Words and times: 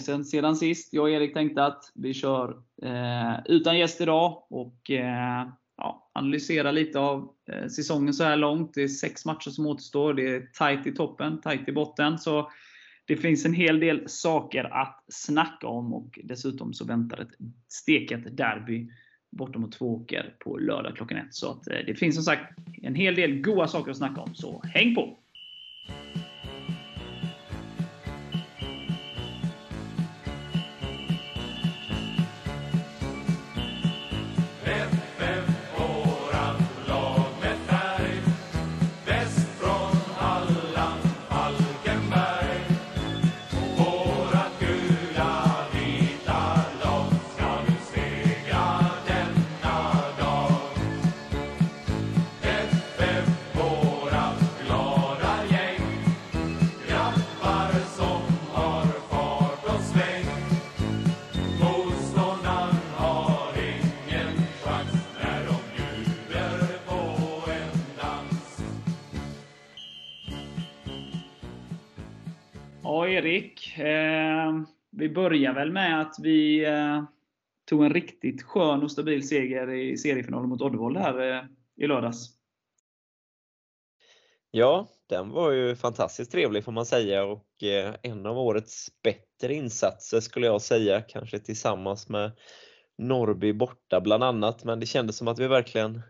tag 0.00 0.04
sedan, 0.04 0.24
sedan 0.24 0.56
sist. 0.56 0.92
Jag 0.92 1.02
och 1.02 1.10
Erik 1.10 1.34
tänkte 1.34 1.64
att 1.64 1.92
vi 1.94 2.14
kör 2.14 2.56
eh, 2.82 3.40
utan 3.44 3.78
gäst 3.78 4.00
idag 4.00 4.42
och 4.50 4.90
eh, 4.90 5.48
ja, 5.76 6.10
analysera 6.14 6.70
lite 6.70 6.98
av 6.98 7.32
eh, 7.52 7.68
säsongen 7.68 8.14
så 8.14 8.24
här 8.24 8.36
långt. 8.36 8.74
Det 8.74 8.82
är 8.82 8.88
sex 8.88 9.24
matcher 9.24 9.50
som 9.50 9.66
återstår. 9.66 10.14
Det 10.14 10.36
är 10.36 10.40
tight 10.40 10.86
i 10.86 10.92
toppen, 10.92 11.40
tight 11.40 11.68
i 11.68 11.72
botten. 11.72 12.18
Så 12.18 12.50
det 13.06 13.16
finns 13.16 13.44
en 13.44 13.54
hel 13.54 13.80
del 13.80 14.08
saker 14.08 14.64
att 14.64 15.04
snacka 15.08 15.66
om 15.66 15.94
och 15.94 16.18
dessutom 16.24 16.72
så 16.72 16.84
väntar 16.84 17.18
ett 17.18 17.34
steket 17.68 18.36
derby 18.36 18.90
borta 19.30 19.58
mot 19.58 19.72
Tvååker 19.72 20.34
på 20.38 20.58
lördag 20.58 20.96
klockan 20.96 21.18
ett. 21.18 21.34
Så 21.34 21.50
att, 21.50 21.68
eh, 21.68 21.78
det 21.86 21.94
finns 21.94 22.14
som 22.14 22.24
sagt 22.24 22.58
en 22.82 22.94
hel 22.94 23.14
del 23.14 23.40
goda 23.40 23.68
saker 23.68 23.90
att 23.90 23.96
snacka 23.96 24.20
om, 24.20 24.34
så 24.34 24.62
häng 24.64 24.94
på! 24.94 25.16
Vi 75.10 75.14
börjar 75.14 75.54
väl 75.54 75.72
med 75.72 76.00
att 76.00 76.14
vi 76.22 76.64
eh, 76.64 77.02
tog 77.64 77.84
en 77.84 77.92
riktigt 77.92 78.42
skön 78.42 78.82
och 78.82 78.92
stabil 78.92 79.28
seger 79.28 79.70
i 79.70 79.96
seriefinalen 79.96 80.48
mot 80.48 80.62
Oddevold 80.62 80.96
här 80.96 81.32
eh, 81.32 81.44
i 81.76 81.86
lördags. 81.86 82.28
Ja, 84.50 84.88
den 85.08 85.30
var 85.30 85.50
ju 85.50 85.76
fantastiskt 85.76 86.32
trevlig 86.32 86.64
får 86.64 86.72
man 86.72 86.86
säga 86.86 87.24
och 87.24 87.62
eh, 87.62 87.94
en 88.02 88.26
av 88.26 88.38
årets 88.38 88.88
bättre 89.02 89.54
insatser 89.54 90.20
skulle 90.20 90.46
jag 90.46 90.62
säga, 90.62 91.00
kanske 91.00 91.38
tillsammans 91.38 92.08
med 92.08 92.32
Norrby 92.98 93.52
borta 93.52 94.00
bland 94.00 94.24
annat, 94.24 94.64
men 94.64 94.80
det 94.80 94.86
kändes 94.86 95.16
som 95.16 95.28
att 95.28 95.38
vi 95.38 95.46
verkligen 95.48 96.02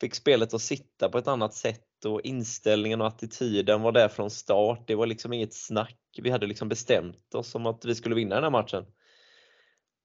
fick 0.00 0.14
spelet 0.14 0.54
att 0.54 0.62
sitta 0.62 1.08
på 1.08 1.18
ett 1.18 1.28
annat 1.28 1.54
sätt 1.54 1.84
och 2.04 2.20
inställningen 2.24 3.00
och 3.00 3.06
attityden 3.06 3.82
var 3.82 3.92
där 3.92 4.08
från 4.08 4.30
start. 4.30 4.84
Det 4.86 4.94
var 4.94 5.06
liksom 5.06 5.32
inget 5.32 5.54
snack. 5.54 5.98
Vi 6.22 6.30
hade 6.30 6.46
liksom 6.46 6.68
bestämt 6.68 7.34
oss 7.34 7.54
om 7.54 7.66
att 7.66 7.84
vi 7.84 7.94
skulle 7.94 8.14
vinna 8.14 8.34
den 8.34 8.44
här 8.44 8.50
matchen. 8.50 8.84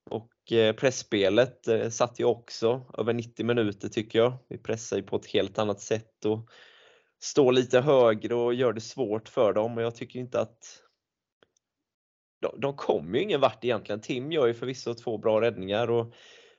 Och 0.09 0.51
eh, 0.51 0.75
pressspelet 0.75 1.67
eh, 1.67 1.89
satt 1.89 2.19
ju 2.19 2.25
också 2.25 2.85
över 2.97 3.13
90 3.13 3.45
minuter 3.45 3.89
tycker 3.89 4.19
jag. 4.19 4.33
Vi 4.49 4.57
pressar 4.57 4.97
ju 4.97 5.03
på 5.03 5.15
ett 5.15 5.27
helt 5.27 5.59
annat 5.59 5.81
sätt 5.81 6.25
och 6.25 6.49
står 7.19 7.51
lite 7.51 7.79
högre 7.79 8.35
och 8.35 8.53
gör 8.53 8.73
det 8.73 8.81
svårt 8.81 9.29
för 9.29 9.53
dem. 9.53 9.77
Och 9.77 9.83
jag 9.83 9.95
tycker 9.95 10.19
inte 10.19 10.41
att 10.41 10.83
de, 12.41 12.61
de 12.61 12.75
kommer 12.75 13.17
ju 13.17 13.23
ingen 13.23 13.41
vart 13.41 13.63
egentligen. 13.63 14.01
Tim 14.01 14.31
gör 14.31 14.47
ju 14.47 14.53
förvisso 14.53 14.93
två 14.93 15.17
bra 15.17 15.41
räddningar 15.41 15.91
och 15.91 16.13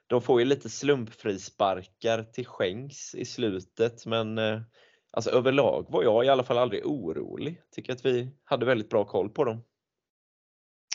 de 0.06 0.22
får 0.22 0.40
ju 0.40 0.46
lite 0.46 0.68
slumpfrisparkar 0.68 2.22
till 2.22 2.46
skänks 2.46 3.14
i 3.14 3.24
slutet 3.24 4.06
men 4.06 4.38
eh, 4.38 4.60
alltså 5.10 5.30
överlag 5.30 5.86
var 5.88 6.02
jag 6.02 6.24
i 6.24 6.28
alla 6.28 6.44
fall 6.44 6.58
aldrig 6.58 6.86
orolig. 6.86 7.60
Tycker 7.74 7.92
att 7.92 8.04
vi 8.04 8.30
hade 8.44 8.66
väldigt 8.66 8.88
bra 8.88 9.04
koll 9.04 9.28
på 9.28 9.44
dem. 9.44 9.62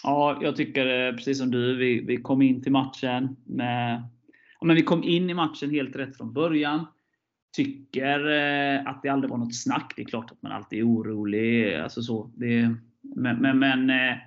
Ja, 0.04 0.40
jag 0.42 0.56
tycker 0.56 1.08
eh, 1.08 1.16
precis 1.16 1.38
som 1.38 1.52
du. 1.52 1.76
Vi, 1.76 2.06
vi 2.06 2.18
kom 2.18 2.42
in 2.42 2.64
till 2.64 2.72
matchen 2.72 3.36
med... 3.46 4.04
Ja, 4.60 4.68
men 4.68 4.76
vi 4.76 4.84
kom 4.84 5.04
in 5.04 5.30
i 5.30 5.34
matchen 5.34 5.70
helt 5.70 5.96
rätt 5.96 6.18
från 6.18 6.34
början. 6.34 6.86
Tycker 7.56 8.28
eh, 8.28 8.88
att 8.88 9.02
det 9.04 9.10
aldrig 9.10 9.32
var 9.32 9.38
något 9.38 9.56
snack. 9.56 9.94
Det 9.96 10.02
är 10.02 10.06
klart 10.06 10.32
att 10.32 10.42
man 10.42 10.52
alltid 10.52 10.80
är 10.80 10.88
orolig. 10.88 11.76
Alltså 11.76 12.02
så. 12.02 12.32
Det, 12.36 12.76
men, 13.02 13.38
men, 13.38 13.60
men 13.60 13.90
eh, 13.90 14.18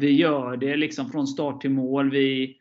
vi 0.00 0.10
gör 0.10 0.56
det 0.56 0.76
liksom 0.76 1.10
från 1.10 1.26
start 1.26 1.60
till 1.60 1.70
mål. 1.70 2.10
Vi, 2.10 2.56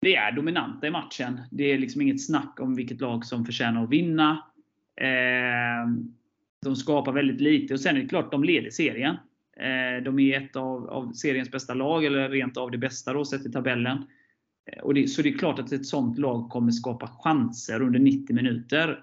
vi 0.00 0.14
är 0.14 0.32
dominanta 0.32 0.86
i 0.86 0.90
matchen. 0.90 1.40
Det 1.50 1.64
är 1.64 1.78
liksom 1.78 2.00
inget 2.02 2.26
snack 2.26 2.60
om 2.60 2.74
vilket 2.74 3.00
lag 3.00 3.24
som 3.24 3.44
förtjänar 3.44 3.84
att 3.84 3.90
vinna. 3.90 4.51
Ehm, 5.00 6.14
de 6.62 6.76
skapar 6.76 7.12
väldigt 7.12 7.40
lite 7.40 7.74
och 7.74 7.80
sen 7.80 7.96
är 7.96 8.00
det 8.00 8.08
klart, 8.08 8.30
de 8.30 8.44
leder 8.44 8.70
serien. 8.70 9.16
Ehm, 9.56 10.04
de 10.04 10.18
är 10.18 10.40
ett 10.40 10.56
av, 10.56 10.90
av, 10.90 11.12
seriens 11.12 11.50
bästa 11.50 11.74
lag, 11.74 12.04
eller 12.04 12.28
rent 12.28 12.56
av 12.56 12.70
det 12.70 12.78
bästa 12.78 13.12
då, 13.12 13.24
sett 13.24 13.46
i 13.46 13.52
tabellen. 13.52 13.96
Ehm, 13.96 14.84
och 14.84 14.94
det, 14.94 15.08
så 15.08 15.22
det 15.22 15.28
är 15.28 15.38
klart 15.38 15.58
att 15.58 15.72
ett 15.72 15.86
sånt 15.86 16.18
lag 16.18 16.50
kommer 16.50 16.72
skapa 16.72 17.08
chanser 17.22 17.82
under 17.82 17.98
90 17.98 18.36
minuter. 18.36 19.02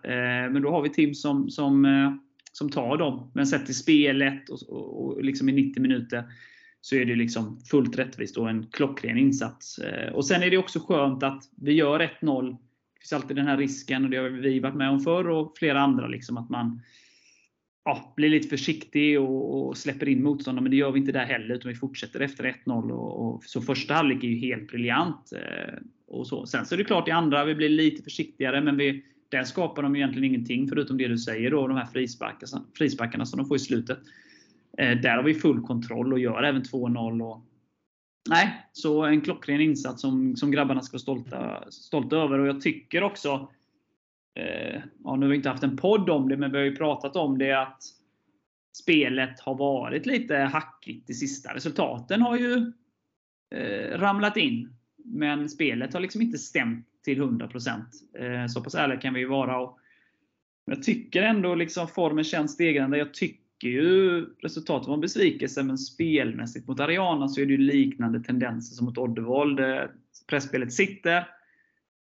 Men 0.50 0.62
då 0.62 0.70
har 0.70 0.82
vi 0.82 0.90
Tim 0.90 1.14
som, 1.14 1.50
som, 1.50 1.86
eh, 1.86 2.14
som 2.52 2.70
tar 2.70 2.98
dem. 2.98 3.32
Men 3.34 3.48
sett 3.48 3.66
till 3.66 3.78
spelet 3.78 4.50
och, 4.50 4.70
och, 4.70 5.06
och 5.06 5.24
liksom 5.24 5.50
i 5.50 5.52
90 5.52 5.82
minuter 5.82 6.24
så 6.82 6.96
är 6.96 7.06
det 7.06 7.16
liksom 7.16 7.60
fullt 7.60 7.98
rättvist 7.98 8.38
och 8.38 8.50
en 8.50 8.68
klockren 8.72 9.18
insats. 9.18 9.80
Och 10.14 10.26
Sen 10.26 10.44
är 10.44 10.50
det 10.50 10.58
också 10.58 10.80
skönt 10.80 11.24
att 11.24 11.44
vi 11.56 11.74
gör 11.74 12.00
1-0. 12.22 12.58
Det 13.00 13.04
finns 13.04 13.14
alltid 13.14 13.38
den 13.38 13.48
här 13.48 13.58
risken, 13.58 14.04
och 14.04 14.10
det 14.10 14.18
har 14.18 14.30
vi 14.30 14.60
varit 14.60 14.76
med 14.76 14.90
om 14.90 15.00
förr 15.00 15.30
och 15.30 15.58
flera 15.58 15.82
andra, 15.82 16.08
liksom, 16.08 16.38
att 16.38 16.50
man 16.50 16.82
ja, 17.86 18.14
blir 18.16 18.30
lite 18.30 18.48
försiktig 18.48 19.20
och, 19.20 19.68
och 19.68 19.78
släpper 19.78 20.10
in 20.10 20.24
motståndare. 20.24 20.64
Men 20.64 20.72
det 20.72 20.78
gör 20.78 20.92
vi 20.92 21.00
inte 21.00 21.12
där 21.12 21.26
heller, 21.26 21.56
utan 21.56 21.70
vi 21.70 21.76
fortsätter 21.76 22.20
efter 22.20 22.56
1-0. 22.66 22.92
Och, 22.92 23.28
och, 23.28 23.44
så 23.44 23.62
första 23.62 23.94
halvlek 23.94 24.24
är 24.24 24.28
ju 24.28 24.36
helt 24.36 24.68
briljant. 24.68 25.32
Eh, 25.34 25.74
och 26.08 26.28
så. 26.28 26.46
Sen 26.46 26.66
så 26.66 26.76
är 26.76 26.78
det 26.78 26.84
klart 26.84 27.08
i 27.08 27.12
andra, 27.12 27.46
vi 27.46 27.56
blir 27.56 27.70
lite 27.70 28.04
försiktigare, 28.04 28.62
men 28.62 28.78
vi, 28.78 29.04
där 29.30 29.44
skapar 29.44 29.84
de 29.84 29.96
egentligen 29.96 30.26
ingenting, 30.26 30.68
förutom 30.68 30.98
det 30.98 31.08
du 31.08 31.18
säger, 31.18 31.52
då, 31.52 31.68
de 31.68 31.78
här 31.78 31.86
frisparkarna, 31.86 32.66
frisparkarna 32.78 33.26
som 33.26 33.38
de 33.38 33.48
får 33.48 33.58
i 33.58 33.60
slutet. 33.60 34.00
Eh, 34.78 35.02
där 35.02 35.16
har 35.16 35.24
vi 35.24 35.34
full 35.34 35.62
kontroll 35.62 36.14
och 36.14 36.20
gör 36.20 36.44
även 36.44 36.62
2-0. 36.62 37.42
Nej, 38.30 38.66
så 38.72 39.04
en 39.04 39.22
klockren 39.22 39.62
insats 39.62 40.02
som, 40.02 40.36
som 40.36 40.52
grabbarna 40.52 40.82
ska 40.82 40.94
vara 40.94 41.00
stolta, 41.00 41.72
stolta 41.72 42.16
över. 42.16 42.40
Och 42.40 42.48
jag 42.48 42.62
tycker 42.62 43.04
också, 43.04 43.50
eh, 44.36 44.82
ja, 45.04 45.16
nu 45.16 45.26
har 45.26 45.30
vi 45.30 45.36
inte 45.36 45.50
haft 45.50 45.64
en 45.64 45.78
podd 45.78 46.10
om 46.10 46.30
det, 46.30 46.38
men 46.38 46.52
vi 46.52 46.58
har 46.58 46.66
ju 46.66 46.76
pratat 46.76 47.16
om 47.16 47.38
det, 47.38 47.62
att 47.62 47.84
spelet 48.78 49.40
har 49.40 49.56
varit 49.56 50.06
lite 50.06 50.36
hackigt 50.38 51.08
de 51.08 51.14
sista. 51.14 51.56
Resultaten 51.56 52.22
har 52.22 52.38
ju 52.38 52.72
eh, 53.56 53.98
ramlat 53.98 54.38
in. 54.38 54.74
Men 55.06 55.50
spelet 55.50 55.94
har 55.94 56.00
liksom 56.00 56.22
inte 56.22 56.38
stämt 56.38 56.88
till 57.04 57.22
100%. 57.22 57.82
Eh, 58.20 58.48
så 58.48 58.64
pass 58.64 58.76
ärliga 58.76 59.00
kan 59.00 59.14
vi 59.14 59.20
ju 59.20 59.28
vara. 59.28 59.60
Och 59.60 59.80
jag 60.66 60.84
tycker 60.84 61.24
ändå 61.24 61.56
liksom 61.56 61.88
formen 61.88 62.24
känns 62.24 62.52
stegrande. 62.52 62.98
Jag 62.98 63.14
tycker 63.14 63.49
tycker 63.60 63.68
ju 63.68 64.26
resultatet 64.40 64.88
var 64.88 64.96
en 64.96 65.02
besvikelse, 65.02 65.64
men 65.64 65.78
spelmässigt 65.78 66.68
mot 66.68 66.80
Ariana 66.80 67.28
så 67.28 67.42
är 67.42 67.46
det 67.46 67.52
ju 67.52 67.58
liknande 67.58 68.24
tendenser 68.24 68.76
som 68.76 68.86
mot 68.86 68.98
Oddevold. 68.98 69.60
Eh, 69.60 69.82
pressspelet 70.30 70.74
sitter. 70.74 71.18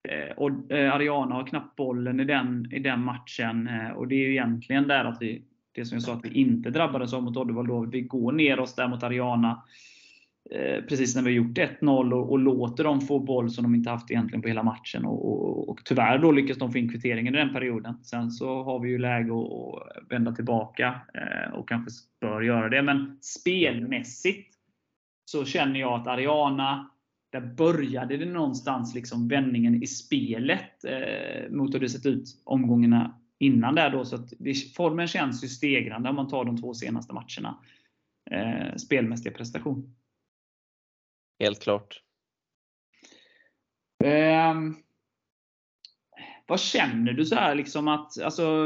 Eh, 0.09 0.37
och 0.37 0.71
eh, 0.71 0.93
Ariana 0.93 1.35
har 1.35 1.47
knappt 1.47 1.75
bollen 1.75 2.19
i 2.19 2.23
den, 2.23 2.73
i 2.73 2.79
den 2.79 3.03
matchen. 3.03 3.69
Och 3.95 4.07
det 4.07 4.15
är 4.15 4.19
ju 4.19 4.31
egentligen 4.31 4.87
där 4.87 5.05
att 5.05 5.21
vi, 5.21 5.41
det 5.71 5.85
som 5.85 5.95
jag 5.95 6.03
sa 6.03 6.13
att 6.13 6.25
vi 6.25 6.29
inte 6.29 6.69
drabbades 6.69 7.13
av 7.13 7.23
mot 7.23 7.37
Oddevold, 7.37 7.69
då, 7.69 7.85
vi 7.85 8.01
går 8.01 8.31
ner 8.31 8.59
oss 8.59 8.75
där 8.75 8.87
mot 8.87 9.03
Ariana. 9.03 9.63
Eh, 10.51 10.83
precis 10.83 11.15
när 11.15 11.21
vi 11.21 11.30
har 11.30 11.45
gjort 11.45 11.57
1-0 11.57 12.13
och, 12.13 12.31
och, 12.31 12.39
låter 12.39 12.83
dem 12.83 13.01
få 13.01 13.19
boll 13.19 13.50
som 13.50 13.63
de 13.63 13.75
inte 13.75 13.89
haft 13.89 14.12
egentligen 14.12 14.42
på 14.42 14.47
hela 14.47 14.63
matchen. 14.63 15.06
Och, 15.06 15.31
och, 15.31 15.69
och 15.69 15.81
tyvärr 15.86 16.18
då 16.18 16.31
lyckas 16.31 16.57
de 16.57 16.71
få 16.71 16.77
in 16.77 16.89
kvitteringen 16.89 17.36
i 17.36 17.38
den 17.38 17.53
perioden. 17.53 18.03
Sen 18.03 18.31
så 18.31 18.63
har 18.63 18.80
vi 18.80 18.89
ju 18.89 18.97
läge 18.97 19.31
att 19.31 20.12
vända 20.12 20.31
tillbaka 20.31 21.01
eh, 21.13 21.53
och 21.53 21.69
kanske 21.69 21.92
bör 22.21 22.42
göra 22.42 22.69
det. 22.69 22.81
Men 22.81 23.18
spelmässigt 23.21 24.56
så 25.25 25.45
känner 25.45 25.80
jag 25.80 25.94
att 25.94 26.07
Ariana, 26.07 26.89
där 27.31 27.41
började 27.41 28.18
det 28.18 28.25
någonstans 28.25 28.95
liksom 28.95 29.27
vändningen 29.27 29.83
i 29.83 29.88
spelet 29.88 30.86
eh, 30.86 31.51
mot 31.51 31.75
hur 31.75 31.80
det 31.80 31.89
sett 31.89 32.06
ut 32.06 32.41
omgångarna 32.44 33.19
innan 33.39 33.75
där 33.75 33.89
då. 33.89 34.06
Så 34.06 34.15
att 34.15 34.33
det, 34.39 34.74
formen 34.75 35.07
känns 35.07 35.44
ju 35.44 35.48
stegrande 35.48 36.09
om 36.09 36.15
man 36.15 36.27
tar 36.27 36.45
de 36.45 36.57
två 36.57 36.74
senaste 36.74 37.13
matcherna. 37.13 37.57
Eh, 38.31 38.75
spelmässiga 38.75 39.33
prestation. 39.33 39.95
Helt 41.39 41.61
klart. 41.61 42.01
Um, 44.03 44.77
vad 46.47 46.59
känner 46.59 47.13
du 47.13 47.25
så 47.25 47.35
här 47.35 47.55
liksom 47.55 47.87
att, 47.87 48.21
alltså, 48.21 48.65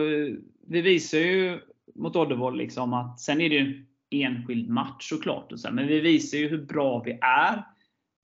vi 0.68 0.82
visar 0.82 1.18
ju 1.18 1.60
mot 1.96 2.16
Oddevold. 2.16 2.58
Liksom, 2.58 2.94
att, 2.94 3.20
sen 3.20 3.42
är 3.42 3.50
det 3.50 3.56
ju 3.56 3.62
en 3.62 3.86
enskild 4.10 4.70
match 4.70 5.10
såklart. 5.10 5.52
Och 5.52 5.60
så, 5.60 5.72
men 5.72 5.88
vi 5.88 6.00
visar 6.00 6.38
ju 6.38 6.48
hur 6.48 6.66
bra 6.66 7.04
vi 7.06 7.12
är. 7.22 7.64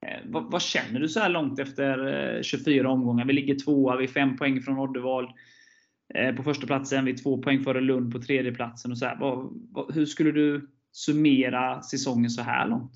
Ehm, 0.05 0.31
vad, 0.31 0.51
vad, 0.51 0.61
känner 0.61 0.99
du 0.99 1.09
så 1.09 1.19
här 1.19 1.29
långt 1.29 1.59
efter 1.59 2.35
eh, 2.35 2.41
24 2.41 2.89
omgångar? 2.89 3.25
Vi 3.25 3.33
ligger 3.33 3.55
tvåa, 3.55 3.95
vi 3.95 4.03
är 4.03 4.07
fem 4.07 4.37
poäng 4.37 4.61
från 4.61 4.79
Oddevall 4.79 5.33
eh, 6.13 6.35
på 6.35 6.43
första 6.43 6.67
platsen. 6.67 7.05
Vi 7.05 7.11
är 7.11 7.17
två 7.17 7.41
poäng 7.41 7.63
före 7.63 7.81
Lund 7.81 8.13
på 8.13 8.21
tredje 8.21 8.51
platsen. 8.51 8.91
Och 8.91 8.97
så 8.97 9.05
här, 9.05 9.17
vad, 9.19 9.49
vad, 9.71 9.95
hur 9.95 10.05
skulle 10.05 10.31
du 10.31 10.69
summera 10.91 11.81
säsongen 11.81 12.29
så 12.29 12.41
här 12.41 12.67
långt? 12.67 12.93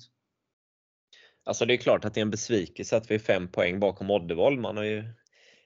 Alltså 1.50 1.66
det 1.66 1.74
är 1.74 1.78
klart 1.78 2.04
att 2.04 2.14
det 2.14 2.20
är 2.20 2.22
en 2.22 2.30
besvikelse 2.30 2.96
att 2.96 3.10
vi 3.10 3.14
är 3.14 3.18
fem 3.18 3.48
poäng 3.48 3.80
bakom 3.80 4.10
Oddevold. 4.10 4.60
Man 4.60 4.76
har 4.76 4.84
ju, 4.84 5.04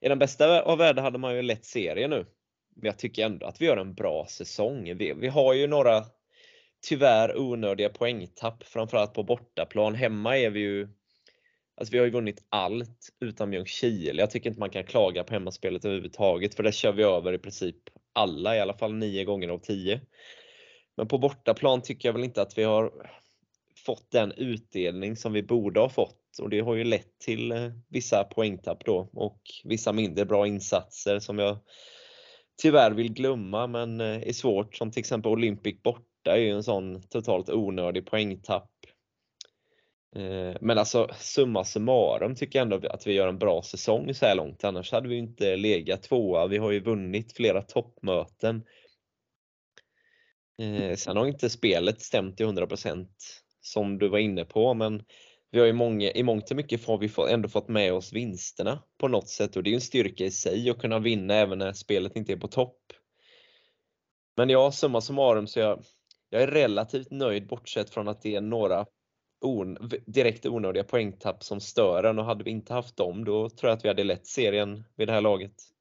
I 0.00 0.08
den 0.08 0.19
bästa 0.19 0.62
av 0.62 0.78
världar 0.78 1.02
hade 1.02 1.19
man 1.19 1.36
ju 1.36 1.42
lett 1.42 1.64
serien 1.64 2.10
nu. 2.10 2.26
Men 2.76 2.86
jag 2.86 2.98
tycker 2.98 3.26
ändå 3.26 3.46
att 3.46 3.60
vi 3.60 3.66
gör 3.66 3.76
en 3.76 3.94
bra 3.94 4.26
säsong. 4.31 4.96
Vi, 4.96 5.12
vi 5.12 5.28
har 5.28 5.54
ju 5.54 5.66
några 5.66 6.04
tyvärr 6.88 7.38
onödiga 7.38 7.88
poängtapp, 7.88 8.64
framförallt 8.64 9.14
på 9.14 9.22
bortaplan. 9.22 9.94
Hemma 9.94 10.38
är 10.38 10.50
vi 10.50 10.60
ju 10.60 10.88
Alltså 11.76 11.92
vi 11.92 11.98
har 11.98 12.04
ju 12.04 12.12
vunnit 12.12 12.44
allt 12.48 13.08
utan 13.20 13.52
Ljungskile. 13.52 14.22
Jag 14.22 14.30
tycker 14.30 14.50
inte 14.50 14.60
man 14.60 14.70
kan 14.70 14.84
klaga 14.84 15.25
på 15.25 15.34
hemmaspelet 15.34 15.84
överhuvudtaget 15.84 16.54
för 16.54 16.62
där 16.62 16.72
kör 16.72 16.92
vi 16.92 17.02
över 17.02 17.32
i 17.32 17.38
princip 17.38 17.76
alla, 18.12 18.56
i 18.56 18.60
alla 18.60 18.75
fall 18.75 18.94
nio 18.94 19.25
gånger 19.25 19.48
av 19.48 19.58
tio. 19.58 20.00
Men 20.96 21.08
på 21.08 21.19
bortaplan 21.19 21.82
tycker 21.82 22.08
jag 22.08 22.12
väl 22.12 22.25
inte 22.25 22.42
att 22.42 22.58
vi 22.58 22.62
har 22.62 22.92
fått 23.86 24.10
den 24.10 24.32
utdelning 24.32 25.16
som 25.16 25.32
vi 25.32 25.42
borde 25.42 25.81
ha 25.81 25.88
fått 25.88 26.38
och 26.38 26.50
det 26.50 26.60
har 26.60 26.75
ju 26.75 26.84
lett 26.84 27.19
till 27.19 27.52
eh, 27.52 27.70
vissa 27.88 28.25
poängtapp 28.25 28.84
då 28.84 29.10
och 29.12 29.40
vissa 29.64 29.92
mindre 29.92 30.25
bra 30.25 30.46
insatser 30.46 31.19
som 31.19 31.38
jag 31.38 31.58
tyvärr 32.62 32.90
vill 32.90 33.12
glömma 33.12 33.66
men 33.66 34.00
eh, 34.00 34.28
är 34.28 34.32
svårt 34.32 34.76
som 34.76 34.90
till 34.90 35.00
exempel 35.00 35.32
Olympic 35.32 35.82
borta 35.82 36.32
är 36.32 36.36
ju 36.36 36.50
en 36.50 36.62
sån 36.62 37.02
totalt 37.02 37.50
onödig 37.50 38.06
poängtapp. 38.06 38.70
Eh, 40.16 40.56
men 40.60 40.78
alltså 40.78 41.08
summa 41.19 41.64
summarum 41.64 42.34
tycker 42.34 42.58
jag 42.58 42.72
ändå 42.72 42.88
att 42.88 43.06
vi 43.06 43.12
gör 43.12 43.28
en 43.28 43.38
bra 43.38 43.62
säsong 43.62 44.14
så 44.14 44.26
här 44.26 44.34
långt. 44.34 44.64
Annars 44.64 44.92
hade 44.92 45.08
vi 45.08 45.16
inte 45.16 45.56
legat 45.56 46.02
tvåa. 46.02 46.46
Vi 46.46 46.58
har 46.58 46.70
ju 46.70 46.80
vunnit 46.80 47.32
flera 47.37 47.62
toppmöten. 47.62 48.64
Sen 50.96 51.16
har 51.16 51.26
inte 51.26 51.50
spelet 51.50 52.00
stämt 52.00 52.37
till 52.37 52.46
100% 52.46 53.06
som 53.66 53.99
du 53.99 54.08
var 54.08 54.19
inne 54.19 54.44
på, 54.44 54.75
men 54.75 55.02
vi 55.50 55.58
har 55.58 55.66
ju 55.66 55.72
många, 55.72 56.11
i 56.11 56.22
mångt 56.22 56.50
och 56.50 56.56
mycket 56.56 56.87
har 56.87 56.99
vi 56.99 57.32
ändå 57.32 57.49
fått 57.49 57.69
med 57.69 57.93
oss 57.93 58.12
vinsterna 58.12 58.82
på 58.99 59.08
något 59.08 59.28
sätt 59.28 59.56
och 59.56 59.62
det 59.62 59.70
är 59.70 59.75
en 59.75 59.81
styrka 59.81 60.25
i 60.25 60.31
sig 60.31 60.70
att 60.70 60.78
kunna 60.78 60.99
vinna 60.99 61.34
även 61.34 61.58
när 61.58 61.72
spelet 61.72 62.16
inte 62.16 62.32
är 62.32 62.37
på 62.37 62.49
topp. 62.49 62.78
Men 64.37 64.50
ja, 64.50 64.72
summa 64.72 65.00
summarum 65.00 65.46
så 65.46 65.61
jag, 65.61 65.84
jag 66.31 66.43
är 66.43 66.46
relativt 66.46 67.11
nöjd 67.11 67.46
bortsett 67.46 67.90
från 67.90 68.08
att 68.08 68.22
det 68.22 68.34
är 68.34 68.40
några 68.40 68.87
on, 69.40 69.90
direkt 70.06 70.46
onödiga 70.46 70.84
poängtapp 70.84 71.44
som 71.44 71.61
stör 71.61 72.05
en 72.05 72.19
och 72.19 72.25
hade 72.25 72.44
vi 72.44 72.50
inte 72.50 72.72
haft 72.72 72.96
dem 72.96 73.25
då 73.25 73.50
tror 73.50 73.70
jag 73.70 73.76
att 73.76 73.84
vi 73.84 73.88
hade 73.88 74.05
lett 74.05 74.26
serien 74.26 74.84
vid 74.96 75.08
det 75.08 75.12
här 75.12 75.20
laget. 75.20 75.74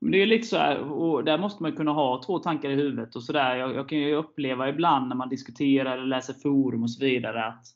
Men 0.00 0.12
det 0.12 0.22
är 0.22 0.26
lite 0.26 0.46
så 0.46 0.56
här, 0.56 0.78
och 0.78 1.24
där 1.24 1.38
måste 1.38 1.62
man 1.62 1.76
kunna 1.76 1.92
ha 1.92 2.22
två 2.22 2.38
tankar 2.38 2.70
i 2.70 2.74
huvudet. 2.74 3.16
och 3.16 3.22
så 3.22 3.32
där. 3.32 3.56
Jag, 3.56 3.74
jag 3.74 3.88
kan 3.88 3.98
ju 3.98 4.14
uppleva 4.14 4.68
ibland 4.68 5.08
när 5.08 5.16
man 5.16 5.28
diskuterar 5.28 5.92
eller 5.92 6.06
läser 6.06 6.34
forum 6.34 6.82
och 6.82 6.90
så 6.90 7.04
vidare 7.04 7.44
att 7.44 7.66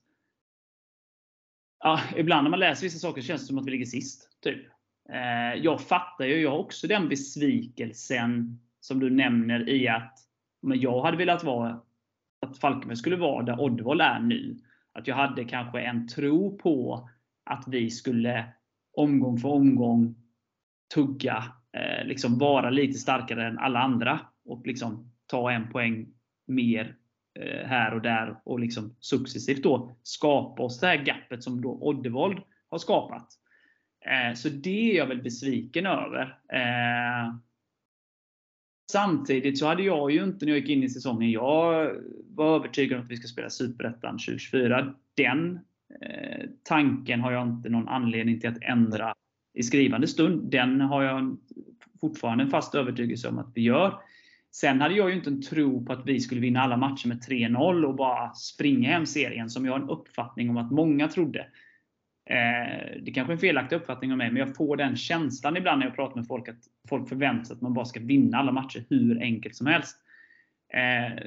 ja, 1.81 2.01
ibland 2.17 2.45
när 2.45 2.51
man 2.51 2.61
läser 2.61 2.83
vissa 2.83 2.99
saker 2.99 3.23
känns 3.23 3.41
det 3.41 3.47
som 3.47 3.59
att 3.59 3.67
vi 3.67 3.71
ligger 3.71 3.87
sist. 3.87 4.29
Typ. 4.43 4.67
Eh, 5.09 5.63
jag 5.63 5.81
fattar 5.81 6.25
ju, 6.25 6.41
jag 6.41 6.51
har 6.51 6.59
också 6.59 6.87
den 6.87 7.09
besvikelsen 7.09 8.61
som 8.81 9.01
du 9.01 9.11
nämner 9.11 9.69
i 9.69 9.89
att 9.89 10.19
men 10.63 10.81
jag 10.81 11.03
hade 11.03 11.17
velat 11.17 11.45
vara 11.45 11.81
att 12.47 12.59
Falkenberg 12.59 12.97
skulle 12.97 13.17
vara 13.17 13.43
där 13.43 13.61
Oddvall 13.61 14.01
är 14.01 14.21
nu. 14.21 14.59
Att 14.93 15.07
jag 15.07 15.17
hade 15.17 15.45
kanske 15.45 15.81
en 15.81 16.09
tro 16.09 16.59
på 16.59 17.09
att 17.45 17.65
vi 17.69 17.91
skulle 17.91 18.53
omgång 18.97 19.39
för 19.39 19.49
omgång 19.49 20.15
tugga 20.95 21.45
eh, 21.75 22.07
liksom 22.07 22.39
vara 22.39 22.71
lite 22.71 22.99
starkare 22.99 23.47
än 23.47 23.59
alla 23.59 23.79
andra 23.79 24.21
och 24.45 24.67
liksom 24.67 25.13
ta 25.27 25.53
en 25.53 25.71
poäng 25.71 26.07
mer 26.47 26.97
eh, 27.41 27.67
här 27.67 27.95
och 27.95 28.03
där 28.03 28.37
och 28.45 28.61
liksom 28.61 28.97
successivt 29.01 29.63
då 29.63 29.97
skapa 30.03 30.63
oss 30.63 30.81
det 30.81 30.87
här 30.87 31.05
gapet 31.05 31.43
som 31.43 31.61
då 31.61 31.71
Oddevold 31.71 32.39
har 32.69 32.79
skapat. 32.79 33.29
Eh, 34.07 34.35
så 34.35 34.49
det 34.49 34.91
är 34.91 34.97
jag 34.97 35.07
väl 35.07 35.23
besviken 35.23 35.87
över. 35.87 36.39
Eh, 36.53 37.35
samtidigt 38.93 39.59
så 39.59 39.67
hade 39.67 39.83
jag 39.83 40.11
ju 40.11 40.25
inte 40.25 40.45
när 40.45 40.53
jag 40.53 40.61
gick 40.61 40.71
in 40.71 40.83
i 40.83 40.89
säsongen, 40.89 41.31
jag 41.31 41.91
var 42.29 42.57
övertygad 42.57 42.99
om 42.99 43.05
att 43.05 43.11
vi 43.11 43.17
ska 43.17 43.29
spela 43.29 43.51
Superettan 43.51 44.13
2024. 44.13 44.95
Den 45.17 45.59
eh, 46.01 46.49
tanken 46.63 47.21
har 47.21 47.33
jag 47.33 47.49
inte 47.49 47.69
någon 47.69 47.89
anledning 47.89 48.41
till 48.41 48.51
att 48.51 48.63
ändra 48.63 49.15
i 49.55 49.63
skrivande 49.63 50.09
stund. 50.09 50.51
Den 50.51 50.81
har 50.81 51.03
jag 51.03 51.37
fortfarande 52.01 52.45
en 52.45 52.51
fast 52.51 52.75
övertygelse 52.75 53.29
om 53.29 53.39
att 53.39 53.53
vi 53.55 53.63
gör. 53.63 54.01
Sen 54.53 54.81
hade 54.81 54.95
jag 54.95 55.11
ju 55.11 55.17
inte 55.17 55.31
en 55.31 55.43
tro 55.43 55.85
på 55.85 55.93
att 55.93 56.07
vi 56.07 56.21
skulle 56.21 56.41
vinna 56.41 56.61
alla 56.61 56.77
matcher 56.77 57.09
med 57.09 57.21
3-0 57.29 57.85
och 57.85 57.95
bara 57.95 58.35
springa 58.35 58.91
hem 58.91 59.07
serien, 59.07 59.51
som 59.51 59.65
jag 59.65 59.73
har 59.73 59.81
en 59.81 59.91
uppfattning 59.91 60.51
om 60.51 60.57
att 60.57 60.73
många 60.73 61.09
trodde. 61.09 61.47
Eh, 62.31 63.03
det 63.03 63.13
kanske 63.15 63.33
är 63.33 63.35
en 63.35 63.41
felaktig 63.41 63.77
uppfattning 63.77 64.13
av 64.13 64.19
mig, 64.19 64.31
men 64.31 64.41
jag 64.41 64.57
får 64.57 64.77
den 64.77 64.97
känslan 64.97 65.57
ibland 65.57 65.79
när 65.79 65.87
jag 65.87 65.97
pratar 65.97 66.17
med 66.17 66.27
folk, 66.27 66.49
att 66.49 66.61
folk 66.89 67.09
förväntar 67.09 67.45
sig 67.45 67.55
att 67.55 67.61
man 67.61 67.75
bara 67.75 67.85
ska 67.85 68.01
vinna 68.01 68.39
alla 68.39 68.53
matcher 68.53 68.85
hur 68.89 69.23
enkelt 69.23 69.57
som 69.57 69.67
helst. 69.67 69.97
Eh, 70.73 71.23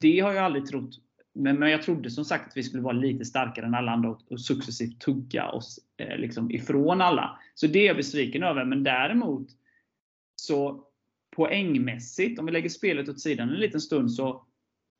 det 0.00 0.20
har 0.20 0.32
jag 0.32 0.44
aldrig 0.44 0.66
trott. 0.66 0.98
Men, 1.34 1.58
men 1.58 1.70
jag 1.70 1.82
trodde 1.82 2.10
som 2.10 2.24
sagt 2.24 2.48
att 2.48 2.56
vi 2.56 2.62
skulle 2.62 2.82
vara 2.82 2.92
lite 2.92 3.24
starkare 3.24 3.66
än 3.66 3.74
alla 3.74 3.92
andra 3.92 4.10
och, 4.10 4.32
och 4.32 4.40
successivt 4.40 5.00
tugga 5.00 5.48
oss 5.48 5.80
eh, 5.96 6.16
liksom 6.16 6.50
ifrån 6.50 7.00
alla. 7.00 7.38
Så 7.54 7.66
det 7.66 7.78
är 7.78 7.86
jag 7.86 7.96
besviken 7.96 8.42
över. 8.42 8.64
Men 8.64 8.82
däremot 8.82 9.48
så 10.36 10.84
poängmässigt, 11.36 12.38
om 12.38 12.46
vi 12.46 12.52
lägger 12.52 12.68
spelet 12.68 13.08
åt 13.08 13.20
sidan 13.20 13.48
en 13.48 13.60
liten 13.60 13.80
stund, 13.80 14.12
så 14.12 14.46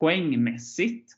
poängmässigt 0.01 1.13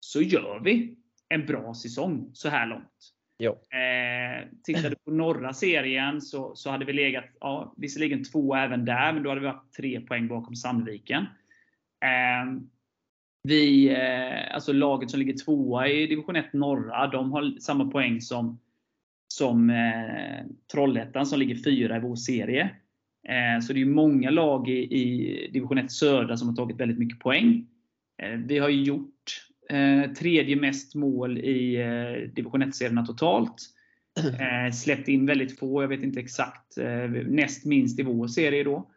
så 0.00 0.22
gör 0.22 0.60
vi 0.60 0.96
en 1.28 1.46
bra 1.46 1.74
säsong 1.74 2.30
så 2.32 2.48
här 2.48 2.66
långt. 2.66 3.12
Eh, 3.52 4.48
tittar 4.62 4.90
du 4.90 4.96
på 4.96 5.10
norra 5.10 5.52
serien 5.52 6.20
så, 6.20 6.56
så 6.56 6.70
hade 6.70 6.84
vi 6.84 6.92
legat, 6.92 7.24
ja, 7.40 7.74
visserligen 7.76 8.24
två 8.24 8.54
även 8.54 8.84
där, 8.84 9.12
men 9.12 9.22
då 9.22 9.28
hade 9.28 9.40
vi 9.40 9.46
haft 9.46 9.72
tre 9.72 10.00
poäng 10.00 10.28
bakom 10.28 10.56
Sandviken. 10.56 11.22
Eh, 12.00 12.62
vi, 13.42 13.88
eh, 13.88 14.54
alltså 14.54 14.72
laget 14.72 15.10
som 15.10 15.20
ligger 15.20 15.44
tvåa 15.44 15.88
i 15.88 16.06
division 16.06 16.36
1 16.36 16.52
norra, 16.52 17.06
de 17.06 17.32
har 17.32 17.60
samma 17.60 17.90
poäng 17.90 18.20
som, 18.20 18.60
som 19.28 19.70
eh, 19.70 20.46
Trollhättan 20.72 21.26
som 21.26 21.38
ligger 21.38 21.54
fyra 21.54 21.96
i 21.96 22.00
vår 22.00 22.16
serie. 22.16 22.62
Eh, 23.28 23.60
så 23.62 23.72
det 23.72 23.80
är 23.80 23.86
många 23.86 24.30
lag 24.30 24.68
i, 24.68 24.72
i 24.72 25.50
division 25.52 25.78
1 25.78 25.92
södra 25.92 26.36
som 26.36 26.48
har 26.48 26.56
tagit 26.56 26.80
väldigt 26.80 26.98
mycket 26.98 27.18
poäng. 27.18 27.66
Eh, 28.22 28.38
vi 28.38 28.58
har 28.58 28.68
gjort 28.68 29.46
eh, 29.70 30.12
tredje 30.12 30.56
mest 30.56 30.94
mål 30.94 31.38
i 31.38 31.76
eh, 31.76 32.34
division 32.34 32.62
1-serierna 32.62 33.06
totalt. 33.06 33.68
Eh, 34.40 34.72
släppt 34.72 35.08
in 35.08 35.26
väldigt 35.26 35.58
få, 35.58 35.82
jag 35.82 35.88
vet 35.88 36.02
inte 36.02 36.20
exakt. 36.20 36.76
Näst 37.26 37.64
minst 37.64 38.00
i 38.00 38.02
vår 38.02 38.26
serie 38.26 38.64
då. 38.64 38.90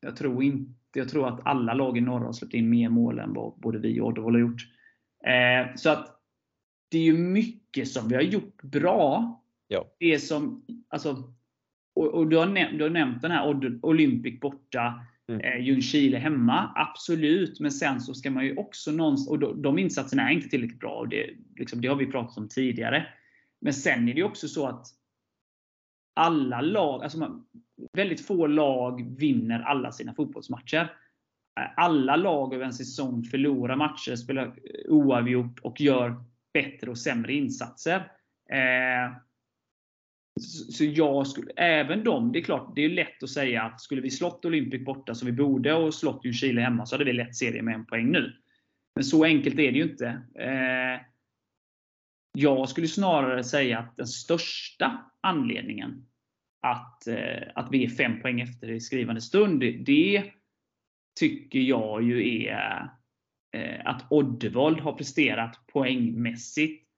Jag 0.00 0.16
tror, 0.16 0.42
inte, 0.42 0.72
jag 0.96 1.08
tror 1.08 1.28
att 1.28 1.40
alla 1.44 1.74
lag 1.74 1.98
i 1.98 2.00
norra 2.00 2.24
har 2.24 2.32
släppt 2.32 2.54
in 2.54 2.70
mer 2.70 2.88
mål 2.88 3.18
än 3.18 3.34
vad 3.34 3.52
både 3.56 3.78
vi 3.78 4.00
och 4.00 4.06
Oddevall 4.06 4.34
har 4.34 4.40
gjort. 4.40 4.68
Så 5.76 5.90
att 5.90 6.20
det 6.90 6.98
är 6.98 7.02
ju 7.02 7.18
mycket 7.18 7.88
som 7.88 8.08
vi 8.08 8.14
har 8.14 8.22
gjort 8.22 8.62
bra. 8.62 9.40
Ja. 9.68 9.94
Det 9.98 10.18
som, 10.18 10.64
alltså, 10.88 11.32
och, 11.94 12.06
och 12.06 12.28
du, 12.28 12.36
har 12.36 12.46
näm 12.46 12.78
du 12.78 12.84
har 12.84 12.90
nämnt 12.90 13.22
den 13.22 13.30
här 13.30 13.78
Olympic 13.82 14.40
borta, 14.40 15.00
mm. 15.28 15.40
eh, 15.40 15.66
Ljungskile 15.66 16.18
hemma. 16.18 16.72
Absolut, 16.74 17.60
men 17.60 17.70
sen 17.70 18.00
så 18.00 18.14
ska 18.14 18.30
man 18.30 18.44
ju 18.44 18.56
också 18.56 18.92
någonstans, 18.92 19.28
och 19.28 19.38
de, 19.38 19.62
de 19.62 19.78
insatserna 19.78 20.30
är 20.30 20.34
inte 20.34 20.48
tillräckligt 20.48 20.80
bra. 20.80 20.94
Och 20.94 21.08
det, 21.08 21.30
liksom, 21.56 21.80
det 21.80 21.88
har 21.88 21.96
vi 21.96 22.06
pratat 22.06 22.38
om 22.38 22.48
tidigare. 22.48 23.06
Men 23.60 23.74
sen 23.74 24.08
är 24.08 24.14
det 24.14 24.22
också 24.22 24.48
så 24.48 24.66
att 24.66 24.86
alla 26.14 26.60
lag, 26.60 27.02
alltså 27.02 27.18
man, 27.18 27.46
väldigt 27.92 28.26
få 28.26 28.46
lag 28.46 29.16
vinner 29.18 29.60
alla 29.60 29.92
sina 29.92 30.14
fotbollsmatcher. 30.14 30.92
Alla 31.76 32.16
lag 32.16 32.54
över 32.54 32.64
en 32.64 32.72
säsong 32.72 33.24
förlorar 33.24 33.76
matcher, 33.76 34.16
spelar 34.16 34.54
oavgjort 34.88 35.60
och 35.60 35.80
gör 35.80 36.24
bättre 36.52 36.90
och 36.90 36.98
sämre 36.98 37.32
insatser. 37.32 37.96
Eh, 38.50 39.16
så 40.70 40.84
jag 40.84 41.26
skulle, 41.26 41.50
även 41.56 42.04
de, 42.04 42.32
det 42.32 42.38
är 42.38 42.42
klart, 42.42 42.72
det 42.76 42.84
är 42.84 42.88
lätt 42.88 43.22
att 43.22 43.30
säga 43.30 43.62
att 43.62 43.80
skulle 43.80 44.02
vi 44.02 44.10
slått 44.10 44.44
Olympic 44.44 44.84
borta 44.84 45.14
som 45.14 45.26
vi 45.26 45.32
borde 45.32 45.74
och 45.74 45.94
slått 45.94 46.24
Ljungskile 46.24 46.60
hemma 46.60 46.86
så 46.86 46.94
hade 46.94 47.04
vi 47.04 47.12
lett 47.12 47.36
serien 47.36 47.64
med 47.64 47.74
en 47.74 47.86
poäng 47.86 48.12
nu. 48.12 48.32
Men 48.94 49.04
så 49.04 49.24
enkelt 49.24 49.58
är 49.58 49.72
det 49.72 49.78
ju 49.78 49.82
inte. 49.82 50.06
Eh, 50.34 51.13
jag 52.34 52.68
skulle 52.68 52.88
snarare 52.88 53.44
säga 53.44 53.78
att 53.78 53.96
den 53.96 54.06
största 54.06 55.10
anledningen 55.20 56.06
att, 56.60 57.06
eh, 57.06 57.42
att 57.54 57.68
vi 57.70 57.84
är 57.84 57.88
fem 57.88 58.20
poäng 58.20 58.40
efter 58.40 58.70
i 58.70 58.80
skrivande 58.80 59.20
stund, 59.20 59.60
det 59.60 60.32
tycker 61.20 61.58
jag 61.58 62.02
ju 62.02 62.44
är 62.46 62.88
eh, 63.52 63.80
att 63.86 64.12
Oddevold 64.12 64.80
har 64.80 64.92
presterat 64.92 65.66
poängmässigt 65.66 66.88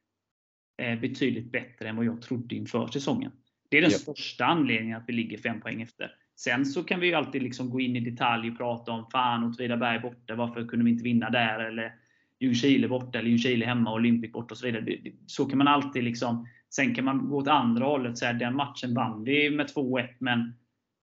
eh, 0.83 1.01
betydligt 1.01 1.53
bättre 1.53 1.89
än 1.89 1.97
vad 1.97 2.05
jag 2.05 2.23
trodde 2.23 2.55
inför 2.55 2.87
säsongen. 2.87 3.33
Det 3.71 3.79
är 3.79 3.83
den 3.83 3.91
ja. 3.91 3.99
största 3.99 4.45
anledningen 4.45 4.97
att 4.97 5.05
vi 5.07 5.13
ligger 5.13 5.39
fem 5.39 5.61
poäng 5.61 5.83
efter. 5.83 6.13
Sen 6.37 6.67
så 6.67 6.85
kan 6.85 7.01
vi 7.01 7.07
ju 7.07 7.15
alltid 7.15 7.43
liksom 7.43 7.71
gå 7.71 7.81
in 7.81 7.97
i 7.97 8.01
detalj 8.01 8.51
och 8.51 8.57
prata 8.57 8.93
om 8.93 9.11
fan 9.11 9.45
Åtvidaberg 9.45 9.99
borta, 9.99 10.35
varför 10.35 10.67
kunde 10.67 10.85
vi 10.85 10.91
inte 10.91 11.05
vinna 11.05 11.31
där? 11.31 11.59
Eller 11.59 11.95
Ljungskile 12.41 12.89
borta, 12.89 13.19
eller 13.19 13.29
Ljungskile 13.29 13.67
hemma, 13.67 13.93
Olympic 13.93 14.33
borta 14.33 14.55
och 14.55 14.59
så 14.59 14.67
vidare. 14.67 14.99
Så 15.27 15.47
kan 15.47 15.59
man 15.59 15.69
alltid 15.69 16.05
liksom 16.05 16.47
Sen 16.77 16.95
kan 16.95 17.05
man 17.05 17.29
gå 17.29 17.37
åt 17.37 17.49
andra 17.49 17.85
hållet 17.85 18.13
och 18.13 18.19
säga 18.19 18.33
den 18.33 18.57
matchen 18.57 18.95
vann 18.95 19.25
vi 19.25 19.51
med 19.51 19.67
2-1 19.67 20.09
men 20.19 20.55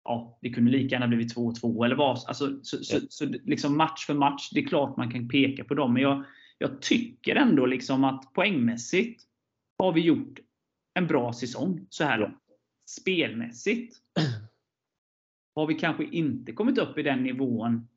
ja, 0.04 0.38
det 0.42 0.50
kunde 0.50 0.72
lika 0.72 0.96
gärna 0.96 1.08
blivit 1.08 1.36
2-2 1.36 1.86
eller 1.86 1.96
vad. 1.96 2.24
Alltså, 2.28 2.60
så, 2.64 2.78
så, 2.84 3.00
så, 3.10 3.26
liksom 3.26 3.78
match 3.78 4.06
för 4.06 4.14
match, 4.14 4.50
det 4.52 4.60
är 4.60 4.68
klart 4.68 4.98
man 4.98 5.12
kan 5.12 5.28
peka 5.28 5.64
på 5.64 5.74
dem. 5.74 5.94
Men 5.94 6.02
jag, 6.02 6.24
jag 6.58 6.82
tycker 6.82 7.36
ändå 7.36 7.66
liksom 7.66 8.04
att 8.04 8.34
poängmässigt 8.34 9.24
har 9.78 9.94
vi 9.94 10.02
gjort 10.02 10.40
en 10.94 11.08
bra 11.08 11.34
säsong 11.34 11.88
så 11.90 12.04
här 12.04 12.18
långt. 12.18 12.42
Spelmässigt 12.90 13.98
har 15.56 15.68
vi 15.68 15.74
kanske 15.74 16.06
inte 16.06 16.52
kommit 16.52 16.78
upp 16.78 16.98
i 16.98 17.04
den 17.04 17.24
nivån 17.24 17.88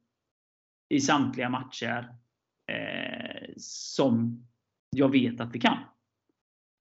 i 0.89 1.01
samtliga 1.01 1.49
matcher 1.49 2.09
eh, 2.73 3.08
som 3.61 4.47
jag 4.97 5.13
vet 5.13 5.41
att 5.41 5.51
vi 5.53 5.61
kan. 5.61 5.77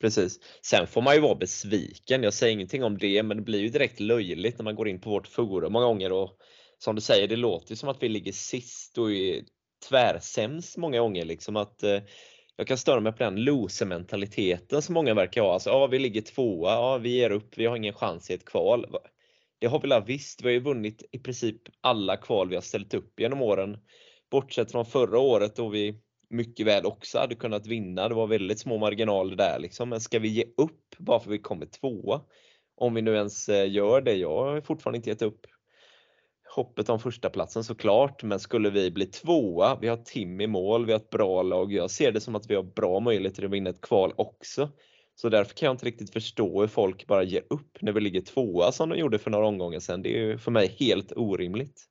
Precis. 0.01 0.39
Sen 0.61 0.87
får 0.87 1.01
man 1.01 1.15
ju 1.15 1.21
vara 1.21 1.35
besviken. 1.35 2.23
Jag 2.23 2.33
säger 2.33 2.53
ingenting 2.53 2.83
om 2.83 2.97
det, 2.97 3.23
men 3.23 3.37
det 3.37 3.43
blir 3.43 3.59
ju 3.59 3.69
direkt 3.69 3.99
löjligt 3.99 4.57
när 4.57 4.63
man 4.63 4.75
går 4.75 4.87
in 4.87 5.01
på 5.01 5.09
vårt 5.09 5.27
forum 5.27 5.73
många 5.73 5.85
gånger 5.85 6.11
och 6.11 6.37
som 6.77 6.95
du 6.95 7.01
säger, 7.01 7.27
det 7.27 7.35
låter 7.35 7.75
som 7.75 7.89
att 7.89 8.03
vi 8.03 8.09
ligger 8.09 8.31
sist 8.31 8.97
och 8.97 9.11
är 9.11 9.43
tvärsämst 9.89 10.77
många 10.77 10.99
gånger. 10.99 11.25
Liksom 11.25 11.55
att, 11.55 11.83
eh, 11.83 11.99
jag 12.55 12.67
kan 12.67 12.77
störa 12.77 12.99
mig 12.99 13.11
på 13.11 13.23
den 13.23 13.43
loser-mentaliteten 13.43 14.81
som 14.81 14.93
många 14.93 15.13
verkar 15.13 15.41
ha. 15.41 15.53
Alltså, 15.53 15.69
ja, 15.69 15.87
vi 15.87 15.99
ligger 15.99 16.21
tvåa, 16.21 16.71
ja, 16.71 16.97
vi 16.97 17.09
ger 17.09 17.29
upp, 17.29 17.57
vi 17.57 17.65
har 17.65 17.75
ingen 17.75 17.93
chans 17.93 18.29
i 18.29 18.33
ett 18.33 18.45
kval. 18.45 18.85
Det 19.59 19.67
har 19.67 19.81
vi 19.81 19.87
väl 19.87 20.03
visst, 20.05 20.41
vi 20.41 20.45
har 20.47 20.53
ju 20.53 20.59
vunnit 20.59 21.03
i 21.11 21.19
princip 21.19 21.61
alla 21.81 22.17
kval 22.17 22.49
vi 22.49 22.55
har 22.55 22.61
ställt 22.61 22.93
upp 22.93 23.19
genom 23.19 23.41
åren. 23.41 23.77
Bortsett 24.31 24.71
från 24.71 24.85
förra 24.85 25.19
året 25.19 25.55
då 25.55 25.69
vi 25.69 26.01
mycket 26.29 26.65
väl 26.65 26.85
också 26.85 27.19
hade 27.19 27.35
kunnat 27.35 27.67
vinna. 27.67 28.09
Det 28.09 28.15
var 28.15 28.27
väldigt 28.27 28.59
små 28.59 28.77
marginaler 28.77 29.35
där 29.35 29.59
liksom. 29.59 29.89
Men 29.89 30.01
ska 30.01 30.19
vi 30.19 30.27
ge 30.27 30.43
upp 30.57 30.95
bara 30.97 31.19
för 31.19 31.31
vi 31.31 31.39
kommer 31.39 31.65
tvåa? 31.65 32.21
Om 32.75 32.93
vi 32.93 33.01
nu 33.01 33.15
ens 33.15 33.49
eh, 33.49 33.71
gör 33.71 34.01
det. 34.01 34.13
Jag 34.13 34.45
har 34.45 34.61
fortfarande 34.61 34.97
inte 34.97 35.09
gett 35.09 35.21
upp 35.21 35.45
hoppet 36.55 36.89
om 36.89 36.99
första 36.99 37.29
platsen 37.29 37.63
såklart, 37.63 38.23
men 38.23 38.39
skulle 38.39 38.69
vi 38.69 38.91
bli 38.91 39.05
tvåa, 39.05 39.77
vi 39.81 39.87
har 39.87 39.97
Tim 39.97 40.41
i 40.41 40.47
mål, 40.47 40.85
vi 40.85 40.91
har 40.91 40.99
ett 40.99 41.09
bra 41.09 41.41
lag. 41.41 41.73
Jag 41.73 41.91
ser 41.91 42.11
det 42.11 42.19
som 42.19 42.35
att 42.35 42.49
vi 42.49 42.55
har 42.55 42.63
bra 42.63 42.99
möjligheter 42.99 43.45
att 43.45 43.51
vinna 43.51 43.69
ett 43.69 43.81
kval 43.81 44.13
också. 44.15 44.69
Så 45.15 45.29
därför 45.29 45.55
kan 45.55 45.65
jag 45.65 45.73
inte 45.73 45.85
riktigt 45.85 46.13
förstå 46.13 46.61
hur 46.61 46.67
folk 46.67 47.07
bara 47.07 47.23
ger 47.23 47.43
upp 47.49 47.77
när 47.81 47.91
vi 47.91 48.01
ligger 48.01 48.21
tvåa 48.21 48.71
som 48.71 48.89
de 48.89 48.99
gjorde 48.99 49.19
för 49.19 49.31
några 49.31 49.47
omgångar 49.47 49.79
sedan. 49.79 50.01
Det 50.01 50.17
är 50.17 50.21
ju 50.21 50.37
för 50.37 50.51
mig 50.51 50.75
helt 50.79 51.11
orimligt. 51.15 51.83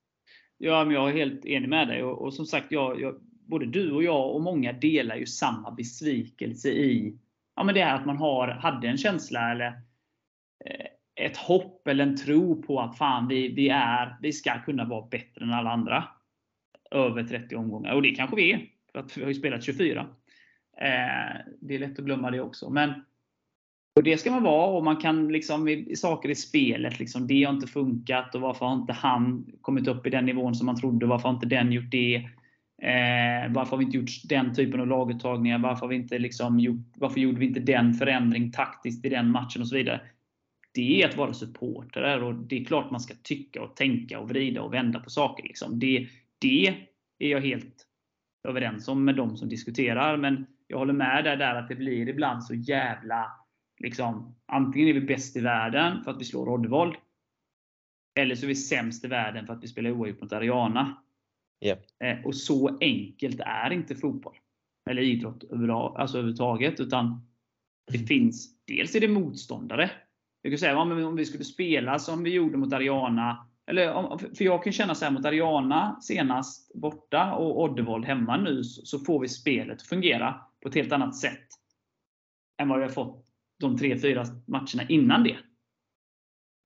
Ja, 0.59 0.85
men 0.85 0.95
jag 0.95 1.09
är 1.09 1.13
helt 1.13 1.47
enig 1.47 1.69
med 1.69 1.89
dig 1.89 2.03
och, 2.03 2.23
och 2.23 2.35
som 2.35 2.47
sagt, 2.47 2.67
jag, 2.73 3.01
jag, 3.01 3.21
både 3.47 3.67
du 3.67 3.93
och 3.93 4.03
jag 4.03 4.35
och 4.35 4.43
många 4.43 4.73
delar 4.73 5.17
ju 5.17 5.27
samma 5.27 5.71
besvikelse 5.71 6.69
i 6.69 7.19
ja, 7.57 7.65
men 7.65 7.75
det 7.75 7.85
här 7.85 7.95
att 7.95 8.07
man 8.07 8.17
har, 8.17 8.49
hade 8.49 8.89
en 8.89 8.97
känsla 8.97 9.51
eller 9.51 9.67
eh, 10.65 10.87
ett 11.15 11.37
hopp 11.37 11.89
eller 11.89 12.07
en 12.07 12.17
tro 12.17 12.63
på 12.63 12.81
att 12.81 12.99
fan 12.99 13.29
vi, 13.29 13.49
vi, 13.49 13.69
är, 13.69 14.17
vi 14.23 14.33
ska 14.33 14.63
kunna 14.63 14.85
vara 14.85 15.07
bättre 15.07 15.45
än 15.45 15.53
alla 15.53 15.71
andra. 15.71 16.05
Över 16.91 17.25
30 17.25 17.57
omgångar. 17.57 17.95
Och 17.95 18.03
det 18.03 18.11
kanske 18.11 18.37
vi 18.37 18.53
är. 18.53 18.67
För 18.93 18.99
att 18.99 19.17
vi 19.17 19.23
har 19.23 19.29
ju 19.29 19.35
spelat 19.35 19.65
24. 19.65 20.01
Eh, 20.81 20.87
det 21.61 21.75
är 21.75 21.79
lätt 21.79 21.99
att 21.99 22.05
glömma 22.05 22.31
det 22.31 22.41
också. 22.41 22.71
Men 22.71 22.95
och 23.97 24.03
Det 24.03 24.19
ska 24.19 24.31
man 24.31 24.43
vara 24.43 24.77
och 24.77 24.85
man 24.85 24.97
kan 24.97 25.29
liksom 25.29 25.69
i, 25.69 25.97
saker 25.97 26.29
i 26.29 26.35
spelet, 26.35 26.99
liksom, 26.99 27.27
det 27.27 27.45
har 27.45 27.53
inte 27.53 27.67
funkat 27.67 28.35
och 28.35 28.41
varför 28.41 28.67
har 28.67 28.75
inte 28.75 28.93
han 28.93 29.47
kommit 29.61 29.89
upp 29.89 30.07
i 30.07 30.11
den 30.11 30.27
nivån 30.27 30.55
som 30.55 30.67
man 30.67 30.81
trodde? 30.81 31.07
Varför 31.07 31.29
har 31.29 31.35
inte 31.35 31.47
den 31.47 31.73
gjort 31.73 31.91
det? 31.91 32.29
Eh, 32.83 33.53
varför 33.53 33.71
har 33.71 33.79
vi 33.79 33.85
inte 33.85 33.97
gjort 33.97 34.11
den 34.25 34.55
typen 34.55 34.81
av 34.81 34.87
laguttagningar? 34.87 35.59
Varför, 35.59 35.81
har 35.81 35.89
vi 35.89 35.97
inte 35.97 36.19
liksom 36.19 36.61
gjort, 36.61 36.87
varför 36.97 37.21
gjorde 37.21 37.39
vi 37.39 37.47
inte 37.47 37.61
den 37.61 37.95
förändring 37.95 38.53
taktiskt 38.53 39.05
i 39.05 39.09
den 39.09 39.31
matchen? 39.31 39.63
och 39.63 39.69
så 39.69 39.77
vidare. 39.77 40.01
Det 40.75 41.03
är 41.03 41.09
att 41.09 41.17
vara 41.17 41.33
supporter 41.33 42.23
och 42.23 42.35
det 42.35 42.61
är 42.61 42.65
klart 42.65 42.91
man 42.91 43.01
ska 43.01 43.15
tycka 43.23 43.63
och 43.63 43.77
tänka 43.77 44.21
och 44.21 44.29
vrida 44.29 44.63
och 44.63 44.75
vända 44.75 45.01
på 45.01 45.11
saker. 45.11 45.45
Liksom. 45.45 45.79
Det, 45.79 46.09
det 46.39 46.67
är 47.19 47.29
jag 47.29 47.41
helt 47.41 47.87
överens 48.49 48.89
om 48.89 49.05
med 49.05 49.17
de 49.17 49.37
som 49.37 49.49
diskuterar. 49.49 50.17
Men 50.17 50.47
jag 50.67 50.79
håller 50.79 50.93
med 50.93 51.25
där, 51.25 51.37
där 51.37 51.55
att 51.55 51.69
det 51.69 51.75
blir 51.75 52.09
ibland 52.09 52.45
så 52.45 52.55
jävla 52.55 53.33
liksom, 53.79 54.35
Antingen 54.47 54.89
är 54.89 54.93
vi 54.93 55.01
bäst 55.01 55.37
i 55.37 55.41
världen 55.41 56.05
för 56.05 56.11
att 56.11 56.21
vi 56.21 56.25
slår 56.25 56.47
Roddevold. 56.47 56.97
Eller 58.19 58.35
så 58.35 58.47
är 58.47 58.49
vi 58.49 58.55
sämst 58.55 59.05
i 59.05 59.09
världen 59.09 59.47
för 59.47 59.53
att 59.53 59.63
vi 59.63 59.69
spelar 59.69 59.91
oavgjort 59.91 60.21
mot 60.21 60.33
Ariana. 60.33 61.03
Yep. 61.65 61.79
Eh, 62.05 62.27
och 62.27 62.37
så 62.37 62.79
enkelt 62.81 63.41
är 63.41 63.73
inte 63.73 63.95
fotboll. 63.95 64.37
Eller 64.91 65.03
idrott 65.03 65.45
alltså 65.97 66.19
överhuvudtaget. 66.19 66.81
Utan 66.81 67.27
det 67.91 67.97
mm. 67.97 68.07
finns, 68.07 68.65
dels 68.65 68.95
är 68.95 69.01
det 69.01 69.09
motståndare. 69.09 69.91
Jag 70.43 70.53
kan 70.53 70.59
säga 70.59 70.79
om 70.79 71.17
vi 71.17 71.25
skulle 71.25 71.45
spela 71.45 71.99
som 71.99 72.23
vi 72.23 72.31
gjorde 72.31 72.57
mot 72.57 72.73
Ariana. 72.73 73.49
Eller, 73.67 74.19
för 74.37 74.45
jag 74.45 74.65
kan 74.65 74.73
känna 74.73 74.95
så 74.95 75.05
här 75.05 75.13
mot 75.13 75.25
Ariana 75.25 76.01
senast 76.01 76.75
borta 76.75 77.35
och 77.35 77.63
Oddevold 77.63 78.05
hemma 78.05 78.37
nu 78.37 78.65
så 78.65 78.99
får 78.99 79.21
vi 79.21 79.29
spelet 79.29 79.77
att 79.77 79.87
fungera 79.87 80.41
på 80.63 80.69
ett 80.69 80.75
helt 80.75 80.93
annat 80.93 81.17
sätt 81.17 81.49
än 82.63 82.69
vad 82.69 82.79
vi 82.79 82.85
har 82.85 82.93
fått 82.93 83.27
de 83.61 83.79
tre, 83.79 83.99
fyra 83.99 84.25
matcherna 84.47 84.89
innan 84.89 85.25
det. 85.25 85.37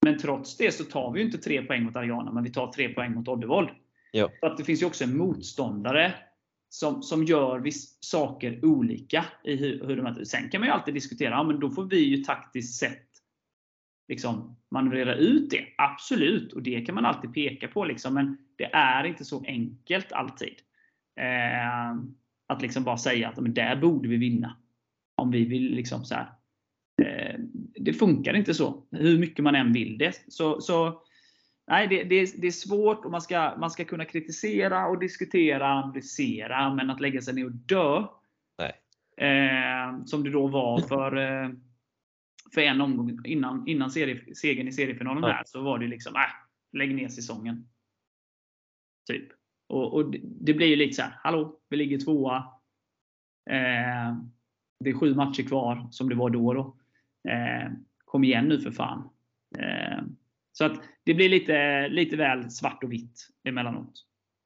Men 0.05 0.19
trots 0.19 0.57
det 0.57 0.75
så 0.75 0.85
tar 0.85 1.13
vi 1.13 1.23
inte 1.23 1.39
tre 1.39 1.63
poäng 1.63 1.85
mot 1.85 1.97
Ariana, 1.97 2.33
men 2.33 2.45
vi 2.45 2.53
tar 2.53 2.73
tre 2.73 2.89
poäng 2.89 3.15
mot 3.15 3.29
Oddevold. 3.29 3.69
Ja. 4.13 4.31
Att 4.43 4.57
det 4.57 4.65
finns 4.65 4.83
ju 4.83 4.87
också 4.87 5.05
en 5.05 5.17
motståndare 5.17 6.15
som, 6.69 7.03
som 7.03 7.25
gör 7.25 7.59
viss, 7.59 7.99
saker 8.01 8.65
olika. 8.65 9.25
i 9.45 9.57
hur, 9.57 9.87
hur 9.87 9.97
de 9.97 10.25
Sen 10.25 10.51
kan 10.51 10.61
man 10.61 10.69
ju 10.69 10.73
alltid 10.73 10.95
diskutera, 10.95 11.31
ja, 11.31 11.43
men 11.43 11.61
då 11.61 11.71
får 11.71 11.85
vi 11.85 11.99
ju 11.99 12.17
taktiskt 12.17 12.79
sett 12.79 13.11
liksom, 14.11 14.57
manövrera 14.71 15.15
ut 15.15 15.51
det. 15.51 15.67
Absolut, 15.79 16.53
och 16.53 16.63
det 16.63 16.81
kan 16.81 16.95
man 16.95 17.05
alltid 17.05 17.35
peka 17.35 17.69
på. 17.69 17.85
Liksom, 17.85 18.15
men 18.15 18.37
det 18.57 18.65
är 18.73 19.05
inte 19.05 19.25
så 19.25 19.45
enkelt 19.47 20.13
alltid. 20.13 20.55
Eh, 21.21 21.95
att 22.47 22.63
liksom 22.63 22.85
bara 22.85 22.97
säga 22.97 23.29
att 23.29 23.37
men 23.37 23.55
där 23.55 23.77
borde 23.77 24.09
vi 24.09 24.17
vinna. 24.17 24.57
Om 25.17 25.31
vi 25.31 25.45
vill 25.45 25.75
liksom 25.75 26.05
så 26.05 26.15
här, 26.15 26.27
eh, 27.03 27.41
Det 27.75 27.93
funkar 27.93 28.37
inte 28.37 28.55
så. 28.55 28.87
Hur 28.91 29.19
mycket 29.19 29.45
man 29.45 29.55
än 29.55 29.73
vill 29.73 29.99
det. 29.99 30.23
Så, 30.29 30.61
så 30.61 31.03
Nej, 31.71 31.89
det, 31.89 32.05
det, 32.05 32.41
det, 32.41 32.47
är 32.47 32.51
svårt 32.51 33.05
och 33.05 33.11
man 33.11 33.21
ska, 33.21 33.57
man 33.59 33.71
ska 33.71 33.85
kunna 33.85 34.05
kritisera 34.05 34.87
och 34.87 34.99
diskutera, 34.99 35.67
analysera, 35.67 36.75
men 36.75 36.91
att 36.91 37.01
lägga 37.01 37.21
sig 37.21 37.35
ner 37.35 37.45
och 37.45 37.53
dö. 37.53 38.07
Eh, 39.17 40.05
som 40.05 40.25
det 40.25 40.31
då 40.31 40.47
var 40.47 40.81
för, 40.81 41.17
eh, 41.17 41.51
för 42.55 42.61
en 42.61 42.81
omgång 42.81 43.19
innan, 43.25 43.69
innan 43.69 43.91
serie, 43.91 44.35
segern 44.35 44.69
i 44.69 44.73
seriefinalen. 44.73 45.23
Ja. 45.23 45.29
Här, 45.29 45.43
så 45.47 45.63
var 45.63 45.79
det 45.79 45.87
liksom, 45.87 46.15
äh, 46.15 46.79
lägg 46.79 46.95
ner 46.95 47.09
säsongen. 47.09 47.69
Typ. 49.07 49.29
Och, 49.69 49.95
och 49.95 50.11
det, 50.11 50.21
det 50.23 50.55
blir 50.55 50.67
ju 50.67 50.77
lite 50.77 50.95
så 50.95 51.03
här, 51.03 51.19
hallå, 51.23 51.61
vi 51.69 51.77
ligger 51.77 51.99
tvåa. 51.99 52.37
Eh, 53.51 54.17
det 54.81 54.91
är 54.91 54.99
sju 54.99 55.15
matcher 55.15 55.43
kvar, 55.43 55.89
som 55.91 56.09
det 56.09 56.15
var 56.15 56.31
då. 56.31 56.55
då. 56.55 56.77
Eh, 57.31 57.73
kom 58.05 58.25
igen 58.25 58.45
nu 58.45 58.61
för 58.61 58.71
fan. 58.71 59.09
Eh, 59.59 60.03
så 60.53 60.65
att 60.65 60.81
det 61.11 61.15
blir 61.15 61.29
lite, 61.29 61.89
lite 61.89 62.17
väl 62.17 62.51
svart 62.51 62.85
och 62.85 62.93
vitt 62.93 63.29
emellanåt. 63.45 63.93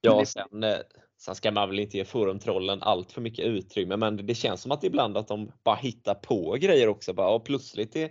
Ja, 0.01 0.25
sen, 0.25 0.63
eh, 0.63 0.77
sen 1.17 1.35
ska 1.35 1.51
man 1.51 1.69
väl 1.69 1.79
inte 1.79 1.97
ge 1.97 2.05
forumtrollen 2.05 2.81
allt 2.81 3.11
för 3.11 3.21
mycket 3.21 3.45
utrymme, 3.45 3.97
men 3.97 4.25
det 4.25 4.35
känns 4.35 4.61
som 4.61 4.71
att 4.71 4.83
ibland 4.83 5.17
att 5.17 5.27
de 5.27 5.51
bara 5.63 5.75
hittar 5.75 6.15
på 6.15 6.57
grejer 6.59 6.87
också. 6.87 7.13
Bara, 7.13 7.29
och 7.29 7.45
plötsligt 7.45 7.95
är 7.95 8.09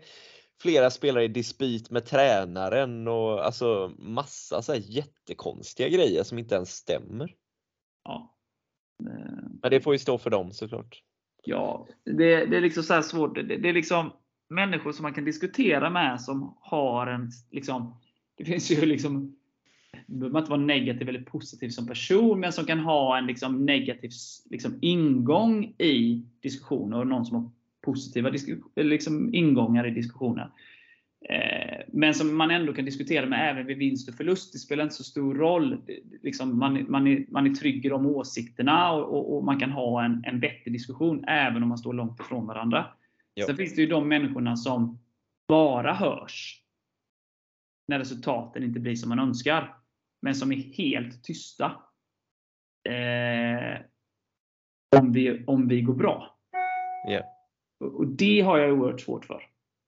flera 0.62 0.90
spelare 0.90 1.25
i 1.25 1.28
dispyt 1.28 1.90
med 1.90 2.06
tränaren 2.06 3.08
och 3.08 3.44
alltså 3.44 3.92
massa 3.99 4.62
så 4.62 4.73
här 4.73 4.82
jättekonstiga 4.84 5.88
grejer 5.88 6.23
som 6.23 6.38
inte 6.38 6.54
ens 6.54 6.70
stämmer. 6.70 7.34
Ja. 8.04 8.37
Men 9.62 9.70
det 9.70 9.80
får 9.80 9.94
ju 9.94 9.99
stå 9.99 10.18
för 10.18 10.30
dem 10.30 10.52
såklart. 10.52 11.02
Ja, 11.44 11.88
det, 12.04 12.46
det 12.46 12.56
är 12.56 12.61
liksom 12.61 12.82
så 12.82 13.02
svårt. 13.02 13.34
Det, 13.34 13.42
det, 13.42 13.68
är 13.68 13.73
liksom 13.73 14.12
människor 14.49 14.92
som 14.92 15.02
man 15.02 15.14
kan 15.14 15.25
diskutera 15.25 15.90
med 15.90 16.20
som 16.20 16.56
har 16.61 17.06
en, 17.06 17.30
liksom, 17.50 18.00
det 18.37 18.45
finns 18.45 18.71
ju 18.71 18.87
liksom, 18.87 19.37
behöver 20.07 20.38
inte 20.38 20.50
vara 20.50 20.61
negativ 20.61 21.09
eller 21.09 21.23
positiv 21.23 21.69
som 21.69 21.87
person, 21.87 22.41
men 22.41 22.53
som 22.53 22.64
kan 22.64 22.79
ha 22.79 23.19
en 23.19 23.26
liksom 23.26 23.64
negativ 23.64 24.11
liksom 24.50 24.79
ingång 24.81 25.75
i 25.79 26.23
diskussioner 26.41 26.99
och 26.99 27.07
någon 27.07 27.26
som 27.26 27.37
har 27.37 27.50
positiva 27.85 28.31
liksom 28.76 29.35
ingångar 29.35 29.87
i 29.87 29.91
diskussioner. 29.91 30.50
Eh, 31.29 31.81
men 31.93 32.14
som 32.14 32.37
man 32.37 32.50
ändå 32.50 32.73
kan 32.73 32.85
diskutera 32.85 33.26
med 33.26 33.50
även 33.50 33.67
vid 33.67 33.79
vinst 33.79 34.09
och 34.09 34.14
förlust. 34.14 34.53
Det 34.53 34.59
spelar 34.59 34.85
inte 34.85 34.95
så 34.95 35.05
stor 35.05 35.35
roll. 35.35 35.83
Liksom 36.23 36.59
man, 36.59 36.87
man, 36.88 37.07
är, 37.07 37.25
man 37.29 37.47
är 37.47 37.55
trygg 37.55 37.87
i 37.87 37.88
de 37.88 38.07
åsikterna 38.07 38.93
och, 38.93 39.19
och, 39.19 39.37
och, 39.37 39.45
man 39.45 39.61
kan 39.61 39.71
ha 39.71 40.05
en, 40.05 40.25
en 40.26 40.41
vettig 40.41 40.73
diskussion 40.73 41.25
även 41.25 41.62
om 41.62 41.69
man 41.69 41.79
står 41.79 41.93
långt 41.93 42.21
ifrån 42.21 42.47
varandra. 42.47 42.87
Ja. 43.35 43.47
Sen 43.47 43.57
finns 43.57 43.75
det 43.75 43.81
ju 43.81 43.87
de 43.87 44.09
människorna 44.09 44.57
som 44.57 44.99
bara 45.49 45.95
hörs 45.95 46.63
när 47.88 47.99
resultaten 47.99 48.62
inte 48.62 48.81
blir 48.81 48.97
som 48.97 49.09
man 49.09 49.19
önskar. 49.19 49.76
Men 50.23 50.35
som 50.35 50.53
är 50.53 50.57
helt 50.57 51.25
tysta. 51.25 51.64
Eh, 52.88 53.81
om, 54.97 55.12
vi, 55.12 55.45
om 55.47 55.69
vi 55.69 55.83
går 55.83 55.95
bra. 55.95 56.38
Yeah. 57.11 57.25
Och, 57.81 57.95
och 57.95 58.07
det 58.07 58.41
har 58.41 58.59
jag 58.59 58.79
oerhört 58.79 59.00
svårt 59.00 59.25
för. 59.25 59.43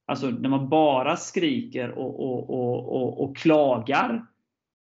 Alltså 0.07 0.31
när 0.31 0.49
man 0.49 0.69
bara 0.69 1.17
skriker 1.17 1.91
och, 1.91 2.21
och, 2.21 2.51
och, 2.51 3.25
och, 3.25 3.37
klagar 3.37 4.27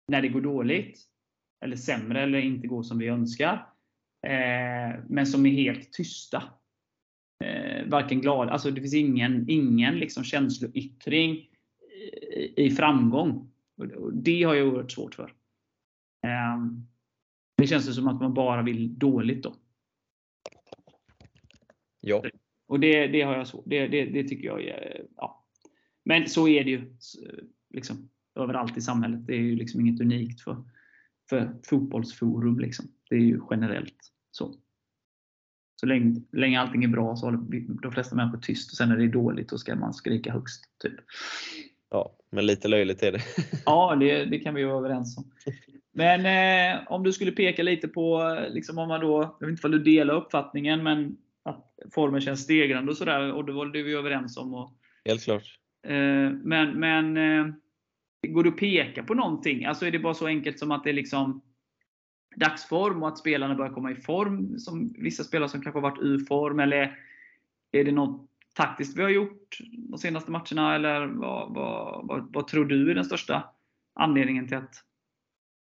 när 0.08 0.22
det 0.22 0.27
går 0.27 0.41
dåligt. 0.41 1.00
Eller 1.65 1.75
sämre 1.75 2.22
eller 2.22 2.39
inte 2.39 2.68
går 2.68 2.84
som 2.84 2.98
vi 2.98 3.08
önskar. 3.08 3.68
Eh, 4.27 5.00
men 5.08 5.25
som 5.25 5.46
är 5.46 5.51
helt 5.51 5.94
tysta. 5.94 6.44
Eh, 7.44 7.86
varken 7.88 8.22
glad, 8.22 8.50
alltså 8.50 8.72
det 8.72 8.82
finns 8.82 8.94
ingen, 8.94 9.46
ingen 9.50 9.96
liksom 9.96 10.24
känsloyttring 10.24 11.48
i, 12.55 12.71
framgång. 12.71 13.51
Och 13.75 14.13
det 14.13 14.43
har 14.43 14.55
jag 14.55 14.67
oerhört 14.67 14.91
svårt 14.91 15.15
för. 15.15 15.33
Eh, 16.23 16.65
det 17.57 17.67
känns 17.67 17.95
som 17.95 18.07
att 18.07 18.21
man 18.21 18.33
bara 18.33 18.61
vill 18.61 19.00
dåligt 19.00 19.43
då. 19.43 19.55
Ja. 22.00 22.23
Och 22.67 22.79
det, 22.79 23.07
det 23.07 23.21
har 23.21 23.38
jag 23.38 23.47
svårt 23.47 23.63
det, 23.65 23.88
det, 23.88 24.05
det, 24.05 24.23
tycker 24.23 24.47
jag 24.47 24.63
är, 24.63 25.05
ja. 25.15 25.45
Men 26.03 26.27
så 26.27 26.47
är 26.47 26.63
det 26.63 26.69
ju 26.69 26.95
liksom, 27.73 28.09
överallt 28.35 28.77
i 28.77 28.81
samhället. 28.81 29.27
Det 29.27 29.33
är 29.33 29.41
ju 29.41 29.55
liksom 29.55 29.81
inget 29.81 30.01
unikt 30.01 30.41
för, 30.41 30.63
för 31.29 31.59
fotbollsforum. 31.65 32.59
Liksom. 32.59 32.85
Det 33.09 33.15
är 33.15 33.19
ju 33.19 33.41
generellt 33.50 34.11
så. 34.31 34.55
Så 35.75 35.85
länge, 35.85 36.21
länge 36.31 36.59
allting 36.59 36.83
är 36.83 36.88
bra 36.88 37.15
så 37.15 37.25
håller 37.25 37.81
de 37.81 37.91
flesta 37.91 38.15
människor 38.15 38.38
tyst 38.38 38.71
och 38.71 38.77
sen 38.77 38.89
när 38.89 38.97
det 38.97 39.03
är 39.03 39.07
dåligt 39.07 39.50
då 39.50 39.57
ska 39.57 39.75
man 39.75 39.93
skrika 39.93 40.33
högst. 40.33 40.63
Typ. 40.79 40.93
Ja, 41.91 42.12
men 42.29 42.45
lite 42.45 42.67
löjligt 42.67 43.03
är 43.03 43.12
det. 43.12 43.21
ja, 43.65 43.95
det, 44.00 44.25
det 44.25 44.39
kan 44.39 44.55
vi 44.55 44.63
vara 44.63 44.77
överens 44.77 45.17
om. 45.17 45.24
Men 45.93 46.25
eh, 46.25 46.88
om 46.88 47.03
du 47.03 47.13
skulle 47.13 47.31
peka 47.31 47.63
lite 47.63 47.88
på, 47.88 48.38
liksom 48.50 48.77
om 48.77 48.88
man 48.88 49.01
då, 49.01 49.38
jag 49.39 49.48
vet 49.48 49.53
inte 49.53 49.67
om 49.67 49.71
du 49.71 49.79
delar 49.79 50.13
uppfattningen, 50.13 50.84
men 50.84 51.17
att 51.43 51.75
formen 51.93 52.21
känns 52.21 52.43
stegrande 52.43 52.91
och 52.91 52.97
sådär. 52.97 53.34
Och 53.34 53.45
det 53.45 53.51
var 53.51 53.65
det 53.65 53.84
vi 53.84 53.93
överens 53.93 54.38
om. 54.38 54.54
Och, 54.54 54.71
Helt 55.06 55.23
klart. 55.23 55.60
Eh, 55.88 56.32
men 56.43 56.80
men 56.80 57.17
eh, 57.17 57.54
går 58.27 58.43
det 58.43 58.49
att 58.49 58.58
peka 58.58 59.04
på 59.04 59.13
någonting? 59.13 59.65
Alltså 59.65 59.86
är 59.86 59.91
det 59.91 59.99
bara 59.99 60.13
så 60.13 60.27
enkelt 60.27 60.60
som 60.60 60.71
att 60.71 60.84
det 60.84 60.89
är 60.89 60.93
liksom 60.93 61.41
dagsform 62.36 63.04
och 63.04 63.10
att 63.10 63.17
spelarna 63.17 63.56
börjar 63.56 63.73
komma 63.73 63.91
i 63.91 63.95
form? 63.95 64.60
Som 64.60 64.93
vissa 64.97 65.23
spelare 65.23 65.49
som 65.49 65.62
kanske 65.62 65.77
har 65.77 65.89
varit 65.89 66.01
ur 66.01 66.19
form? 66.19 66.60
Eller 66.60 66.97
är 67.71 67.84
det 67.84 67.91
något 67.91 68.31
taktiskt 68.53 68.97
vi 68.97 69.03
har 69.03 69.09
gjort 69.09 69.57
de 69.89 69.97
senaste 69.97 70.31
matcherna? 70.31 70.75
Eller 70.75 71.07
vad, 71.07 71.53
vad, 71.53 72.07
vad, 72.07 72.33
vad 72.33 72.47
tror 72.47 72.65
du 72.65 72.91
är 72.91 72.95
den 72.95 73.05
största 73.05 73.43
anledningen 73.93 74.47
till 74.47 74.57
att 74.57 74.75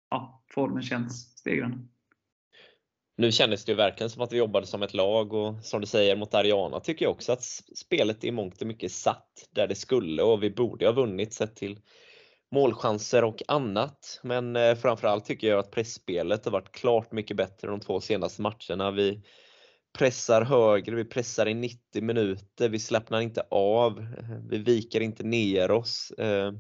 ja, 0.10 0.44
formen 0.54 0.84
känns 0.84 1.38
stegrande? 1.38 1.78
Nu 3.18 3.32
kändes 3.32 3.66
det 3.66 3.72
ju 3.72 3.76
verkligen 3.76 4.10
som 4.10 4.22
att 4.22 4.34
vi 4.34 4.38
jobbade 4.38 4.68
som 4.68 4.84
ett 4.84 4.94
lag 4.94 5.34
och 5.34 5.66
som 5.66 5.82
du 5.82 5.88
säger 5.88 6.16
mot 6.16 6.34
Ariana 6.34 6.80
tycker 6.80 7.06
jag 7.06 7.12
också 7.12 7.32
att 7.32 7.44
spelet 7.76 8.24
i 8.24 8.32
mångt 8.32 8.62
och 8.62 8.68
mycket 8.68 8.92
satt 8.92 9.50
där 9.52 9.68
det 9.68 9.76
skulle 9.76 10.24
och 10.24 10.44
vi 10.44 10.50
borde 10.50 10.86
ha 10.86 10.94
vunnit 10.94 11.34
sett 11.34 11.56
till 11.56 11.80
målchanser 12.52 13.24
och 13.24 13.42
annat. 13.48 14.20
Men 14.24 14.56
eh, 14.56 14.76
framförallt 14.76 15.26
tycker 15.26 15.48
jag 15.48 15.60
att 15.60 15.72
pressspelet 15.72 16.46
har 16.46 16.52
varit 16.52 16.72
klart 16.72 17.12
mycket 17.12 17.38
bättre 17.38 17.68
de 17.68 17.80
två 17.80 18.02
senaste 18.02 18.42
matcherna. 18.42 18.92
Vi 18.92 19.24
pressar 19.94 20.42
högre, 20.42 20.96
vi 20.96 21.06
pressar 21.06 21.48
i 21.48 21.54
90 21.54 22.04
minuter, 22.04 22.70
vi 22.70 22.80
släppnar 22.80 23.22
inte 23.22 23.44
av, 23.50 24.08
vi 24.50 24.58
viker 24.58 25.02
inte 25.02 25.24
ner 25.24 25.72
oss. 25.72 26.12
Eh, 26.12 26.54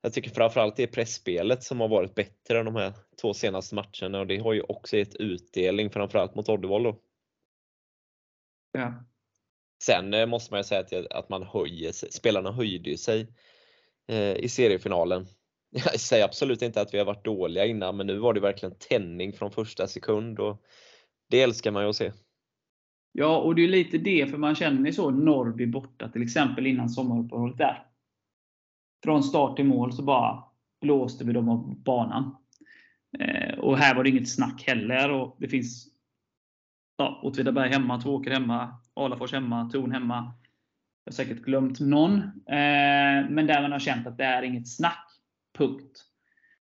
jag 0.00 0.12
tycker 0.12 0.30
framförallt 0.30 0.76
det 0.76 0.82
är 0.82 0.86
pressspelet 0.86 1.62
som 1.62 1.80
har 1.80 1.88
varit 1.88 2.14
bättre 2.14 2.62
de 2.62 2.76
här 2.76 2.92
två 3.20 3.34
senaste 3.34 3.74
matcherna 3.74 4.20
och 4.20 4.26
det 4.26 4.38
har 4.38 4.52
ju 4.52 4.60
också 4.60 4.96
gett 4.96 5.14
utdelning 5.14 5.90
framförallt 5.90 6.34
mot 6.34 6.48
Oddevall. 6.48 6.94
Ja. 8.72 9.04
Sen 9.82 10.14
eh, 10.14 10.26
måste 10.26 10.52
man 10.52 10.60
ju 10.60 10.64
säga 10.64 10.80
att, 10.80 11.12
att 11.12 11.28
man 11.28 11.42
höjer 11.42 11.92
sig, 11.92 12.12
spelarna 12.12 12.52
höjde 12.52 12.98
sig 12.98 13.26
eh, 14.08 14.36
i 14.36 14.48
seriefinalen. 14.48 15.26
Jag 15.70 16.00
säger 16.00 16.24
absolut 16.24 16.62
inte 16.62 16.80
att 16.80 16.94
vi 16.94 16.98
har 16.98 17.04
varit 17.04 17.24
dåliga 17.24 17.66
innan 17.66 17.96
men 17.96 18.06
nu 18.06 18.18
var 18.18 18.34
det 18.34 18.40
verkligen 18.40 18.74
tändning 18.78 19.32
från 19.32 19.52
första 19.52 19.86
sekund 19.86 20.38
och 20.40 20.62
det 21.28 21.42
älskar 21.42 21.70
man 21.70 21.82
ju 21.82 21.88
att 21.88 21.96
se. 21.96 22.12
Ja, 23.12 23.38
och 23.40 23.54
det 23.54 23.64
är 23.64 23.68
lite 23.68 23.98
det, 23.98 24.30
för 24.30 24.38
man 24.38 24.54
känner 24.54 24.86
ju 24.86 24.92
så 24.92 25.10
Norrby 25.10 25.66
borta 25.66 26.08
till 26.08 26.22
exempel 26.22 26.66
innan 26.66 26.88
sommaruppehållet 26.88 27.58
där 27.58 27.86
från 29.04 29.22
start 29.22 29.56
till 29.56 29.64
mål 29.64 29.92
så 29.92 30.02
bara 30.02 30.44
blåste 30.80 31.24
vi 31.24 31.32
dem 31.32 31.48
av 31.48 31.82
banan. 31.82 32.36
Eh, 33.18 33.58
och 33.58 33.78
här 33.78 33.94
var 33.94 34.04
det 34.04 34.10
inget 34.10 34.28
snack 34.28 34.62
heller. 34.66 35.10
Och 35.10 35.36
det 35.40 35.48
finns 35.48 35.88
ja, 36.96 37.20
Åtvidaberg 37.22 37.70
hemma, 37.70 38.00
Tvååker 38.00 38.30
hemma, 38.30 38.76
Alafors 38.94 39.32
hemma, 39.32 39.70
Torn 39.72 39.92
hemma. 39.92 40.34
Jag 41.04 41.12
har 41.12 41.16
säkert 41.16 41.42
glömt 41.42 41.80
någon. 41.80 42.18
Eh, 42.46 43.28
men 43.30 43.46
där 43.46 43.62
man 43.62 43.72
har 43.72 43.78
känt 43.78 44.06
att 44.06 44.18
det 44.18 44.24
är 44.24 44.42
inget 44.42 44.68
snack. 44.68 45.08
Punkt. 45.58 46.04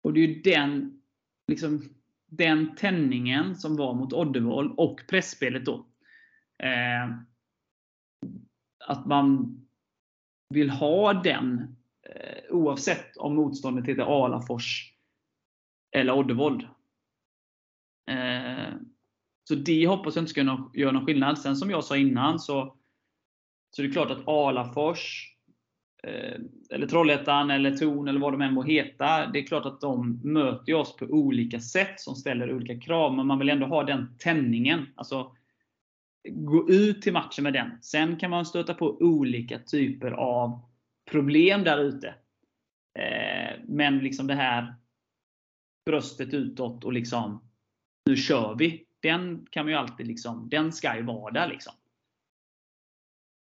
Och 0.03 0.13
det 0.13 0.21
är 0.21 0.27
ju 0.27 0.43
den, 0.43 1.03
liksom, 1.47 1.83
den 2.29 2.77
tändningen 2.77 3.57
som 3.57 3.77
var 3.77 3.95
mot 3.95 4.13
Oddevall 4.13 4.75
och 4.77 5.01
pressspelet 5.09 5.65
då. 5.65 5.87
Eh, 6.59 7.11
att 8.87 9.07
man 9.07 9.61
vill 10.55 10.71
ha 10.71 11.13
den 11.13 11.77
Eh, 12.09 12.43
oavsett 12.51 13.17
om 13.17 13.35
motståndet 13.35 13.87
heter 13.87 14.25
Alafors 14.25 14.93
eller 15.91 16.13
Oddevold. 16.13 16.63
Eh, 18.11 18.75
så 19.49 19.55
det 19.55 19.87
hoppas 19.87 20.17
jag 20.17 20.23
inte 20.23 20.31
ska 20.31 20.69
göra 20.75 20.93
någon 20.93 21.07
skillnad. 21.07 21.39
Sen 21.39 21.57
som 21.57 21.71
jag 21.71 21.85
sa 21.85 21.97
innan 21.97 22.39
så, 22.39 22.77
så 23.71 23.83
är 23.83 23.87
det 23.87 23.93
klart 23.93 24.11
att 24.11 24.29
Alafors, 24.29 25.35
Eh, 26.03 26.41
eller 26.71 26.87
Trollhättan, 26.87 27.51
eller 27.51 27.77
Torn, 27.77 28.09
eller 28.09 28.21
vad 28.21 28.33
de 28.33 28.43
än 28.43 28.55
må 28.55 28.63
heta. 28.63 29.27
Det 29.27 29.39
är 29.39 29.47
klart 29.47 29.67
att 29.67 29.81
de 29.81 30.21
möter 30.25 30.75
oss 30.75 30.97
på 30.97 31.05
olika 31.05 31.61
sätt 31.61 32.01
som 32.01 32.15
ställer 32.15 32.55
olika 32.55 32.81
krav. 32.81 33.15
Men 33.15 33.27
man 33.27 33.39
vill 33.39 33.49
ändå 33.49 33.67
ha 33.67 33.85
den 33.85 34.17
tändningen. 34.19 34.87
Alltså, 34.95 35.33
gå 36.29 36.71
ut 36.71 37.03
till 37.03 37.13
matchen 37.13 37.45
med 37.45 37.53
den. 37.53 37.83
Sen 37.83 38.17
kan 38.17 38.31
man 38.31 38.47
stöta 38.47 38.75
på 38.75 38.97
olika 39.01 39.59
typer 39.59 40.11
av 40.11 40.61
problem 41.11 41.65
där 41.65 41.79
ute. 41.79 42.09
Eh, 42.99 43.61
men 43.67 43.99
liksom 43.99 44.27
det 44.27 44.35
här 44.35 44.75
bröstet 45.87 46.35
utåt 46.35 46.85
och 46.85 46.93
liksom 46.93 47.41
nu 48.07 48.17
kör 48.17 48.55
vi. 48.59 48.85
Den 49.01 49.47
kan 49.51 49.65
man 49.65 49.73
ju 49.73 49.79
alltid 49.79 50.07
liksom, 50.07 50.49
den 50.49 50.73
ska 50.73 50.97
ju 50.97 51.03
vara 51.03 51.33
där 51.33 51.49
liksom. 51.49 51.73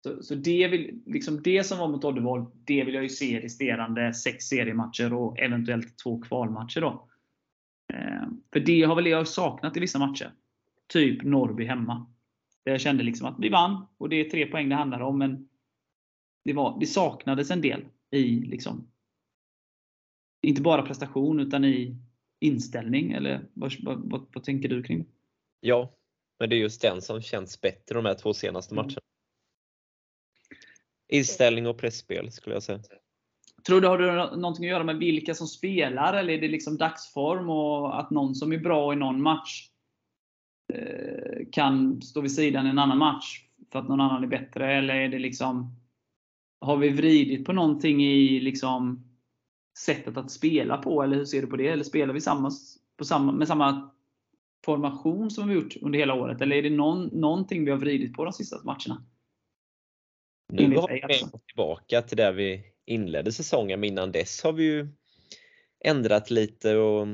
Så, 0.06 0.24
så 0.24 0.36
det, 0.36 0.68
vill, 0.68 1.02
liksom 1.06 1.41
det 1.44 1.63
som 1.63 1.78
var 1.78 1.88
mot 1.88 2.04
Oddevall, 2.04 2.46
det 2.65 2.84
vill 2.84 2.94
jag 2.94 3.04
ju 3.04 3.10
se 3.10 3.39
resterande 3.39 4.13
sex 4.13 4.46
seriematcher 4.46 5.13
och 5.13 5.39
eventuellt 5.39 5.98
två 5.98 6.22
kvalmatcher 6.22 6.82
då. 6.82 7.10
Eh, 7.94 8.28
för 8.54 8.60
det 8.60 8.84
har 8.84 8.96
väl 8.96 9.08
jag 9.08 9.28
saknat 9.28 9.78
i 9.78 9.80
vissa 9.80 10.00
matcher. 10.00 10.32
Typ 10.88 11.24
Norrby 11.24 11.65
hemma. 11.65 12.08
Där 12.63 12.72
jag 12.72 12.82
kände 12.82 13.04
liksom 13.04 13.28
att 13.28 13.36
vi 13.39 13.50
vann 13.50 13.86
och 13.98 14.10
det 14.10 14.15
är 14.15 14.30
tre 14.30 14.46
poäng 14.46 14.70
det 14.70 14.76
handlar 14.76 15.00
om. 15.00 15.18
Men 15.18 15.50
det, 16.44 16.54
var, 16.54 16.80
det 16.80 16.86
saknades 16.86 17.52
en 17.52 17.62
del 17.62 17.86
i 18.12 18.39
liksom, 18.39 18.88
inte 20.41 20.62
bara 20.62 20.82
prestation 20.82 21.39
utan 21.39 21.65
i 21.65 21.98
inställning. 22.39 23.12
Eller 23.12 23.46
vad, 23.54 23.74
vad, 23.84 24.10
vad, 24.10 24.26
vad 24.34 24.44
tänker 24.44 24.70
du 24.70 24.84
kring 24.84 25.00
det? 25.00 25.10
Ja, 25.60 25.94
men 26.39 26.50
det 26.50 26.56
är 26.56 26.60
just 26.60 26.82
den 26.82 27.02
som 27.02 27.22
känns 27.22 27.62
bättre 27.62 27.96
de 27.96 28.06
här 28.06 28.15
två 28.15 28.34
senaste 28.34 28.76
mm. 28.76 28.86
matcherna. 28.86 29.02
Inställning 31.08 31.68
och 31.68 31.78
pressspel 31.78 32.32
skulle 32.32 32.56
jag 32.56 32.63
säga. 32.63 32.80
Tror 33.68 33.82
du 33.82 33.88
har 33.88 33.98
du 33.98 34.38
någonting 34.38 34.65
att 34.65 34.72
göra 34.72 34.84
med 34.84 34.98
vilka 34.98 35.34
som 35.34 35.48
spelar 35.48 36.13
eller 36.13 36.34
är 36.34 36.41
det 36.41 36.48
liksom 36.48 36.78
dagsform 36.78 37.50
och 37.50 38.00
att 38.00 38.10
någon 38.10 38.36
som 38.36 38.54
är 38.54 38.58
bra 38.58 38.94
i 38.94 38.96
någon 38.96 39.22
match 39.22 39.70
eh, 40.74 41.46
kan 41.52 42.02
stå 42.02 42.22
vid 42.22 42.32
sidan 42.32 42.68
i 42.68 42.70
en 42.70 42.80
annan 42.80 42.98
match 42.98 43.46
för 43.72 43.80
att 43.80 43.88
någon 43.88 44.02
annan 44.02 44.24
är 44.24 44.28
bättre? 44.28 44.74
Eller 44.74 44.96
är 44.96 45.10
det 45.10 45.20
liksom 45.20 45.76
har 46.62 46.78
vi 46.78 46.89
vridit 46.89 47.46
på 47.46 47.54
någonting 47.54 48.04
i 48.04 48.39
liksom 48.39 49.06
sättet 49.78 50.18
att 50.18 50.32
spela 50.32 50.78
på? 50.78 51.04
Eller 51.04 51.15
hur 51.15 51.26
ser 51.26 51.41
du 51.41 51.48
på 51.48 51.58
det? 51.58 51.68
Eller 51.68 51.84
spelar 51.84 52.13
vi 52.13 52.22
samma, 52.22 52.52
på 52.98 53.06
samma, 53.06 53.32
med 53.32 53.48
samma 53.48 53.89
formation 54.65 55.32
som 55.32 55.48
vi 55.48 55.56
gjort 55.56 55.76
under 55.82 56.00
hela 56.00 56.13
året? 56.13 56.41
Eller 56.41 56.56
är 56.56 56.63
det 56.63 56.70
någon, 56.70 57.06
någonting 57.06 57.65
vi 57.65 57.72
har 57.72 57.78
vridit 57.78 58.13
på 58.13 58.24
de 58.24 58.34
sista 58.34 58.58
matcherna? 58.63 59.04
Nu 60.48 60.76
har 60.76 60.88
vi 60.88 61.02
alltså. 61.02 61.40
tillbaka 61.48 62.02
till 62.02 62.18
där 62.18 62.32
vi 62.32 62.64
inledde 62.86 63.32
säsongen, 63.32 63.80
men 63.80 63.90
innan 63.90 64.12
dess 64.12 64.44
har 64.44 64.54
vi 64.54 64.64
ju 64.64 64.88
ändrat 65.86 66.32
lite 66.32 66.76
och 66.76 67.08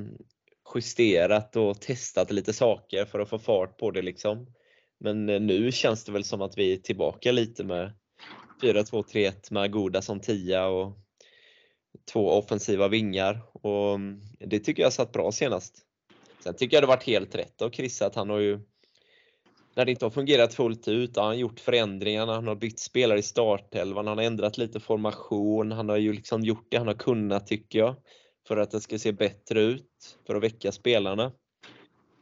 justerat 0.76 1.56
och 1.56 1.82
testat 1.82 2.32
lite 2.32 2.54
saker 2.54 3.06
för 3.06 3.20
att 3.20 3.30
få 3.30 3.40
fart 3.40 3.78
på 3.78 3.92
det 3.92 4.02
liksom. 4.02 4.48
Men 5.00 5.30
eh, 5.30 5.42
nu 5.42 5.72
känns 5.72 6.04
det 6.04 6.12
väl 6.12 6.24
som 6.24 6.42
att 6.42 6.58
vi 6.58 6.74
är 6.74 6.78
tillbaka 6.78 7.32
lite 7.32 7.64
med 7.64 7.94
4-2-3-1 8.62 9.54
med 9.54 9.72
Goda 9.72 10.02
som 10.02 10.20
tia 10.20 10.68
och 10.68 10.98
två 12.12 12.30
offensiva 12.32 12.88
vingar 12.88 13.42
och 13.54 13.96
mm, 13.96 14.22
det 14.40 14.60
tycker 14.60 14.84
jag 14.84 14.94
satt 14.94 15.12
bra 15.12 15.32
senast. 15.32 15.86
Sen 16.44 16.56
tycker 16.56 16.78
jag 16.78 16.84
det 16.84 16.88
varit 16.88 17.04
helt 17.04 17.36
rätt 17.36 17.62
av 17.62 17.70
Chris 17.70 18.02
att 18.02 18.16
han 18.16 18.30
har 18.30 18.40
ju 18.40 18.60
när 19.76 19.86
det 19.86 19.92
inte 19.92 20.06
har 20.06 20.10
fungerat 20.10 20.54
fullt 20.54 20.88
ut, 20.88 21.18
han 21.18 21.26
har 21.26 21.34
gjort 21.34 21.60
förändringarna, 21.60 22.34
han 22.34 22.48
har 22.48 22.56
bytt 22.56 22.80
spelare 22.80 23.20
i 23.20 23.24
startelvan, 23.24 24.08
han 24.08 24.18
har 24.18 24.26
ändrat 24.26 24.58
lite 24.58 24.80
formation, 24.80 25.72
han 25.72 25.90
har 25.90 25.98
ju 25.98 26.14
liksom 26.14 26.42
gjort 26.42 26.68
det 26.70 26.78
han 26.78 26.88
har 26.88 26.94
kunnat 26.94 27.48
tycker 27.48 27.80
jag 27.80 27.96
för 28.48 28.58
att 28.58 28.72
det 28.72 28.82
ska 28.82 29.00
se 29.00 29.12
bättre 29.12 29.62
ut, 29.62 30.18
för 30.28 30.36
att 30.36 30.44
väcka 30.44 30.72
spelarna. 30.72 31.32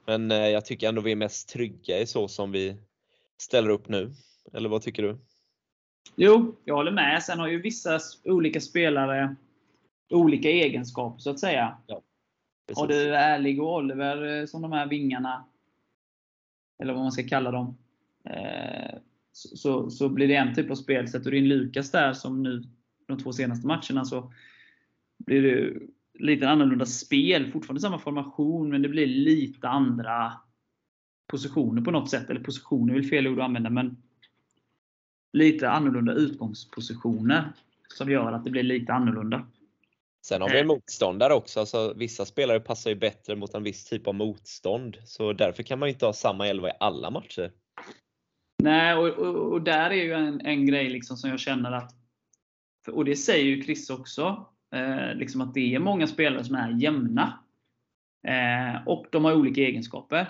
Men 0.06 0.32
eh, 0.32 0.48
jag 0.48 0.66
tycker 0.66 0.90
ändå 0.90 1.02
vi 1.02 1.12
är 1.12 1.16
mest 1.16 1.50
trygga 1.50 2.00
i 2.00 2.08
så 2.08 2.28
som 2.28 2.52
vi 2.52 2.78
ställer 3.42 3.70
upp 3.70 3.90
nu. 3.90 4.12
Eller 4.54 4.70
vad 4.70 4.82
tycker 4.82 5.04
du? 5.04 5.18
Jo, 6.16 6.56
jag 6.66 6.76
håller 6.76 6.92
med. 6.92 7.24
Sen 7.24 7.40
har 7.40 7.48
ju 7.48 7.62
vissa 7.62 8.00
olika 8.24 8.62
spelare 8.62 9.36
olika 10.10 10.50
egenskaper 10.50 11.20
så 11.20 11.30
att 11.30 11.40
säga. 11.40 11.78
Ja, 11.88 12.02
har 12.76 12.88
du 12.88 13.16
Ärlig 13.16 13.62
och 13.62 13.76
Oliver 13.76 14.40
eh, 14.40 14.46
som 14.46 14.62
de 14.62 14.72
här 14.72 14.88
vingarna, 14.88 15.46
eller 16.80 16.94
vad 16.94 17.02
man 17.02 17.12
ska 17.12 17.24
kalla 17.24 17.52
dem, 17.52 17.78
eh, 18.24 19.00
så, 19.32 19.90
så 19.90 20.10
blir 20.10 20.28
det 20.28 20.36
en 20.36 20.56
typ 20.56 20.72
av 20.72 20.76
spel. 20.76 21.08
Sätter 21.08 21.32
du 21.32 21.38
in 21.38 21.48
Lukas 21.48 21.92
där 21.92 22.14
som 22.14 22.44
nu 22.44 22.64
de 23.08 23.18
två 23.18 23.34
senaste 23.34 23.68
matcherna 23.68 24.06
så 24.06 24.34
blir 25.18 25.42
det 25.42 25.80
lite 26.14 26.50
annorlunda 26.50 26.86
spel. 26.86 27.52
Fortfarande 27.52 27.82
samma 27.82 28.00
formation, 28.00 28.70
men 28.70 28.82
det 28.82 28.90
blir 28.90 29.08
lite 29.08 29.68
andra 29.68 30.34
positioner 31.28 31.82
på 31.82 31.92
något 31.92 32.10
sätt. 32.10 32.30
Eller 32.30 32.42
positioner 32.42 32.94
är 32.94 33.00
väl 33.00 33.10
fel 33.10 33.28
ord 33.28 33.40
att 33.40 33.46
använda, 33.46 33.70
men 33.70 33.98
lite 35.34 35.70
annorlunda 35.70 36.14
utgångspositioner 36.14 37.52
som 37.88 38.12
gör 38.12 38.32
att 38.32 38.44
det 38.44 38.50
blir 38.50 38.64
lite 38.64 38.94
annorlunda. 38.94 39.48
Sen 40.22 40.42
har 40.42 40.50
vi 40.50 40.60
en 40.60 40.66
eh. 40.66 40.68
motståndare 40.68 41.34
också. 41.34 41.60
Alltså, 41.60 41.94
vissa 41.98 42.26
spelare 42.26 42.60
passar 42.60 42.90
ju 42.90 42.96
bättre 42.96 43.36
mot 43.36 43.54
en 43.54 43.64
viss 43.64 43.86
typ 43.86 44.08
av 44.08 44.16
motstånd. 44.16 44.98
Så 45.04 45.34
därför 45.34 45.64
kan 45.64 45.80
man 45.80 45.90
ju 45.90 45.94
inte 45.94 46.06
ha 46.06 46.14
samma 46.14 46.48
elva 46.48 46.70
i 46.70 46.74
alla 46.80 47.10
matcher. 47.10 47.52
Nej, 48.64 48.96
och, 48.96 49.08
och, 49.08 49.52
och 49.52 49.62
där 49.62 49.90
är 49.90 50.04
ju 50.04 50.14
en, 50.14 50.42
en 50.42 50.66
grej 50.66 50.90
liksom 50.90 51.18
som 51.18 51.30
jag 51.30 51.40
känner 51.40 51.72
att, 51.72 51.92
och 52.92 53.06
det 53.06 53.16
säger 53.16 53.46
ju 53.46 53.64
Chris 53.64 53.90
också, 53.90 54.48
eh, 54.76 55.16
liksom 55.16 55.42
att 55.42 55.54
det 55.54 55.76
är 55.76 55.80
många 55.80 56.08
spelare 56.08 56.44
som 56.44 56.56
är 56.56 56.82
jämna. 56.82 57.40
Eh, 58.28 58.88
och 58.88 59.06
de 59.12 59.26
har 59.26 59.34
olika 59.34 59.62
egenskaper. 59.62 60.22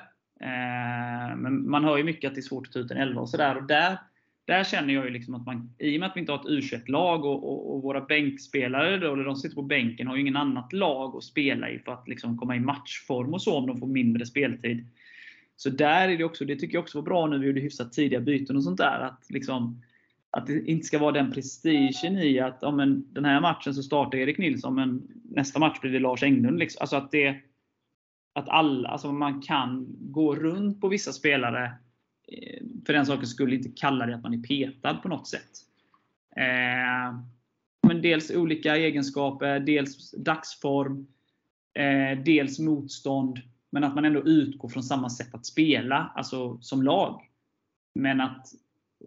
Eh, 0.42 1.36
men 1.38 1.70
man 1.70 1.84
hör 1.84 1.98
ju 1.98 2.04
mycket 2.04 2.28
att 2.28 2.36
det 2.36 2.40
är 2.40 2.44
svårt 2.44 2.68
att 2.68 2.74
ta 2.74 2.80
ut 2.80 2.92
en 2.92 2.98
elva 2.98 3.22
och 3.22 3.30
sådär. 3.30 3.58
Och 3.58 3.68
där 3.68 3.98
där 4.50 4.64
känner 4.64 4.94
jag 4.94 5.06
ju 5.06 5.12
liksom 5.12 5.36
att 5.36 5.46
man, 5.46 5.74
i 5.80 5.96
och 5.96 6.00
med 6.00 6.10
att 6.10 6.16
vi 6.16 6.20
inte 6.20 6.32
har 6.32 6.40
ett 6.40 6.74
u 6.74 6.80
lag 6.88 7.26
och, 7.26 7.52
och, 7.52 7.76
och, 7.76 7.84
våra 7.84 8.02
bänkspelare, 8.02 8.98
då, 8.98 9.14
eller 9.14 9.24
de 9.24 9.36
sitter 9.36 9.56
på 9.56 9.62
bänken, 9.62 10.08
har 10.08 10.16
ju 10.16 10.22
ingen 10.22 10.36
annat 10.36 10.74
lag 10.74 11.16
att 11.16 11.24
spela 11.24 11.70
i 11.70 11.80
för 11.80 11.92
att 11.92 12.08
liksom 12.08 12.38
komma 12.38 12.56
i 12.56 12.60
matchform 12.60 13.34
och 13.34 13.42
så 13.42 13.58
om 13.58 13.68
de 13.68 13.78
får 13.78 13.88
mindre 13.88 14.26
speltid. 14.26 14.88
Så 15.56 15.70
där 15.70 16.10
är 16.10 16.18
det 16.18 16.24
också, 16.24 16.46
det 16.46 16.56
tycker 16.56 16.76
jag 16.76 16.82
också 16.82 16.98
var 16.98 17.06
bra 17.06 17.28
nu 17.28 17.40
vi 17.40 17.48
gjorde 17.48 17.60
hyfsat 17.60 17.94
tidiga 17.94 18.20
byten 18.20 18.58
och 18.58 18.64
sånt 18.64 18.78
där. 18.78 19.00
Att, 19.00 19.26
liksom, 19.30 19.82
att 20.32 20.48
det 20.48 20.70
inte 20.70 20.86
ska 20.86 21.00
vara 21.00 21.12
den 21.12 21.32
prestigen 21.32 22.18
i 22.18 22.40
att 22.40 22.58
ja, 22.62 22.72
men, 22.72 23.14
den 23.14 23.26
här 23.26 23.42
matchen 23.42 23.74
så 23.74 23.84
startar 23.84 24.18
Erik 24.18 24.38
Nilsson, 24.38 24.76
men 24.76 25.08
nästa 25.24 25.60
match 25.60 25.80
blir 25.82 25.92
det 25.92 26.00
Lars 26.00 26.24
Englund. 26.24 26.60
Liksom. 26.60 26.82
Alltså 26.82 26.96
att 26.96 27.12
det, 27.12 27.36
att 28.34 28.50
alla, 28.50 28.90
alltså 28.90 29.12
man 29.12 29.42
kan 29.42 29.88
gå 30.00 30.36
runt 30.36 30.82
på 30.82 30.88
vissa 30.88 31.12
spelare 31.12 31.72
Eh, 32.32 32.64
för 32.86 32.94
den 32.94 33.06
sakens 33.06 33.32
skull 33.32 33.54
inte 33.54 33.70
kalla 33.70 34.06
det 34.06 34.16
att 34.16 34.24
man 34.24 34.34
är 34.34 34.44
petad 34.44 34.94
på 34.94 35.08
något 35.08 35.28
sätt. 35.28 35.50
Eh, 36.36 37.20
men 37.88 38.02
dels 38.02 38.32
olika 38.32 38.78
egenskaper, 38.78 39.60
dels 39.60 40.12
dagsform, 40.12 41.08
eh, 41.74 42.24
dels 42.24 42.60
motstånd. 42.60 43.40
Men 43.70 43.84
att 43.84 43.96
man 43.96 44.06
ändå 44.06 44.24
utgår 44.28 44.70
från 44.70 44.84
samma 44.84 45.10
sätt 45.10 45.34
att 45.34 45.46
spela, 45.46 46.12
alltså 46.16 46.60
som 46.62 46.84
lag. 46.84 47.22
Men 47.96 48.22
att 48.22 48.48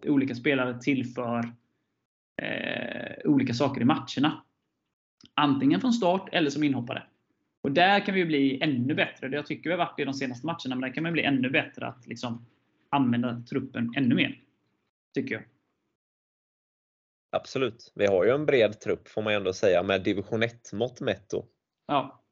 olika 0.06 0.34
spelare 0.34 0.80
tillför 0.80 1.52
eh, 2.42 3.30
olika 3.30 3.54
saker 3.54 3.80
i 3.80 3.84
matcherna. 3.84 4.42
Antingen 5.34 5.80
från 5.80 5.92
start 5.92 6.28
eller 6.32 6.50
som 6.50 6.64
inhoppare. 6.64 7.02
Och 7.62 7.72
där 7.72 8.06
kan 8.06 8.14
vi 8.14 8.24
bli 8.24 8.62
ännu 8.62 8.94
bättre. 8.94 9.28
Jag 9.28 9.46
tycker 9.46 9.70
vi 9.70 9.70
har 9.70 9.78
varit 9.78 9.96
det 9.96 10.04
de 10.04 10.14
senaste 10.14 10.46
matcherna, 10.46 10.74
men 10.74 10.80
där 10.80 10.94
kan 10.94 11.02
man 11.02 11.12
bli 11.12 11.22
ännu 11.22 11.50
bättre 11.50 11.86
att 11.86 12.06
liksom 12.06 12.46
använda 12.92 13.42
truppen 13.50 13.92
ännu 13.96 14.14
mer. 14.14 14.40
Tycker 15.14 15.34
jag. 15.34 15.44
Absolut. 17.30 17.92
Vi 17.94 18.06
har 18.06 18.24
ju 18.24 18.30
en 18.30 18.46
bred 18.46 18.80
trupp 18.80 19.08
får 19.08 19.22
man 19.22 19.32
ändå 19.32 19.52
säga 19.52 19.82
med 19.82 20.02
division 20.02 20.42
1 20.42 20.72
mått 20.72 21.00
mätt 21.00 21.30
då. 21.30 21.46
Ja. 21.86 22.22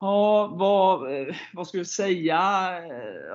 Ja, 0.00 0.46
vad, 0.46 1.08
vad 1.52 1.68
ska 1.68 1.78
vi 1.78 1.84
säga? 1.84 2.40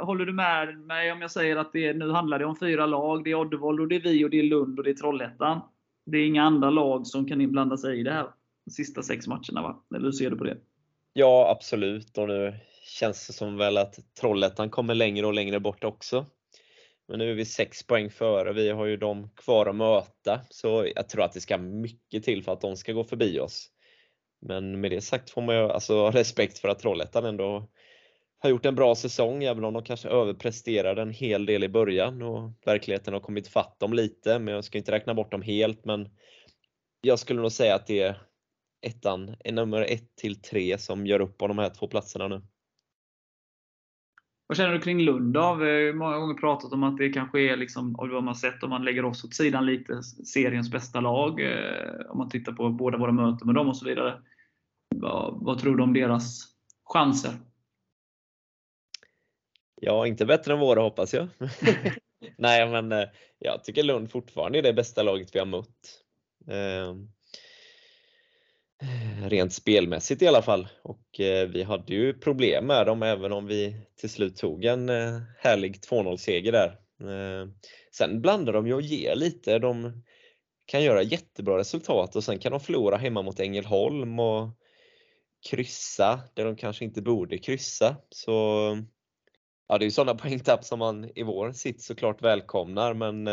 Håller 0.02 0.26
du 0.26 0.34
med 0.34 0.78
mig 0.78 1.12
om 1.12 1.22
jag 1.22 1.32
säger 1.32 1.56
att 1.56 1.74
det, 1.74 1.94
nu 1.94 2.12
handlar 2.12 2.40
det 2.40 2.46
om 2.46 2.56
fyra 2.56 2.86
lag? 2.86 3.24
Det 3.24 3.32
är 3.32 3.36
Oddevold, 3.36 3.80
och 3.80 3.88
det 3.88 3.96
är 3.96 4.00
vi, 4.00 4.26
och 4.26 4.30
det 4.30 4.40
är 4.40 4.44
Lund 4.44 4.80
och 4.80 4.84
det 4.84 4.90
är 4.90 4.94
Trollhättan. 4.94 5.62
Det 6.06 6.18
är 6.18 6.26
inga 6.26 6.44
andra 6.44 6.70
lag 6.70 7.08
som 7.08 7.28
kan 7.28 7.52
blanda 7.52 7.78
sig 7.78 8.00
i 8.00 8.04
det 8.04 8.12
här 8.12 8.28
de 8.66 8.72
sista 8.72 9.04
sex 9.04 9.28
matcherna, 9.28 9.62
va? 9.62 9.84
Eller 9.96 10.06
hur 10.06 10.12
ser 10.12 10.30
du 10.30 10.38
på 10.38 10.44
det? 10.44 10.58
Ja, 11.14 11.52
absolut. 11.58 12.18
Och 12.18 12.28
nu 12.28 12.60
känns 12.86 13.28
det 13.28 13.34
som 13.34 13.58
väl 13.58 13.78
att 13.78 14.00
Trollhättan 14.20 14.70
kommer 14.70 14.96
längre 14.96 15.26
och 15.26 15.34
längre 15.34 15.60
bort 15.60 15.84
också. 15.84 16.26
Men 17.08 17.20
nu 17.20 17.32
är 17.32 17.36
vi 17.36 17.46
6 17.46 17.88
poäng 17.88 18.10
före, 18.10 18.54
vi 18.54 18.70
har 18.70 18.86
ju 18.86 18.98
dem 18.98 19.30
kvar 19.36 19.66
att 19.66 19.76
möta. 19.76 20.42
Så 20.50 20.88
jag 20.96 21.10
tror 21.10 21.24
att 21.24 21.34
det 21.34 21.42
ska 21.42 21.58
mycket 21.58 22.24
till 22.24 22.44
för 22.44 22.54
att 22.54 22.62
de 22.62 22.78
ska 22.78 22.94
gå 22.94 23.04
förbi 23.04 23.40
oss. 23.40 23.70
Men 24.42 24.82
med 24.82 24.92
det 24.92 25.02
sagt 25.02 25.30
får 25.30 25.42
man 25.42 25.56
ju 25.56 25.62
alltså 25.62 25.96
ha 25.96 26.12
respekt 26.12 26.60
för 26.60 26.68
att 26.68 26.80
Trollhättan 26.80 27.26
ändå 27.26 27.70
har 28.40 28.50
gjort 28.50 28.66
en 28.66 28.76
bra 28.76 28.96
säsong, 28.96 29.44
även 29.44 29.64
om 29.64 29.74
de 29.74 29.84
kanske 29.84 30.10
överpresterade 30.10 31.02
en 31.02 31.12
hel 31.12 31.46
del 31.46 31.64
i 31.64 31.70
början 31.70 32.22
och 32.22 32.52
verkligheten 32.66 33.14
har 33.14 33.22
kommit 33.22 33.48
fatt 33.48 33.80
dem 33.80 33.94
lite. 33.94 34.40
Men 34.40 34.54
jag 34.54 34.64
ska 34.64 34.78
inte 34.78 34.92
räkna 34.92 35.14
bort 35.14 35.32
dem 35.32 35.42
helt, 35.42 35.86
men 35.86 36.10
jag 37.02 37.20
skulle 37.20 37.42
nog 37.42 37.52
säga 37.52 37.76
att 37.76 37.88
det 37.88 38.02
är 38.02 38.22
ettan, 38.82 39.36
nummer 39.52 39.82
1 39.82 40.16
till 40.16 40.42
3 40.42 40.78
som 40.78 41.08
gör 41.08 41.20
upp 41.20 41.38
på 41.38 41.48
de 41.48 41.58
här 41.58 41.70
två 41.70 41.88
platserna 41.88 42.28
nu. 42.28 42.42
Vad 44.48 44.58
känner 44.58 44.74
du 44.74 44.82
kring 44.82 45.00
Lund 45.00 45.34
då? 45.34 45.56
Vi 45.56 45.66
har 45.66 45.94
många 45.94 46.18
gånger 46.18 46.34
pratat 46.34 46.74
om 46.74 46.84
att 46.84 46.98
det 46.98 47.10
kanske 47.10 47.42
är, 47.42 47.58
liksom, 47.58 47.96
av 47.96 48.10
vad 48.10 48.24
man 48.24 48.36
sett, 48.36 48.64
om 48.64 48.70
man 48.70 48.86
lägger 48.86 49.06
oss 49.06 49.24
åt 49.24 49.34
sidan 49.34 49.66
lite, 49.66 50.04
seriens 50.04 50.72
bästa 50.72 51.00
lag. 51.00 51.42
Eh, 51.42 52.10
om 52.10 52.18
man 52.18 52.30
tittar 52.30 52.52
på 52.52 52.70
båda 52.70 52.98
våra 52.98 53.12
möten 53.12 53.46
med 53.46 53.56
dem 53.56 53.68
och 53.68 53.78
så 53.78 53.86
vidare. 53.86 54.22
Vad, 54.96 55.38
vad 55.42 55.60
tror 55.60 55.76
du 55.76 55.84
om 55.84 55.94
deras 55.94 56.44
chanser? 56.84 57.32
Ja, 59.82 60.08
inte 60.08 60.26
bättre 60.26 60.54
än 60.54 60.60
våra 60.60 60.82
hoppas 60.82 61.14
jag. 61.14 61.28
Nej, 62.38 62.70
men 62.70 62.92
eh, 62.92 63.10
jag 63.40 63.64
tycker 63.64 63.84
Lund 63.84 64.12
fortfarande 64.12 64.58
är 64.58 64.64
det 64.64 64.74
bästa 64.74 65.04
laget 65.04 65.36
vi 65.36 65.40
har 65.40 65.46
mött. 65.46 66.02
Rent 69.22 69.54
spelmässigt 69.54 70.22
i 70.22 70.28
alla 70.28 70.42
fall. 70.42 70.68
Och 70.82 71.20
eh, 71.20 71.48
vi 71.48 71.64
hade 71.64 71.94
ju 71.94 72.14
problem 72.14 72.66
med 72.66 72.86
dem 72.86 73.04
även 73.04 73.32
om 73.32 73.48
vi 73.48 73.76
till 74.00 74.10
slut 74.10 74.38
tog 74.38 74.66
en 74.66 74.90
eh, 74.90 75.20
härlig 75.40 75.76
2-0 75.90 76.18
seger 76.18 76.52
där. 76.52 76.80
Eh, 77.02 77.48
sen 77.92 78.22
blandar 78.22 78.54
de 78.54 78.68
ju 78.68 78.74
och 78.74 78.82
ger 78.82 79.16
lite. 79.16 79.60
De 79.60 80.04
kan 80.66 80.84
göra 80.84 81.02
jättebra 81.02 81.58
resultat 81.58 82.16
och 82.16 82.24
sen 82.24 82.40
kan 82.40 82.52
de 82.52 82.60
förlora 82.60 82.98
hemma 82.98 83.22
mot 83.22 83.40
Ängelholm 83.40 84.20
och 84.20 84.50
kryssa 85.50 86.20
där 86.34 86.46
de 86.46 86.56
kanske 86.56 86.86
inte 86.86 87.02
borde 87.02 87.38
kryssa. 87.38 87.96
Så 88.10 88.32
ja, 89.68 89.78
det 89.78 89.86
är 89.86 89.90
sådana 89.90 90.16
poängtapp 90.20 90.64
som 90.64 90.80
man 90.80 91.10
i 91.16 91.24
vår 91.24 91.52
sitt 91.52 91.82
såklart 91.82 92.22
välkomnar 92.22 92.94
men 92.94 93.28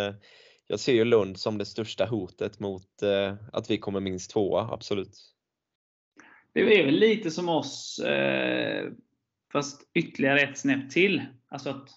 jag 0.66 0.80
ser 0.80 0.92
ju 0.92 1.04
Lund 1.04 1.38
som 1.38 1.58
det 1.58 1.64
största 1.64 2.04
hotet 2.04 2.60
mot 2.60 3.02
att 3.52 3.70
vi 3.70 3.78
kommer 3.78 4.00
minst 4.00 4.30
tvåa, 4.30 4.68
absolut. 4.72 5.31
Det 6.54 6.80
är 6.80 6.84
väl 6.84 6.94
lite 6.94 7.30
som 7.30 7.48
oss, 7.48 7.98
eh, 7.98 8.92
fast 9.52 9.90
ytterligare 9.94 10.40
ett 10.40 10.58
snäpp 10.58 10.90
till. 10.90 11.22
Alltså 11.48 11.70
att 11.70 11.88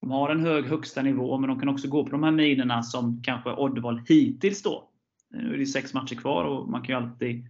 de 0.00 0.10
har 0.10 0.30
en 0.30 0.40
hög 0.40 0.64
högsta 0.64 1.02
nivå, 1.02 1.38
men 1.38 1.48
de 1.48 1.60
kan 1.60 1.68
också 1.68 1.88
gå 1.88 2.04
på 2.04 2.10
de 2.10 2.22
här 2.22 2.30
minerna 2.30 2.82
som 2.82 3.22
kanske 3.22 3.52
Oddval 3.52 4.02
hittills 4.08 4.62
då. 4.62 4.88
Nu 5.30 5.54
är 5.54 5.58
det 5.58 5.66
sex 5.66 5.94
matcher 5.94 6.14
kvar 6.14 6.44
och 6.44 6.68
man 6.68 6.82
kan 6.82 6.96
ju 6.96 7.02
alltid 7.02 7.48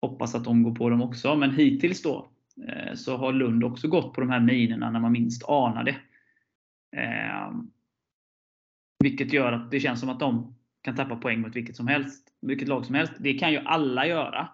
hoppas 0.00 0.34
att 0.34 0.44
de 0.44 0.62
går 0.62 0.74
på 0.74 0.88
dem 0.90 1.02
också. 1.02 1.36
Men 1.36 1.50
hittills 1.50 2.02
då 2.02 2.30
eh, 2.68 2.94
så 2.94 3.16
har 3.16 3.32
Lund 3.32 3.64
också 3.64 3.88
gått 3.88 4.14
på 4.14 4.20
de 4.20 4.30
här 4.30 4.40
minerna 4.40 4.90
när 4.90 5.00
man 5.00 5.12
minst 5.12 5.48
anar 5.48 5.84
det. 5.84 5.96
Eh, 6.96 7.52
Vilket 8.98 9.32
gör 9.32 9.52
att 9.52 9.70
det 9.70 9.80
känns 9.80 10.00
som 10.00 10.08
att 10.08 10.20
de 10.20 10.54
kan 10.82 10.96
tappa 10.96 11.16
poäng 11.16 11.40
mot 11.40 11.56
vilket, 11.56 11.76
som 11.76 11.86
helst, 11.86 12.28
vilket 12.40 12.68
lag 12.68 12.86
som 12.86 12.94
helst. 12.94 13.12
Det 13.18 13.34
kan 13.34 13.52
ju 13.52 13.58
alla 13.58 14.06
göra, 14.06 14.48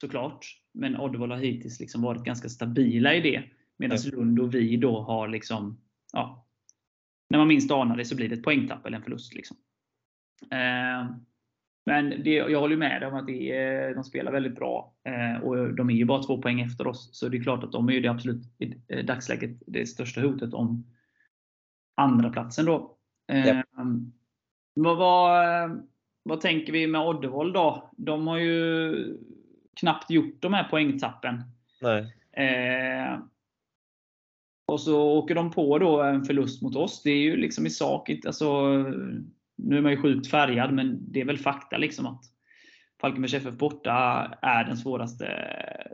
såklart. 0.00 0.46
Men 0.74 0.96
Oddevall 0.96 1.30
har 1.30 1.38
hittills 1.38 1.80
liksom 1.80 2.02
varit 2.02 2.24
ganska 2.24 2.48
stabila 2.48 3.14
i 3.14 3.20
det. 3.20 3.42
Medan. 3.78 3.98
Lund 4.12 4.40
och 4.40 4.54
vi 4.54 4.76
då 4.76 5.00
har 5.00 5.28
liksom, 5.28 5.80
ja, 6.12 6.46
när 7.30 7.38
man 7.38 7.48
minst 7.48 7.70
anar 7.70 7.96
det 7.96 8.04
så 8.04 8.16
blir 8.16 8.28
det 8.28 8.34
ett 8.34 8.42
poängtapp 8.42 8.86
eller 8.86 8.96
en 8.96 9.02
förlust. 9.02 9.34
Liksom. 9.34 9.56
Eh, 10.50 11.16
men 11.86 12.10
det, 12.24 12.30
jag 12.30 12.60
håller 12.60 12.76
med 12.76 13.04
om 13.04 13.14
att 13.14 13.26
det 13.26 13.52
är, 13.52 13.94
de 13.94 14.04
spelar 14.04 14.32
väldigt 14.32 14.54
bra. 14.54 14.94
Eh, 15.04 15.42
och 15.42 15.74
de 15.74 15.90
är 15.90 15.94
ju 15.94 16.04
bara 16.04 16.22
två 16.22 16.42
poäng 16.42 16.60
efter 16.60 16.86
oss. 16.86 17.10
Så 17.12 17.28
det 17.28 17.36
är 17.36 17.42
klart 17.42 17.64
att 17.64 17.72
de 17.72 17.88
är 17.88 17.92
ju 17.92 18.00
det 18.00 18.10
absolut 18.10 18.42
i 18.58 18.74
eh, 18.88 19.04
dagsläget 19.04 19.62
det 19.66 19.86
största 19.86 20.20
hotet 20.20 20.54
om 20.54 20.86
andra 21.96 22.30
platsen 22.30 22.64
då. 22.64 22.96
Eh, 23.32 23.46
Japp. 23.46 23.66
vad, 24.74 25.86
vad, 26.22 26.40
tänker 26.40 26.72
vi 26.72 26.86
med 26.86 27.00
Oddevold 27.00 27.54
då? 27.54 27.90
De 27.96 28.26
har 28.26 28.38
ju 28.38 29.18
knappt 29.80 30.10
gjort 30.10 30.42
de 30.42 30.54
här 30.54 30.64
poängtappen. 30.64 31.42
Eh, 32.32 33.18
och 34.66 34.80
så 34.80 35.02
åker 35.02 35.34
de 35.34 35.50
på 35.50 35.78
då 35.78 36.02
en 36.02 36.24
förlust 36.24 36.62
mot 36.62 36.76
oss. 36.76 37.02
Det 37.02 37.10
är 37.10 37.20
ju 37.20 37.36
liksom 37.36 37.66
i 37.66 37.70
sak 37.70 38.08
inte, 38.08 38.28
alltså, 38.28 38.72
nu 39.56 39.76
är 39.76 39.80
man 39.80 39.92
ju 39.92 40.02
sjukt 40.02 40.30
färgad, 40.30 40.72
men 40.72 41.12
det 41.12 41.20
är 41.20 41.24
väl 41.24 41.38
fakta 41.38 41.76
liksom 41.76 42.06
att 42.06 42.24
Falkenbergs 43.00 43.34
FF 43.34 43.54
borta 43.54 43.92
är 44.42 44.64
den 44.64 44.76
svåraste, 44.76 45.26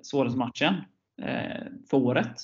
svåraste 0.02 0.38
matchen 0.38 0.74
eh, 1.22 1.66
för 1.90 1.96
året. 1.96 2.36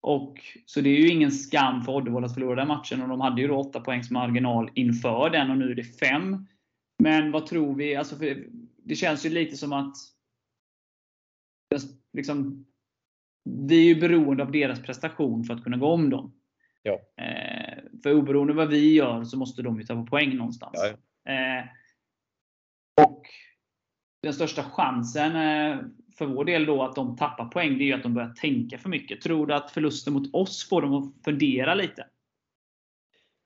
Och, 0.00 0.38
så 0.66 0.80
det 0.80 0.90
är 0.90 1.00
ju 1.00 1.08
ingen 1.08 1.32
skam 1.32 1.82
för 1.82 1.92
Oddevall 1.92 2.24
att 2.24 2.34
förlora 2.34 2.54
den 2.54 2.68
matchen. 2.68 3.02
Och 3.02 3.08
de 3.08 3.20
hade 3.20 3.40
ju 3.40 3.48
då 3.48 3.56
8 3.56 3.80
poängs 3.80 4.10
marginal 4.10 4.70
inför 4.74 5.30
den 5.30 5.50
och 5.50 5.58
nu 5.58 5.70
är 5.70 5.74
det 5.74 5.84
5. 5.84 6.46
Men 6.98 7.30
vad 7.30 7.46
tror 7.46 7.74
vi? 7.74 7.96
Alltså 7.96 8.16
det 8.84 8.94
känns 8.94 9.26
ju 9.26 9.30
lite 9.30 9.56
som 9.56 9.72
att 9.72 9.96
liksom, 12.12 12.66
vi 13.44 13.80
är 13.80 13.94
ju 13.94 14.00
beroende 14.00 14.42
av 14.42 14.52
deras 14.52 14.82
prestation 14.82 15.44
för 15.44 15.54
att 15.54 15.64
kunna 15.64 15.76
gå 15.76 15.86
om 15.86 16.10
dem. 16.10 16.34
Ja. 16.82 16.92
Eh, 17.24 17.78
för 18.02 18.14
oberoende 18.14 18.52
vad 18.52 18.68
vi 18.68 18.94
gör 18.94 19.24
så 19.24 19.38
måste 19.38 19.62
de 19.62 19.80
ju 19.80 19.86
ta 19.86 20.06
poäng 20.06 20.36
någonstans. 20.36 20.74
Ja, 20.74 20.96
Eh, 21.24 21.64
och 23.06 23.22
den 24.22 24.34
största 24.34 24.62
chansen 24.62 25.36
eh, 25.36 25.84
för 26.18 26.26
vår 26.26 26.44
del 26.44 26.66
då 26.66 26.82
att 26.82 26.94
de 26.94 27.16
tappar 27.16 27.44
poäng, 27.44 27.78
det 27.78 27.84
är 27.84 27.86
ju 27.86 27.92
att 27.92 28.02
de 28.02 28.14
börjar 28.14 28.34
tänka 28.34 28.78
för 28.78 28.88
mycket. 28.88 29.20
Tror 29.20 29.46
du 29.46 29.54
att 29.54 29.70
förlusten 29.70 30.12
mot 30.12 30.34
oss 30.34 30.68
får 30.68 30.82
dem 30.82 30.94
att 30.94 31.24
fundera 31.24 31.74
lite? 31.74 32.06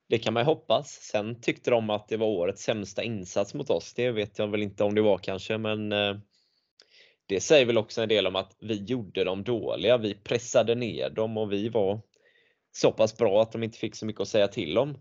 Det 0.08 0.18
kan 0.18 0.34
man 0.34 0.40
ju 0.42 0.44
hoppas. 0.44 0.88
Sen 0.88 1.40
tyckte 1.40 1.70
de 1.70 1.90
att 1.90 2.08
det 2.08 2.16
var 2.16 2.26
årets 2.26 2.62
sämsta 2.62 3.02
insats 3.02 3.54
mot 3.54 3.70
oss. 3.70 3.94
Det 3.94 4.10
vet 4.10 4.38
jag 4.38 4.48
väl 4.48 4.62
inte 4.62 4.84
om 4.84 4.94
det 4.94 5.02
var 5.02 5.18
kanske, 5.18 5.58
men 5.58 5.92
eh, 5.92 6.16
det 7.26 7.40
säger 7.40 7.66
väl 7.66 7.78
också 7.78 8.02
en 8.02 8.08
del 8.08 8.26
om 8.26 8.36
att 8.36 8.56
vi 8.60 8.84
gjorde 8.84 9.24
dem 9.24 9.44
dåliga. 9.44 9.98
Vi 9.98 10.14
pressade 10.14 10.74
ner 10.74 11.10
dem 11.10 11.36
och 11.36 11.52
vi 11.52 11.68
var 11.68 12.00
så 12.72 12.92
pass 12.92 13.16
bra 13.16 13.42
att 13.42 13.52
de 13.52 13.62
inte 13.62 13.78
fick 13.78 13.96
så 13.96 14.06
mycket 14.06 14.20
att 14.20 14.28
säga 14.28 14.48
till 14.48 14.78
om. 14.78 14.98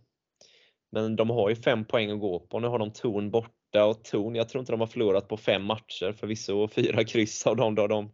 Men 0.91 1.15
de 1.15 1.29
har 1.29 1.49
ju 1.49 1.55
fem 1.55 1.85
poäng 1.85 2.11
att 2.11 2.19
gå 2.19 2.39
på. 2.39 2.59
Nu 2.59 2.67
har 2.67 2.79
de 2.79 2.93
Torn 2.93 3.31
borta 3.31 3.85
och 3.85 4.03
Torn, 4.03 4.35
jag 4.35 4.49
tror 4.49 4.59
inte 4.59 4.71
de 4.71 4.79
har 4.79 4.87
förlorat 4.87 5.27
på 5.27 5.37
fem 5.37 5.63
matcher, 5.63 6.13
förvisso 6.13 6.67
fyra 6.67 7.03
kryss 7.03 7.47
av 7.47 7.55
dem. 7.55 7.75
Då. 7.75 7.87
De, 7.87 8.11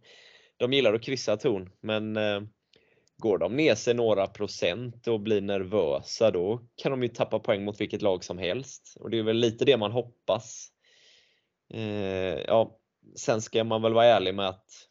de 0.57 0.73
gillar 0.73 0.93
att 0.93 1.03
kryssa 1.03 1.37
Torn, 1.37 1.69
men 1.81 2.17
eh, 2.17 2.41
går 3.17 3.37
de 3.37 3.55
ner 3.55 3.75
sig 3.75 3.93
några 3.93 4.27
procent 4.27 5.07
och 5.07 5.19
blir 5.19 5.41
nervösa 5.41 6.31
då 6.31 6.61
kan 6.75 6.91
de 6.91 7.03
ju 7.03 7.09
tappa 7.09 7.39
poäng 7.39 7.63
mot 7.63 7.81
vilket 7.81 8.01
lag 8.01 8.23
som 8.23 8.37
helst. 8.37 8.97
Och 8.99 9.09
det 9.09 9.19
är 9.19 9.23
väl 9.23 9.37
lite 9.37 9.65
det 9.65 9.77
man 9.77 9.91
hoppas. 9.91 10.67
Eh, 11.73 12.39
ja, 12.47 12.80
sen 13.15 13.41
ska 13.41 13.63
man 13.63 13.81
väl 13.81 13.93
vara 13.93 14.05
ärlig 14.05 14.35
med 14.35 14.49
att 14.49 14.87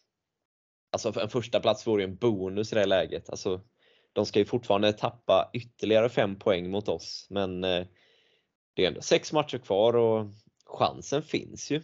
alltså 0.92 1.20
en 1.20 1.28
första 1.28 1.60
plats 1.60 1.86
vore 1.86 2.02
ju 2.02 2.08
en 2.08 2.16
bonus 2.16 2.72
i 2.72 2.74
det 2.74 2.80
här 2.80 2.86
läget. 2.86 3.30
Alltså, 3.30 3.60
de 4.12 4.26
ska 4.26 4.38
ju 4.38 4.44
fortfarande 4.44 4.92
tappa 4.92 5.50
ytterligare 5.52 6.08
fem 6.08 6.38
poäng 6.38 6.70
mot 6.70 6.88
oss, 6.88 7.26
men 7.30 7.64
eh, 7.64 7.86
det 8.74 8.84
är 8.84 8.88
ändå 8.88 9.02
sex 9.02 9.32
matcher 9.32 9.58
kvar 9.58 9.96
och 9.96 10.26
chansen 10.66 11.22
finns 11.22 11.70
ju. 11.70 11.82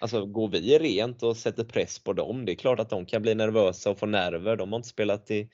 Alltså 0.00 0.26
går 0.26 0.48
vi 0.48 0.78
rent 0.78 1.22
och 1.22 1.36
sätter 1.36 1.64
press 1.64 1.98
på 1.98 2.12
dem, 2.12 2.44
det 2.44 2.52
är 2.52 2.56
klart 2.56 2.80
att 2.80 2.90
de 2.90 3.06
kan 3.06 3.22
bli 3.22 3.34
nervösa 3.34 3.90
och 3.90 3.98
få 3.98 4.06
nerver. 4.06 4.56
De 4.56 4.72
har 4.72 4.76
inte 4.76 4.88
spelat 4.88 5.30
i 5.30 5.50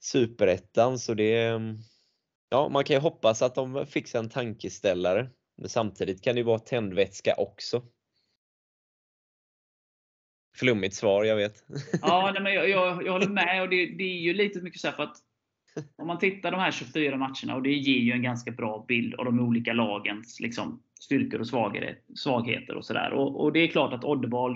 Superettan 0.00 0.98
så 0.98 1.14
det 1.14 1.60
Ja, 2.52 2.68
man 2.68 2.84
kan 2.84 2.96
ju 2.96 3.00
hoppas 3.00 3.42
att 3.42 3.54
de 3.54 3.86
fixar 3.86 4.18
en 4.18 4.28
tankeställare. 4.28 5.30
Men 5.56 5.68
samtidigt 5.68 6.22
kan 6.22 6.34
det 6.34 6.38
ju 6.38 6.44
vara 6.44 6.58
tändvätska 6.58 7.34
också. 7.38 7.82
Flummigt 10.54 10.94
svar, 10.94 11.24
jag 11.24 11.36
vet. 11.36 11.64
Ja, 12.02 12.30
nej, 12.34 12.42
men 12.42 12.54
jag, 12.54 12.68
jag, 12.68 13.06
jag 13.06 13.12
håller 13.12 13.28
med. 13.28 13.62
och 13.62 13.68
det, 13.68 13.86
det 13.86 14.04
är 14.04 14.20
ju 14.20 14.34
lite 14.34 14.60
mycket 14.60 14.80
så 14.80 14.86
här 14.88 14.94
för 14.94 15.02
att 15.02 15.16
om 15.96 16.06
man 16.06 16.18
tittar 16.18 16.50
de 16.50 16.60
här 16.60 16.70
24 16.70 17.16
matcherna, 17.16 17.54
och 17.54 17.62
det 17.62 17.72
ger 17.72 18.00
ju 18.00 18.12
en 18.12 18.22
ganska 18.22 18.50
bra 18.50 18.84
bild 18.88 19.14
av 19.14 19.24
de 19.24 19.40
olika 19.40 19.72
lagens 19.72 20.40
liksom, 20.40 20.82
styrkor 21.00 21.40
och 21.40 21.46
svagheter, 21.46 21.96
svagheter 22.14 22.74
och 22.74 22.84
sådär. 22.84 23.12
Och, 23.12 23.40
och 23.40 23.52
det 23.52 23.60
är 23.60 23.68
klart 23.68 23.92
att 23.92 24.04
Oddevall 24.04 24.52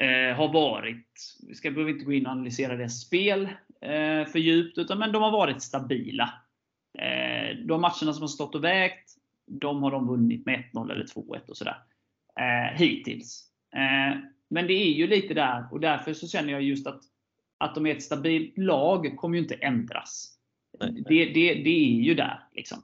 eh, 0.00 0.36
har 0.36 0.52
varit, 0.52 1.06
vi 1.48 1.54
ska 1.54 1.70
behöver 1.70 1.92
inte 1.92 2.04
gå 2.04 2.12
in 2.12 2.26
och 2.26 2.32
analysera 2.32 2.76
deras 2.76 3.00
spel 3.00 3.44
eh, 3.80 4.26
för 4.26 4.38
djupt, 4.38 4.78
utan 4.78 4.98
men 4.98 5.12
de 5.12 5.22
har 5.22 5.30
varit 5.30 5.62
stabila. 5.62 6.32
Eh, 6.98 7.56
de 7.66 7.80
matcherna 7.80 8.12
som 8.12 8.20
har 8.20 8.28
stått 8.28 8.54
och 8.54 8.64
vägt, 8.64 9.10
de 9.46 9.82
har 9.82 9.90
de 9.90 10.06
vunnit 10.06 10.46
med 10.46 10.64
1-0 10.72 10.92
eller 10.92 11.04
2-1 11.04 11.48
och 11.48 11.56
sådär. 11.56 11.76
Eh, 12.40 12.78
hittills. 12.78 13.46
Men 14.50 14.66
det 14.66 14.72
är 14.72 14.92
ju 14.92 15.06
lite 15.06 15.34
där, 15.34 15.68
och 15.72 15.80
därför 15.80 16.14
så 16.14 16.28
känner 16.28 16.52
jag 16.52 16.62
just 16.62 16.86
att 16.86 17.00
att 17.60 17.74
de 17.74 17.86
är 17.86 17.94
ett 17.94 18.02
stabilt 18.02 18.58
lag 18.58 19.16
kommer 19.16 19.36
ju 19.36 19.42
inte 19.42 19.54
ändras. 19.54 20.34
Nej. 20.80 21.04
Det, 21.08 21.24
det, 21.24 21.54
det 21.54 21.70
är 21.70 22.02
ju 22.02 22.14
där. 22.14 22.40
Liksom. 22.54 22.78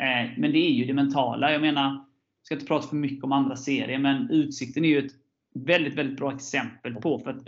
Eh, 0.00 0.30
men 0.38 0.52
det 0.52 0.58
är 0.58 0.70
ju 0.70 0.84
det 0.84 0.94
mentala. 0.94 1.52
Jag 1.52 1.60
menar, 1.60 1.90
jag 1.90 2.06
ska 2.42 2.54
inte 2.54 2.66
prata 2.66 2.88
för 2.88 2.96
mycket 2.96 3.24
om 3.24 3.32
andra 3.32 3.56
serier, 3.56 3.98
men 3.98 4.30
Utsikten 4.30 4.84
är 4.84 4.88
ju 4.88 5.06
ett 5.06 5.12
väldigt, 5.54 5.94
väldigt 5.94 6.18
bra 6.18 6.34
exempel 6.34 6.94
på. 6.94 7.18
För 7.18 7.30
att 7.30 7.46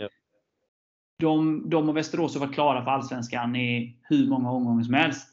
de, 1.19 1.69
de 1.69 1.89
och 1.89 1.97
Västerås 1.97 2.33
har 2.33 2.45
varit 2.45 2.53
klara 2.53 2.83
för 2.83 2.91
Allsvenskan 2.91 3.55
i 3.55 3.97
hur 4.01 4.29
många 4.29 4.51
omgångar 4.51 4.83
som 4.83 4.93
helst. 4.93 5.28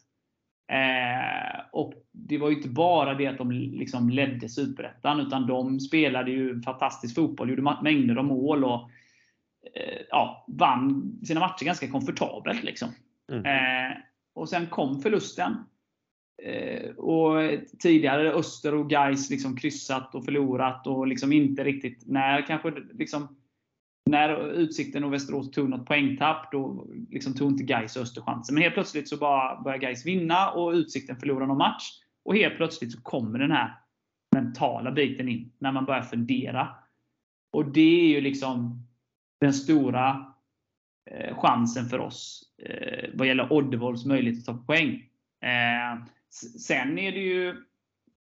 Eh, 0.69 1.61
och 1.73 1.95
Det 2.13 2.39
var 2.39 2.51
ju 2.51 2.57
inte 2.57 2.69
bara 2.69 3.15
det 3.15 3.27
att 3.27 3.39
de 3.39 3.53
liksom 3.53 4.11
ledde 4.11 4.49
Superettan, 4.49 5.21
utan 5.21 5.47
de 5.47 5.81
spelade 5.81 6.31
ju 6.31 6.63
fantastisk 6.63 7.15
fotboll, 7.15 7.51
gjorde 7.51 7.77
mängder 7.83 8.17
av 8.17 8.25
mål 8.25 8.65
och 8.65 8.91
eh, 9.75 10.01
ja, 10.11 10.45
vann 10.49 11.13
sina 11.25 11.41
matcher 11.41 11.65
ganska 11.65 11.89
komfortabelt. 11.89 12.65
Liksom. 12.65 12.89
Mm. 13.33 13.45
Eh, 13.45 13.97
och 14.35 14.49
sen 14.49 14.67
kom 14.67 15.01
förlusten. 15.01 15.55
Eh, 16.43 16.91
och 16.91 17.51
tidigare 17.79 18.33
Öster 18.33 18.75
och 18.75 18.91
Gais 18.91 19.31
liksom 19.31 19.57
kryssat 19.57 20.15
och 20.15 20.25
förlorat 20.25 20.87
och 20.87 21.07
liksom 21.07 21.33
inte 21.33 21.65
riktigt 21.65 22.03
när 22.07 22.47
kanske 22.47 22.73
liksom 22.93 23.37
när 24.07 24.51
Utsikten 24.53 25.05
och 25.05 25.13
Västerås 25.13 25.51
tog 25.51 25.69
något 25.69 25.87
poängtapp, 25.87 26.53
då 26.53 26.87
liksom 27.11 27.35
tog 27.35 27.51
inte 27.51 27.65
Gais 27.65 27.97
och 27.97 28.03
Öster 28.03 28.23
chansen. 28.23 28.55
Men 28.55 28.63
helt 28.63 28.75
plötsligt 28.75 29.09
så 29.09 29.17
bara 29.17 29.61
börjar 29.63 29.79
Gais 29.79 30.07
vinna 30.07 30.51
och 30.51 30.73
Utsikten 30.73 31.17
förlorar 31.17 31.47
någon 31.47 31.59
match. 31.59 31.91
Och 32.25 32.37
helt 32.37 32.57
plötsligt 32.57 32.93
så 32.93 33.03
kommer 33.03 33.39
den 33.39 33.51
här 33.51 33.75
mentala 34.35 34.93
biten 34.93 35.29
in, 35.29 35.53
när 35.59 35.73
man 35.73 35.85
börjar 35.85 36.03
fundera. 36.03 36.69
Och 37.53 37.65
det 37.65 38.01
är 38.01 38.09
ju 38.09 38.21
liksom 38.21 38.87
den 39.41 39.53
stora 39.53 40.35
eh, 41.11 41.39
chansen 41.39 41.89
för 41.89 41.99
oss 41.99 42.43
eh, 42.59 43.11
vad 43.15 43.29
gäller 43.29 43.53
Oddevolls 43.53 44.05
möjlighet 44.05 44.49
att 44.49 44.57
ta 44.57 44.65
poäng. 44.65 45.09
Eh, 45.41 46.05
sen 46.59 46.99
är 46.99 47.13
det 47.13 47.21
ju, 47.21 47.49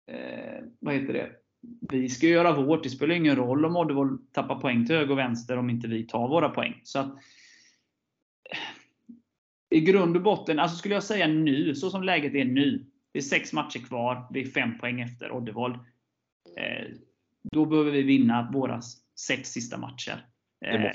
eh, 0.08 0.64
vad 0.80 0.94
heter 0.94 1.14
det, 1.14 1.32
vi 1.82 2.10
ska 2.10 2.28
göra 2.28 2.62
vårt. 2.62 2.84
Det 2.84 2.90
spelar 2.90 3.16
ingen 3.16 3.36
roll 3.36 3.66
om 3.66 3.78
Oddevold 3.78 4.34
tappar 4.34 4.60
poäng 4.60 4.86
till 4.86 4.96
höger 4.96 5.12
och 5.12 5.18
vänster 5.18 5.58
om 5.58 5.70
inte 5.70 5.88
vi 5.88 6.04
tar 6.04 6.28
våra 6.28 6.50
poäng. 6.50 6.82
Så 6.84 7.00
att, 7.00 7.14
I 9.70 9.80
grund 9.80 10.16
och 10.18 10.24
botten, 10.24 10.60
alltså 10.60 10.78
skulle 10.78 10.94
jag 10.94 11.04
säga 11.04 11.28
nu, 11.28 11.76
så 11.76 11.90
som 11.90 12.04
läget 12.04 12.36
är 12.36 12.46
nu. 12.46 12.86
Det 13.12 13.20
är 13.20 13.24
sex 13.24 13.54
matcher 13.54 13.80
kvar. 13.80 14.28
Vi 14.32 14.42
är 14.42 14.46
fem 14.46 14.78
poäng 14.80 15.02
efter 15.02 15.32
Oddevold. 15.32 15.76
Eh, 16.58 16.88
då 17.52 17.66
behöver 17.66 17.92
vi 17.92 18.02
vinna 18.02 18.52
våra 18.54 18.82
sex 19.28 19.50
sista 19.50 19.78
matcher. 19.78 20.26
Det 20.62 20.68
Eh, 20.68 20.92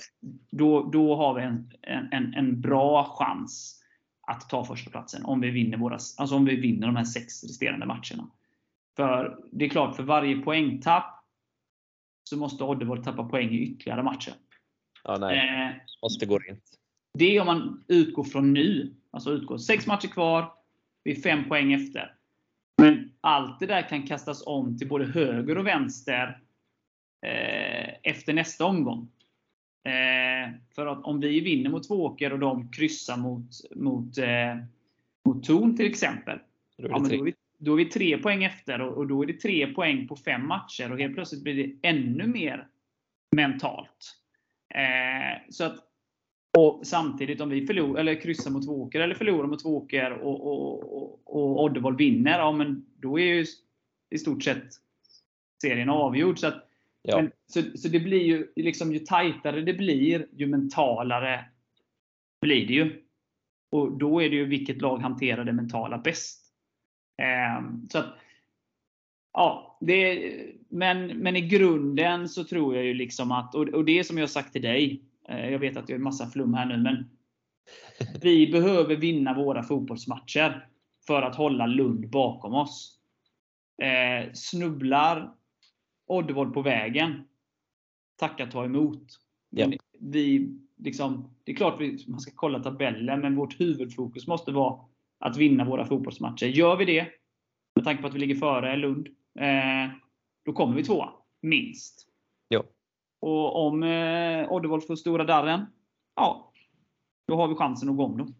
då, 0.50 0.90
då 0.90 1.16
har 1.16 1.34
vi 1.34 1.42
en, 1.42 1.72
en, 2.12 2.34
en 2.34 2.60
bra 2.60 3.16
chans 3.18 3.82
att 4.26 4.48
ta 4.48 4.64
första 4.64 4.90
platsen 4.90 5.24
om 5.24 5.40
vi 5.40 5.50
vinner 5.50 5.78
våra, 5.78 5.98
alltså 6.16 6.36
om 6.36 6.44
vi 6.44 6.56
vinner 6.56 6.86
de 6.86 6.96
här 6.96 7.04
sex 7.04 7.44
resterande 7.44 7.86
matcherna. 7.86 8.30
För 9.00 9.38
det 9.52 9.64
är 9.64 9.68
klart, 9.68 9.96
för 9.96 10.02
varje 10.02 10.36
poängtapp 10.36 11.24
så 12.24 12.36
måste 12.36 12.64
Oddevold 12.64 13.04
tappa 13.04 13.24
poäng 13.24 13.50
i 13.50 13.62
ytterligare 13.62 14.02
matcher. 14.02 14.32
Ja, 15.04 15.16
nej, 15.20 15.38
Eh, 15.38 15.76
måste 16.02 16.26
gå 16.26 16.38
rent. 16.38 16.64
det 17.18 17.36
är 17.36 17.40
om 17.40 17.46
man 17.46 17.84
utgår 17.88 18.24
från 18.24 18.52
nu. 18.52 18.94
Alltså 19.10 19.30
utgår 19.30 19.58
sex 19.58 19.86
matcher 19.86 20.08
kvar, 20.08 20.52
vi 21.04 21.10
är 21.10 21.20
fem 21.20 21.48
poäng 21.48 21.72
efter. 21.72 22.14
Men 22.82 23.12
allt 23.20 23.60
det 23.60 23.66
där 23.66 23.88
kan 23.88 24.06
kastas 24.06 24.46
om 24.46 24.78
till 24.78 24.88
både 24.88 25.04
höger 25.04 25.58
och 25.58 25.66
vänster 25.66 26.42
eh, 27.26 27.94
efter 28.02 28.32
nästa 28.32 28.64
omgång. 28.64 29.08
Eh, 29.84 30.52
för 30.74 30.86
att 30.86 31.04
om 31.04 31.20
vi 31.20 31.40
vinner 31.40 31.70
mot 31.70 31.88
Tvååker 31.88 32.32
och 32.32 32.38
de 32.38 32.72
kryssar 32.72 33.16
mot, 33.16 33.50
mot, 33.76 34.18
eh, 34.18 34.56
mot 35.24 35.44
Torn 35.44 35.76
till 35.76 35.86
exempel. 35.86 36.38
Då 36.78 36.84
är, 36.84 36.90
ja, 36.90 36.98
då, 36.98 37.14
är 37.14 37.22
vi, 37.22 37.34
då 37.60 37.72
är, 37.72 37.76
vi, 37.76 37.84
tre 37.84 38.18
poäng 38.18 38.44
efter 38.44 38.80
och, 38.80 38.96
och, 38.96 39.06
då 39.06 39.22
är 39.22 39.26
det 39.26 39.40
tre 39.40 39.74
poäng 39.74 40.08
på 40.08 40.16
fem 40.16 40.46
matcher 40.46 40.92
och 40.92 40.98
helt 40.98 41.14
plötsligt 41.14 41.42
blir 41.42 41.54
det 41.54 41.88
ännu 41.88 42.26
mer 42.26 42.68
mentalt. 43.36 44.16
Eh, 44.74 45.50
så 45.50 45.64
att, 45.64 45.76
och 46.58 46.80
samtidigt 46.86 47.40
om 47.40 47.48
vi 47.48 47.66
förlorar, 47.66 48.00
eller 48.00 48.20
kryssar 48.20 48.50
mot 48.50 48.66
Tvååker 48.66 49.00
eller 49.00 49.14
förlorar 49.14 49.46
mot 49.46 49.62
Tvååker 49.62 50.10
och, 50.10 50.46
och, 50.46 50.96
och, 50.96 51.20
och 51.24 51.64
Oddevold 51.64 51.98
vinner, 51.98 52.38
ja 52.38 52.52
men 52.52 52.86
då 52.96 53.18
är 53.18 53.24
ju 53.24 53.46
i 54.10 54.18
stort 54.18 54.42
sett 54.42 54.64
serien 55.62 55.90
avgjord. 55.90 56.38
Så 56.38 56.46
att, 56.46 56.66
Ja. 57.02 57.16
Men, 57.16 57.30
så, 57.46 57.78
så 57.78 57.88
det 57.88 58.00
blir 58.00 58.22
ju, 58.22 58.52
liksom, 58.56 58.92
ju 58.92 58.98
tajtare 58.98 59.60
det 59.60 59.74
blir, 59.74 60.26
ju 60.36 60.46
mentalare 60.46 61.44
blir 62.40 62.66
det 62.66 62.74
ju. 62.74 63.02
Och 63.70 63.98
då 63.98 64.22
är 64.22 64.30
det 64.30 64.36
ju 64.36 64.44
vilket 64.44 64.80
lag 64.80 64.98
hanterar 64.98 65.44
det 65.44 65.52
mentala 65.52 65.98
bäst. 65.98 66.39
Eh, 67.20 67.62
så 67.90 67.98
att, 67.98 68.14
ja, 69.32 69.78
det, 69.80 70.32
men, 70.68 71.06
men 71.06 71.36
i 71.36 71.40
grunden 71.40 72.28
så 72.28 72.44
tror 72.44 72.76
jag 72.76 72.84
ju 72.84 72.94
liksom 72.94 73.32
att, 73.32 73.54
och, 73.54 73.84
det 73.84 74.04
som 74.04 74.18
jag 74.18 74.30
sagt 74.30 74.52
till 74.52 74.62
dig, 74.62 75.02
eh, 75.28 75.50
jag 75.50 75.58
vet 75.58 75.76
att 75.76 75.86
det 75.86 75.92
är 75.92 75.98
massa 75.98 76.26
flum 76.26 76.54
här 76.54 76.66
nu, 76.66 76.76
men 76.76 77.10
vi 78.22 78.52
behöver 78.52 78.96
vinna 78.96 79.34
våra 79.34 79.62
fotbollsmatcher 79.62 80.66
för 81.06 81.22
att 81.22 81.36
hålla 81.36 81.66
Lund 81.66 82.10
bakom 82.10 82.54
oss. 82.54 82.98
Eh, 83.82 84.32
snubblar 84.32 85.34
Oddevold 86.06 86.54
på 86.54 86.62
vägen. 86.62 87.24
Tacka 88.16 88.46
ta 88.46 88.64
emot. 88.64 89.06
Men 89.50 89.72
vi, 89.98 90.56
liksom, 90.76 91.34
det 91.44 91.52
är 91.52 91.56
klart 91.56 91.74
att 91.74 92.08
man 92.08 92.20
ska 92.20 92.32
kolla 92.34 92.62
tabellen, 92.62 93.20
men 93.20 93.36
vårt 93.36 93.60
huvudfokus 93.60 94.26
måste 94.26 94.52
vara 94.52 94.80
att 95.20 95.36
vinna 95.36 95.64
våra 95.64 95.84
fotbollsmatcher. 95.84 96.46
Gör 96.46 96.76
vi 96.76 96.84
det, 96.84 97.06
med 97.74 97.84
tanke 97.84 98.02
på 98.02 98.08
att 98.08 98.14
vi 98.14 98.18
ligger 98.18 98.34
före 98.34 98.76
Lund, 98.76 99.08
eh, 99.38 99.90
då 100.44 100.52
kommer 100.52 100.76
vi 100.76 100.84
tvåa. 100.84 101.12
Minst. 101.42 102.06
Ja. 102.48 102.64
Och 103.20 103.66
om 103.66 103.82
eh, 103.82 104.52
Oddevold 104.52 104.86
får 104.86 104.96
stora 104.96 105.24
darren, 105.24 105.66
ja, 106.16 106.52
då 107.26 107.36
har 107.36 107.48
vi 107.48 107.54
chansen 107.54 107.88
att 107.88 107.96
gå 107.96 108.04
om 108.04 108.18
dem. 108.18 108.34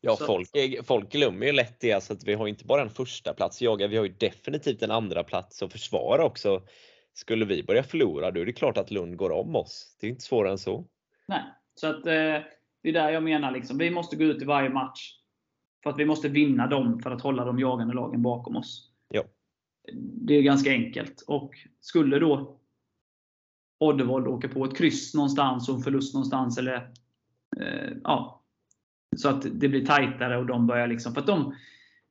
Ja, 0.00 0.16
folk, 0.16 0.48
folk 0.86 1.12
glömmer 1.12 1.46
ju 1.46 1.52
lätt 1.52 1.80
det, 1.80 1.92
alltså 1.92 2.12
att 2.12 2.24
vi 2.24 2.34
har 2.34 2.46
inte 2.48 2.64
bara 2.64 2.82
en 2.82 2.90
första 2.90 3.34
plats 3.34 3.62
jaga, 3.62 3.86
vi 3.86 3.96
har 3.96 4.04
ju 4.04 4.12
definitivt 4.12 4.82
en 4.82 4.90
andra 4.90 5.24
plats 5.24 5.62
att 5.62 5.72
försvara 5.72 6.24
också. 6.24 6.62
Skulle 7.12 7.44
vi 7.44 7.62
börja 7.62 7.82
förlora, 7.82 8.30
då 8.30 8.40
är 8.40 8.46
det 8.46 8.52
klart 8.52 8.76
att 8.76 8.90
Lund 8.90 9.16
går 9.16 9.30
om 9.30 9.56
oss. 9.56 9.96
Det 10.00 10.06
är 10.06 10.10
inte 10.10 10.22
svårare 10.22 10.52
än 10.52 10.58
så. 10.58 10.84
Nej, 11.28 11.42
så 11.74 11.86
att 11.86 12.06
eh, 12.06 12.40
det 12.86 12.90
är 12.90 13.04
där 13.04 13.10
jag 13.10 13.22
menar. 13.22 13.50
Liksom. 13.50 13.78
Vi 13.78 13.90
måste 13.90 14.16
gå 14.16 14.24
ut 14.24 14.42
i 14.42 14.44
varje 14.44 14.70
match. 14.70 15.12
För 15.82 15.90
att 15.90 15.98
vi 15.98 16.04
måste 16.04 16.28
vinna 16.28 16.66
dem 16.66 17.00
för 17.00 17.10
att 17.10 17.20
hålla 17.20 17.44
de 17.44 17.58
jagande 17.58 17.94
lagen 17.94 18.22
bakom 18.22 18.56
oss. 18.56 18.90
Ja. 19.08 19.24
Det 19.94 20.34
är 20.34 20.42
ganska 20.42 20.70
enkelt. 20.70 21.24
Och 21.26 21.54
skulle 21.80 22.18
då 22.18 22.58
Oddevold 23.78 24.26
åka 24.26 24.48
på 24.48 24.64
ett 24.64 24.76
kryss 24.76 25.14
någonstans 25.14 25.68
och 25.68 25.74
en 25.74 25.82
förlust 25.82 26.14
någonstans, 26.14 26.58
eller 26.58 26.74
eh, 27.60 27.96
ja, 28.04 28.44
så 29.16 29.28
att 29.28 29.42
det 29.42 29.68
blir 29.68 29.86
tajtare 29.86 30.38
och 30.38 30.46
de 30.46 30.66
börjar 30.66 30.86
liksom... 30.86 31.14
För 31.14 31.20
att 31.20 31.26
de, 31.26 31.54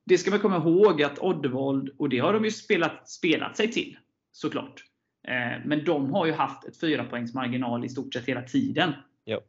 det 0.04 0.18
ska 0.18 0.30
man 0.30 0.40
komma 0.40 0.56
ihåg 0.56 1.02
att 1.02 1.18
Oddevold, 1.18 1.88
och 1.98 2.08
det 2.08 2.18
har 2.18 2.32
de 2.32 2.44
ju 2.44 2.50
spelat, 2.50 3.08
spelat 3.08 3.56
sig 3.56 3.72
till, 3.72 3.98
såklart. 4.32 4.84
Eh, 5.28 5.66
men 5.66 5.84
de 5.84 6.12
har 6.12 6.26
ju 6.26 6.32
haft 6.32 6.64
ett 6.64 6.80
4 6.80 7.04
poängs 7.04 7.34
marginal 7.34 7.84
i 7.84 7.88
stort 7.88 8.14
sett 8.14 8.24
hela 8.24 8.42
tiden. 8.42 8.92
Ja. 9.24 9.40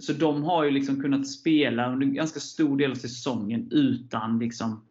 Så 0.00 0.12
de 0.12 0.42
har 0.42 0.64
ju 0.64 0.70
liksom 0.70 1.02
kunnat 1.02 1.28
spela 1.28 1.92
under 1.92 2.06
en 2.06 2.14
ganska 2.14 2.40
stor 2.40 2.76
del 2.76 2.90
av 2.90 2.94
säsongen 2.94 3.68
utan 3.70 4.38
liksom 4.38 4.84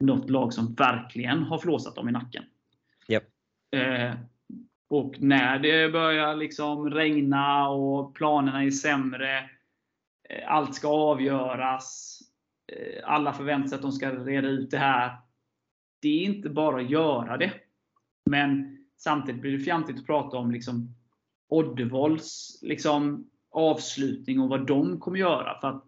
något 0.00 0.30
lag 0.30 0.52
som 0.52 0.74
verkligen 0.74 1.42
har 1.42 1.58
flåsat 1.58 1.96
dem 1.96 2.08
i 2.08 2.12
nacken. 2.12 2.44
Ja. 3.06 3.20
Eh, 3.78 4.14
och 4.90 5.20
när 5.20 5.58
det 5.58 5.92
börjar 5.92 6.36
liksom 6.36 6.90
regna 6.90 7.68
och 7.68 8.14
planerna 8.14 8.64
är 8.64 8.70
sämre, 8.70 9.50
Eh, 10.28 10.52
allt 10.52 10.74
ska 10.74 10.88
avgöras. 10.88 12.18
Eh, 12.72 13.10
alla 13.10 13.32
förväntar 13.32 13.68
sig 13.68 13.76
att 13.76 13.82
de 13.82 13.92
ska 13.92 14.10
reda 14.10 14.48
ut 14.48 14.70
det 14.70 14.78
här. 14.78 15.16
Det 16.02 16.08
är 16.08 16.24
inte 16.24 16.48
bara 16.48 16.80
att 16.80 16.90
göra 16.90 17.36
det. 17.36 17.52
Men 18.30 18.78
samtidigt 18.96 19.40
blir 19.40 19.58
det 19.58 19.64
fjantigt 19.64 19.98
att 19.98 20.06
prata 20.06 20.36
om 20.36 20.50
liksom 20.50 20.94
Oddevolls 21.48 22.58
liksom 22.62 23.30
avslutning 23.50 24.40
och 24.40 24.48
vad 24.48 24.66
de 24.66 25.00
kommer 25.00 25.18
göra. 25.18 25.60
För 25.60 25.68
att 25.68 25.84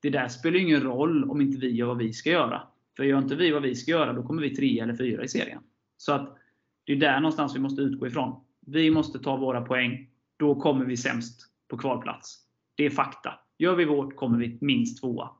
Det 0.00 0.10
där 0.10 0.28
spelar 0.28 0.58
ingen 0.58 0.82
roll 0.82 1.30
om 1.30 1.40
inte 1.40 1.58
vi 1.58 1.70
gör 1.70 1.86
vad 1.86 1.98
vi 1.98 2.12
ska 2.12 2.30
göra. 2.30 2.68
För 2.96 3.04
gör 3.04 3.18
inte 3.18 3.36
vi 3.36 3.50
vad 3.50 3.62
vi 3.62 3.74
ska 3.74 3.90
göra, 3.90 4.12
då 4.12 4.22
kommer 4.22 4.42
vi 4.42 4.56
tre 4.56 4.80
eller 4.80 4.96
fyra 4.96 5.24
i 5.24 5.28
serien. 5.28 5.62
Så 5.96 6.12
att 6.12 6.36
det 6.84 6.92
är 6.92 6.96
där 6.96 7.20
någonstans 7.20 7.56
vi 7.56 7.60
måste 7.60 7.82
utgå 7.82 8.06
ifrån. 8.06 8.44
Vi 8.60 8.90
måste 8.90 9.18
ta 9.18 9.36
våra 9.36 9.60
poäng. 9.60 10.10
Då 10.36 10.60
kommer 10.60 10.84
vi 10.84 10.96
sämst 10.96 11.40
på 11.68 11.78
kvalplats. 11.78 12.38
Det 12.74 12.86
är 12.86 12.90
fakta. 12.90 13.40
Gör 13.58 13.76
vi 13.76 13.84
vårt 13.84 14.16
kommer 14.16 14.38
vi 14.38 14.58
minst 14.60 15.00
tvåa. 15.00 15.30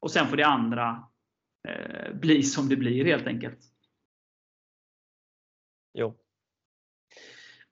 Och 0.00 0.10
sen 0.10 0.26
får 0.26 0.36
det 0.36 0.46
andra 0.46 1.04
eh, 1.68 2.14
bli 2.14 2.42
som 2.42 2.68
det 2.68 2.76
blir 2.76 3.04
helt 3.04 3.26
enkelt. 3.26 3.58
Jo. 5.94 6.14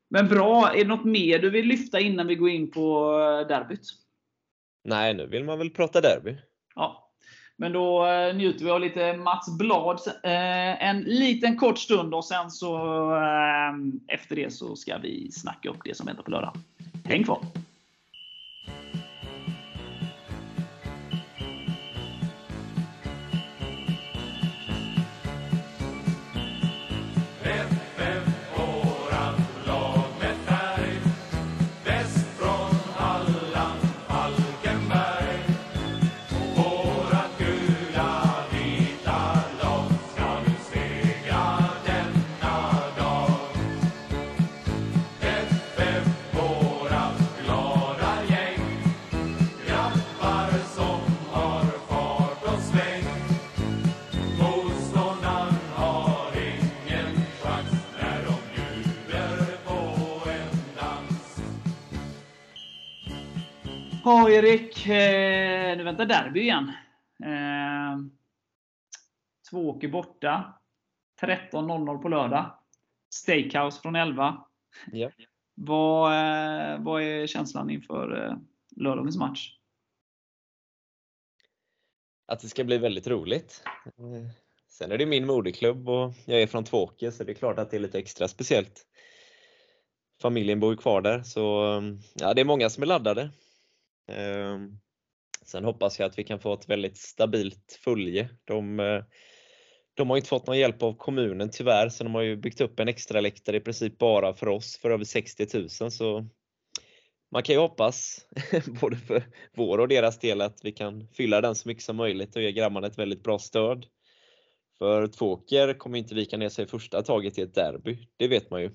Men 0.08 0.28
bra. 0.28 0.72
Är 0.74 0.78
det 0.78 0.88
något 0.88 1.04
mer 1.04 1.38
du 1.38 1.50
vill 1.50 1.66
lyfta 1.66 2.00
innan 2.00 2.26
vi 2.26 2.34
går 2.34 2.50
in 2.50 2.70
på 2.70 3.12
eh, 3.20 3.48
derbyt? 3.48 3.88
Nej, 4.84 5.14
nu 5.14 5.26
vill 5.26 5.44
man 5.44 5.58
väl 5.58 5.70
prata 5.70 6.00
derby. 6.00 6.36
Ja. 6.74 7.10
Men 7.56 7.72
då 7.72 8.06
eh, 8.06 8.34
njuter 8.34 8.64
vi 8.64 8.70
av 8.70 8.80
lite 8.80 9.16
Mats 9.16 9.58
Blad 9.58 10.00
eh, 10.22 10.88
en 10.88 11.00
liten 11.00 11.56
kort 11.56 11.78
stund 11.78 12.14
och 12.14 12.24
sen 12.24 12.50
så 12.50 12.76
efter 14.08 14.36
det 14.36 14.52
så 14.52 14.76
ska 14.76 14.98
vi 14.98 15.32
snacka 15.32 15.68
upp 15.68 15.80
det 15.84 15.96
som 15.96 16.06
väntar 16.06 16.22
på 16.22 16.30
lördag. 16.30 16.56
Häng 17.04 17.24
kvar! 17.24 17.38
Ja, 64.04 64.30
Erik. 64.30 64.86
Eh, 64.86 65.76
nu 65.76 65.84
väntar 65.84 66.06
derby 66.06 66.40
igen. 66.40 66.72
Eh, 67.24 67.98
Tvååker 69.50 69.88
borta. 69.88 70.60
13.00 71.20 71.98
på 71.98 72.08
lördag. 72.08 72.58
Steakhouse 73.14 73.80
från 73.80 73.96
11. 73.96 74.44
Ja. 74.92 75.10
Vad, 75.54 76.12
eh, 76.12 76.82
vad 76.82 77.02
är 77.02 77.26
känslan 77.26 77.70
inför 77.70 78.26
eh, 78.26 78.36
lördagens 78.76 79.16
match? 79.16 79.58
Att 82.26 82.40
det 82.40 82.48
ska 82.48 82.64
bli 82.64 82.78
väldigt 82.78 83.06
roligt. 83.06 83.64
Eh, 83.86 84.30
sen 84.68 84.92
är 84.92 84.98
det 84.98 85.06
min 85.06 85.26
moderklubb 85.26 85.88
och 85.88 86.12
jag 86.24 86.42
är 86.42 86.46
från 86.46 86.64
Tvååker 86.64 87.10
så 87.10 87.24
det 87.24 87.32
är 87.32 87.34
klart 87.34 87.58
att 87.58 87.70
det 87.70 87.76
är 87.76 87.80
lite 87.80 87.98
extra 87.98 88.28
speciellt. 88.28 88.86
Familjen 90.22 90.60
bor 90.60 90.72
ju 90.72 90.76
kvar 90.76 91.00
där 91.00 91.22
så 91.22 91.40
ja, 92.14 92.34
det 92.34 92.40
är 92.40 92.44
många 92.44 92.70
som 92.70 92.82
är 92.82 92.86
laddade. 92.86 93.30
Ehm, 94.08 94.78
sen 95.44 95.64
hoppas 95.64 95.98
jag 95.98 96.06
att 96.06 96.18
vi 96.18 96.24
kan 96.24 96.40
få 96.40 96.54
ett 96.54 96.68
väldigt 96.68 96.98
stabilt 96.98 97.80
följe. 97.84 98.28
De, 98.44 98.80
eh, 98.80 99.04
de 99.94 100.10
har 100.10 100.16
inte 100.16 100.28
fått 100.28 100.46
någon 100.46 100.58
hjälp 100.58 100.82
av 100.82 100.96
kommunen 100.96 101.50
tyvärr, 101.50 101.88
så 101.88 102.04
de 102.04 102.14
har 102.14 102.22
ju 102.22 102.36
byggt 102.36 102.60
upp 102.60 102.80
en 102.80 102.88
extra 102.88 103.20
läktare 103.20 103.56
i 103.56 103.60
princip 103.60 103.98
bara 103.98 104.34
för 104.34 104.48
oss 104.48 104.78
för 104.78 104.90
över 104.90 105.04
60 105.04 105.46
000. 105.54 105.90
Så 105.90 106.28
man 107.30 107.42
kan 107.42 107.54
ju 107.54 107.60
hoppas, 107.60 108.26
både 108.80 108.96
för 108.96 109.24
vår 109.56 109.78
och 109.78 109.88
deras 109.88 110.18
del, 110.18 110.40
att 110.40 110.64
vi 110.64 110.72
kan 110.72 111.08
fylla 111.08 111.40
den 111.40 111.54
så 111.54 111.68
mycket 111.68 111.84
som 111.84 111.96
möjligt 111.96 112.36
och 112.36 112.42
ge 112.42 112.52
grabbarna 112.52 112.86
ett 112.86 112.98
väldigt 112.98 113.22
bra 113.22 113.38
stöd. 113.38 113.86
För 114.78 115.06
Tvåker 115.06 115.74
kommer 115.74 115.98
inte 115.98 116.14
vika 116.14 116.36
ner 116.36 116.48
sig 116.48 116.66
första 116.66 117.02
taget 117.02 117.38
i 117.38 117.42
ett 117.42 117.54
derby, 117.54 118.08
det 118.16 118.28
vet 118.28 118.50
man 118.50 118.62
ju. 118.62 118.70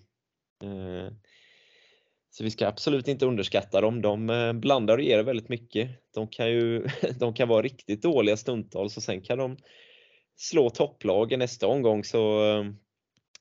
Ehm, 0.63 1.15
så 2.32 2.43
vi 2.43 2.51
ska 2.51 2.67
absolut 2.67 3.07
inte 3.07 3.25
underskatta 3.25 3.82
dem. 3.82 4.01
De 4.01 4.30
eh, 4.30 4.53
blandar 4.53 4.97
och 4.97 5.03
ger 5.03 5.23
väldigt 5.23 5.49
mycket. 5.49 5.89
De 6.13 6.27
kan 6.27 6.49
ju 6.49 6.88
de 7.19 7.34
kan 7.34 7.47
vara 7.47 7.61
riktigt 7.61 8.01
dåliga 8.01 8.38
stundtals 8.38 8.97
och 8.97 9.03
sen 9.03 9.21
kan 9.21 9.38
de 9.38 9.57
slå 10.36 10.69
topplagen 10.69 11.39
nästa 11.39 11.67
omgång 11.67 12.03
så 12.03 12.51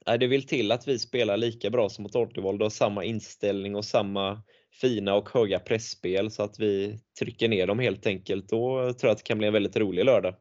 äh, 0.07 0.18
det 0.18 0.26
vill 0.26 0.47
till 0.47 0.72
att 0.72 0.89
vi 0.89 0.99
spelar 0.99 1.36
lika 1.36 1.70
bra 1.70 1.89
som 1.89 2.03
mot 2.03 2.16
Ortevold 2.16 2.62
och 2.62 2.64
har 2.64 2.70
samma 2.70 3.05
inställning 3.05 3.76
och 3.76 3.84
samma 3.84 4.43
fina 4.80 5.14
och 5.14 5.30
höga 5.30 5.59
pressspel 5.59 6.30
så 6.30 6.43
att 6.43 6.59
vi 6.59 6.99
trycker 7.18 7.49
ner 7.49 7.66
dem 7.66 7.78
helt 7.78 8.07
enkelt. 8.07 8.49
Då 8.49 8.93
tror 8.93 9.09
jag 9.09 9.11
att 9.11 9.18
det 9.18 9.24
kan 9.24 9.39
bli 9.39 9.47
en 9.47 9.53
väldigt 9.53 9.76
rolig 9.76 10.05
lördag. 10.05 10.34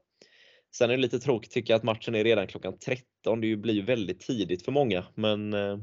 Sen 0.75 0.89
är 0.89 0.95
det 0.95 1.01
lite 1.01 1.19
tråkigt 1.19 1.51
tycker 1.51 1.73
jag 1.73 1.77
att 1.77 1.83
matchen 1.83 2.15
är 2.15 2.23
redan 2.23 2.47
klockan 2.47 2.79
13. 2.79 3.41
Det 3.41 3.55
blir 3.55 3.73
ju 3.73 3.81
väldigt 3.81 4.19
tidigt 4.19 4.65
för 4.65 4.71
många 4.71 5.05
men 5.15 5.53
eh, 5.53 5.77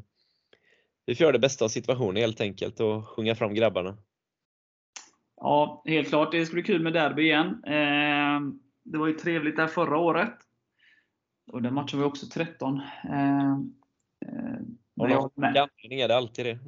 vi 1.07 1.15
får 1.15 1.25
göra 1.25 1.33
det 1.33 1.39
bästa 1.39 1.65
av 1.65 1.69
situationen 1.69 2.17
helt 2.17 2.41
enkelt 2.41 2.81
och 2.81 3.09
sjunga 3.09 3.35
fram 3.35 3.55
grabbarna. 3.55 3.97
Ja, 5.37 5.83
helt 5.87 6.09
klart. 6.09 6.33
Det 6.33 6.47
ska 6.47 6.55
bli 6.55 6.63
kul 6.63 6.83
med 6.83 6.93
derby 6.93 7.23
igen. 7.23 7.65
Eh, 7.67 8.41
det 8.85 8.99
var 8.99 9.07
ju 9.07 9.15
trevligt 9.15 9.57
där 9.57 9.67
förra 9.67 9.99
året. 9.99 10.35
Och 11.47 11.63
den 11.63 11.75
matchen 11.75 12.01
var 12.01 12.07
också 12.07 12.27
13. 12.27 12.81
Eh, 13.05 13.51
eh, 14.27 14.59
men 14.97 15.11
jag, 15.11 15.31
med. 15.35 15.57
är 15.83 16.09
det 16.09 16.17
alltid 16.17 16.47
det. 16.47 16.59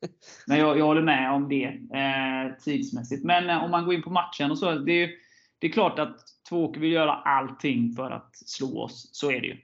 men 0.46 0.58
jag, 0.58 0.78
jag 0.78 0.84
håller 0.84 1.02
med 1.02 1.32
om 1.32 1.48
det 1.48 1.64
eh, 1.98 2.58
tidsmässigt. 2.64 3.24
Men 3.24 3.50
eh, 3.50 3.64
om 3.64 3.70
man 3.70 3.84
går 3.84 3.94
in 3.94 4.02
på 4.02 4.10
matchen 4.10 4.50
och 4.50 4.58
så. 4.58 4.74
Det 4.74 4.92
är, 4.92 5.10
det 5.58 5.66
är 5.66 5.72
klart 5.72 5.98
att 5.98 6.16
Tvååker 6.48 6.80
vill 6.80 6.92
göra 6.92 7.12
allting 7.12 7.92
för 7.92 8.10
att 8.10 8.36
slå 8.36 8.82
oss. 8.82 9.10
Så 9.12 9.30
är 9.30 9.40
det 9.40 9.46
ju. 9.46 9.56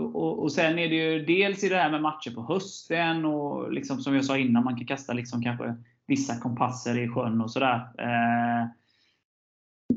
Och, 0.00 0.42
och, 0.42 0.52
sen 0.52 0.78
är 0.78 0.88
det 0.88 0.94
ju 0.94 1.24
dels 1.24 1.64
i 1.64 1.68
det 1.68 1.76
här 1.76 1.90
med 1.90 2.02
matcher 2.02 2.30
på 2.30 2.42
hösten 2.42 3.24
och 3.24 3.72
liksom 3.72 4.00
som 4.00 4.14
jag 4.14 4.24
sa 4.24 4.38
innan, 4.38 4.64
man 4.64 4.76
kan 4.76 4.86
kasta 4.86 5.12
liksom 5.12 5.42
kanske 5.42 5.76
vissa 6.06 6.40
kompasser 6.40 6.98
i 6.98 7.08
sjön 7.08 7.40
och 7.40 7.50
sådär. 7.50 7.76
Eh, 7.98 8.68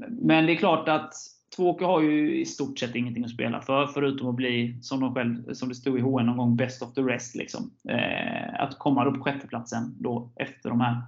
men 0.10 0.45
det 0.45 0.51
är 0.51 0.56
klart 0.56 0.89
att 0.89 1.14
Tvååker 1.56 1.86
har 1.86 2.01
ju 2.01 2.41
i 2.41 2.45
stort 2.45 2.80
sett 2.80 2.95
ingenting 2.95 3.24
att 3.24 3.32
spela 3.32 3.62
för, 3.62 3.88
förutom 3.88 4.30
att 4.30 4.36
bli, 4.36 4.78
som, 4.82 4.99
de 4.99 5.16
själv, 5.16 5.54
som 5.54 5.70
det 5.70 5.76
stod 5.76 5.99
i 5.99 6.01
HN 6.01 6.26
någon 6.26 6.38
gång, 6.38 6.56
best 6.56 6.82
of 6.82 6.93
the 6.93 7.01
rest. 7.01 7.36
Liksom. 7.36 7.72
Eh, 7.89 8.62
att 8.62 8.80
komma 8.80 9.06
upp 9.06 9.16
på 9.16 9.24
sjätteplatsen 9.24 9.95
då 9.99 10.34
efter 10.36 10.70
de 10.70 10.82
här 10.82 11.01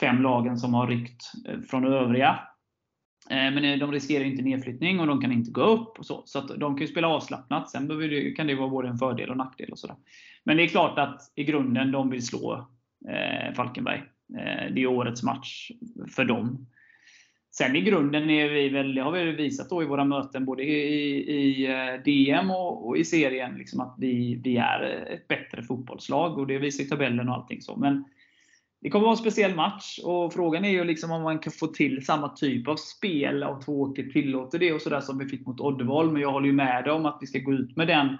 fem 0.00 0.22
lagen 0.22 0.58
som 0.58 0.74
har 0.74 0.86
ryckt 0.86 1.22
eh, 1.48 1.60
från 1.60 1.84
övriga. 1.84 2.38
Eh, 3.30 3.36
men 3.36 3.64
eh, 3.64 3.78
de 3.78 3.92
riskerar 3.92 4.24
inte 4.24 4.42
nedflyttning 4.42 5.00
och 5.00 5.06
de 5.06 5.20
kan 5.20 5.32
inte 5.32 5.50
gå 5.50 5.62
upp. 5.62 5.98
och 5.98 6.06
Så 6.06 6.22
så 6.26 6.38
att 6.38 6.48
de 6.48 6.76
kan 6.76 6.86
ju 6.86 6.86
spela 6.86 7.08
avslappnat. 7.08 7.70
Sen 7.70 7.88
kan 8.36 8.46
det 8.46 8.54
vara 8.54 8.68
både 8.68 8.88
en 8.88 8.98
fördel 8.98 9.30
och 9.30 9.36
nackdel. 9.36 9.70
och 9.70 9.78
sådär. 9.78 9.96
Men 10.44 10.56
det 10.56 10.62
är 10.62 10.68
klart 10.68 10.98
att 10.98 11.32
i 11.34 11.44
grunden 11.44 11.92
de 11.92 12.10
vill 12.10 12.26
slå 12.26 12.68
eh, 13.08 13.54
Falkenberg. 13.54 14.02
Eh, 14.38 14.72
det 14.74 14.82
är 14.82 14.86
årets 14.86 15.22
match 15.22 15.70
för 16.14 16.24
dem. 16.24 16.66
Sen 17.50 17.76
i 17.76 17.80
grunden 17.80 18.30
är 18.30 18.48
vi 18.48 18.68
väl, 18.68 18.94
det 18.94 19.02
har 19.02 19.12
vi 19.12 19.32
visat 19.32 19.70
då 19.70 19.82
i 19.82 19.86
våra 19.86 20.04
möten 20.04 20.44
både 20.44 20.62
i, 20.62 21.16
i 21.16 21.66
eh, 21.66 22.02
DM 22.04 22.50
och, 22.50 22.88
och, 22.88 22.96
i 22.96 23.04
serien, 23.04 23.54
liksom 23.54 23.80
att 23.80 23.94
vi, 23.98 24.40
vi 24.44 24.56
är 24.56 25.06
ett 25.14 25.28
bättre 25.28 25.62
fotbollslag. 25.62 26.38
och 26.38 26.46
Det 26.46 26.58
visar 26.58 26.84
tabellen 26.84 27.28
och 27.28 27.34
allting 27.34 27.62
så. 27.62 27.76
Men 27.76 28.04
det 28.80 28.90
kommer 28.90 29.02
vara 29.02 29.12
en 29.12 29.16
speciell 29.16 29.54
match 29.54 29.98
och 30.04 30.32
frågan 30.32 30.64
är 30.64 30.70
ju 30.70 30.84
liksom 30.84 31.10
om 31.10 31.22
man 31.22 31.38
kan 31.38 31.52
få 31.52 31.66
till 31.66 32.06
samma 32.06 32.28
typ 32.28 32.68
av 32.68 32.76
spel 32.76 33.42
om 33.42 33.60
Tvååker 33.60 34.02
tillåter 34.02 34.58
det 34.58 34.72
och 34.72 34.82
sådär 34.82 35.00
som 35.00 35.18
vi 35.18 35.28
fick 35.28 35.46
mot 35.46 35.60
Oddevall. 35.60 36.12
Men 36.12 36.22
jag 36.22 36.32
håller 36.32 36.46
ju 36.46 36.52
med 36.52 36.84
dig 36.84 36.92
om 36.92 37.06
att 37.06 37.18
vi 37.20 37.26
ska 37.26 37.38
gå 37.38 37.52
ut 37.52 37.76
med 37.76 37.88
den 37.88 38.16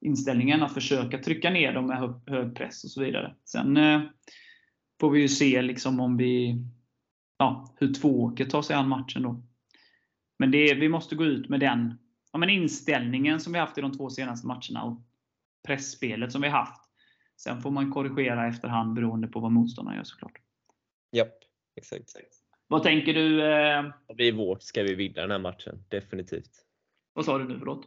inställningen 0.00 0.62
att 0.62 0.74
försöka 0.74 1.18
trycka 1.18 1.50
ner 1.50 1.72
dem 1.72 1.86
med 1.86 1.98
hög, 1.98 2.10
hög 2.26 2.56
press 2.56 2.84
och 2.84 2.90
så 2.90 3.00
vidare. 3.00 3.34
Sen 3.44 3.76
eh, 3.76 4.00
får 5.00 5.10
vi 5.10 5.20
ju 5.20 5.28
se 5.28 5.62
liksom 5.62 6.00
om 6.00 6.16
vi 6.16 6.64
ja, 7.38 7.74
hur 7.76 7.94
Tvååker 7.94 8.44
tar 8.44 8.62
sig 8.62 8.76
an 8.76 8.88
matchen 8.88 9.22
då. 9.22 9.42
Men 10.38 10.50
det, 10.50 10.74
vi 10.74 10.88
måste 10.88 11.14
gå 11.14 11.24
ut 11.24 11.48
med 11.48 11.60
den 11.60 11.98
ja, 12.32 12.38
men 12.38 12.50
inställningen 12.50 13.40
som 13.40 13.52
vi 13.52 13.58
haft 13.58 13.78
i 13.78 13.80
de 13.80 13.92
två 13.92 14.10
senaste 14.10 14.46
matcherna 14.46 14.82
och 14.82 15.02
pressspelet 15.66 16.32
som 16.32 16.42
vi 16.42 16.48
haft. 16.48 16.89
Sen 17.42 17.60
får 17.60 17.70
man 17.70 17.90
korrigera 17.90 18.48
efterhand 18.48 18.94
beroende 18.94 19.28
på 19.28 19.40
vad 19.40 19.52
motståndaren 19.52 19.96
gör 19.96 20.04
såklart. 20.04 20.38
Japp, 21.12 21.38
exakt. 21.76 22.14
Vad 22.66 22.82
tänker 22.82 23.14
du? 23.14 23.52
Eh... 23.52 23.84
Vi 24.16 24.30
vårt 24.30 24.62
ska 24.62 24.82
vi 24.82 24.94
vinna 24.94 25.20
den 25.20 25.30
här 25.30 25.38
matchen, 25.38 25.84
definitivt. 25.88 26.50
Vad 27.12 27.24
sa 27.24 27.38
du 27.38 27.44
nu, 27.44 27.58
förlåt? 27.58 27.86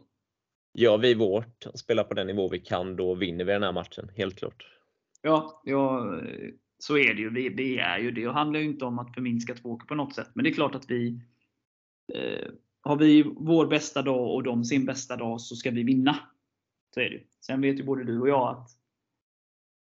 Ja, 0.72 0.96
vi 0.96 1.14
vårt. 1.14 1.66
Spelar 1.74 2.04
på 2.04 2.14
den 2.14 2.26
nivå 2.26 2.48
vi 2.48 2.60
kan, 2.60 2.96
då 2.96 3.14
vinner 3.14 3.44
vi 3.44 3.52
den 3.52 3.62
här 3.62 3.72
matchen, 3.72 4.10
helt 4.16 4.38
klart. 4.38 4.66
Ja, 5.22 5.62
ja 5.64 6.14
så 6.78 6.98
är 6.98 7.14
det 7.14 7.20
ju. 7.20 7.30
Vi, 7.30 7.48
vi 7.48 7.78
är 7.78 7.98
ju 7.98 8.10
det. 8.10 8.28
Och 8.28 8.34
handlar 8.34 8.60
ju 8.60 8.66
inte 8.66 8.84
om 8.84 8.98
att 8.98 9.14
förminska 9.14 9.54
Tvååker 9.54 9.86
på 9.86 9.94
något 9.94 10.14
sätt. 10.14 10.30
Men 10.34 10.44
det 10.44 10.50
är 10.50 10.54
klart 10.54 10.74
att 10.74 10.90
vi 10.90 11.20
eh, 12.14 12.48
Har 12.80 12.96
vi 12.96 13.22
vår 13.22 13.66
bästa 13.66 14.02
dag 14.02 14.34
och 14.34 14.42
de 14.42 14.64
sin 14.64 14.86
bästa 14.86 15.16
dag 15.16 15.40
så 15.40 15.56
ska 15.56 15.70
vi 15.70 15.82
vinna. 15.82 16.16
Så 16.94 17.00
är 17.00 17.04
det 17.04 17.16
ju. 17.16 17.24
Sen 17.40 17.60
vet 17.60 17.78
ju 17.78 17.84
både 17.84 18.04
du 18.04 18.20
och 18.20 18.28
jag 18.28 18.48
att 18.48 18.83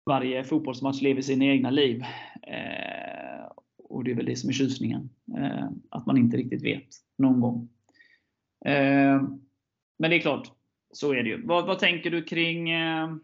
varje 0.07 0.45
fotbollsmatch 0.45 1.03
lever 1.03 1.23
sina 1.23 1.45
egna 1.45 1.71
liv. 1.71 2.03
Eh, 2.43 3.47
och 3.89 4.05
det 4.05 4.11
är 4.11 4.15
väl 4.15 4.27
det 4.27 4.37
som 4.37 4.49
är 4.49 4.55
tjusningen. 4.55 5.11
Eh, 5.37 5.69
att 5.91 6.07
man 6.07 6.19
inte 6.19 6.37
riktigt 6.37 6.65
vet 6.65 6.89
någon 7.19 7.41
gång. 7.41 7.69
Eh, 8.65 9.23
men 9.99 10.11
det 10.11 10.17
är 10.17 10.21
klart, 10.21 10.53
så 10.93 11.13
är 11.13 11.23
det 11.23 11.29
ju. 11.29 11.47
Vad, 11.47 11.67
vad 11.67 11.79
tänker 11.79 12.11
du 12.11 12.23
kring 12.23 12.71
eh, 12.71 13.15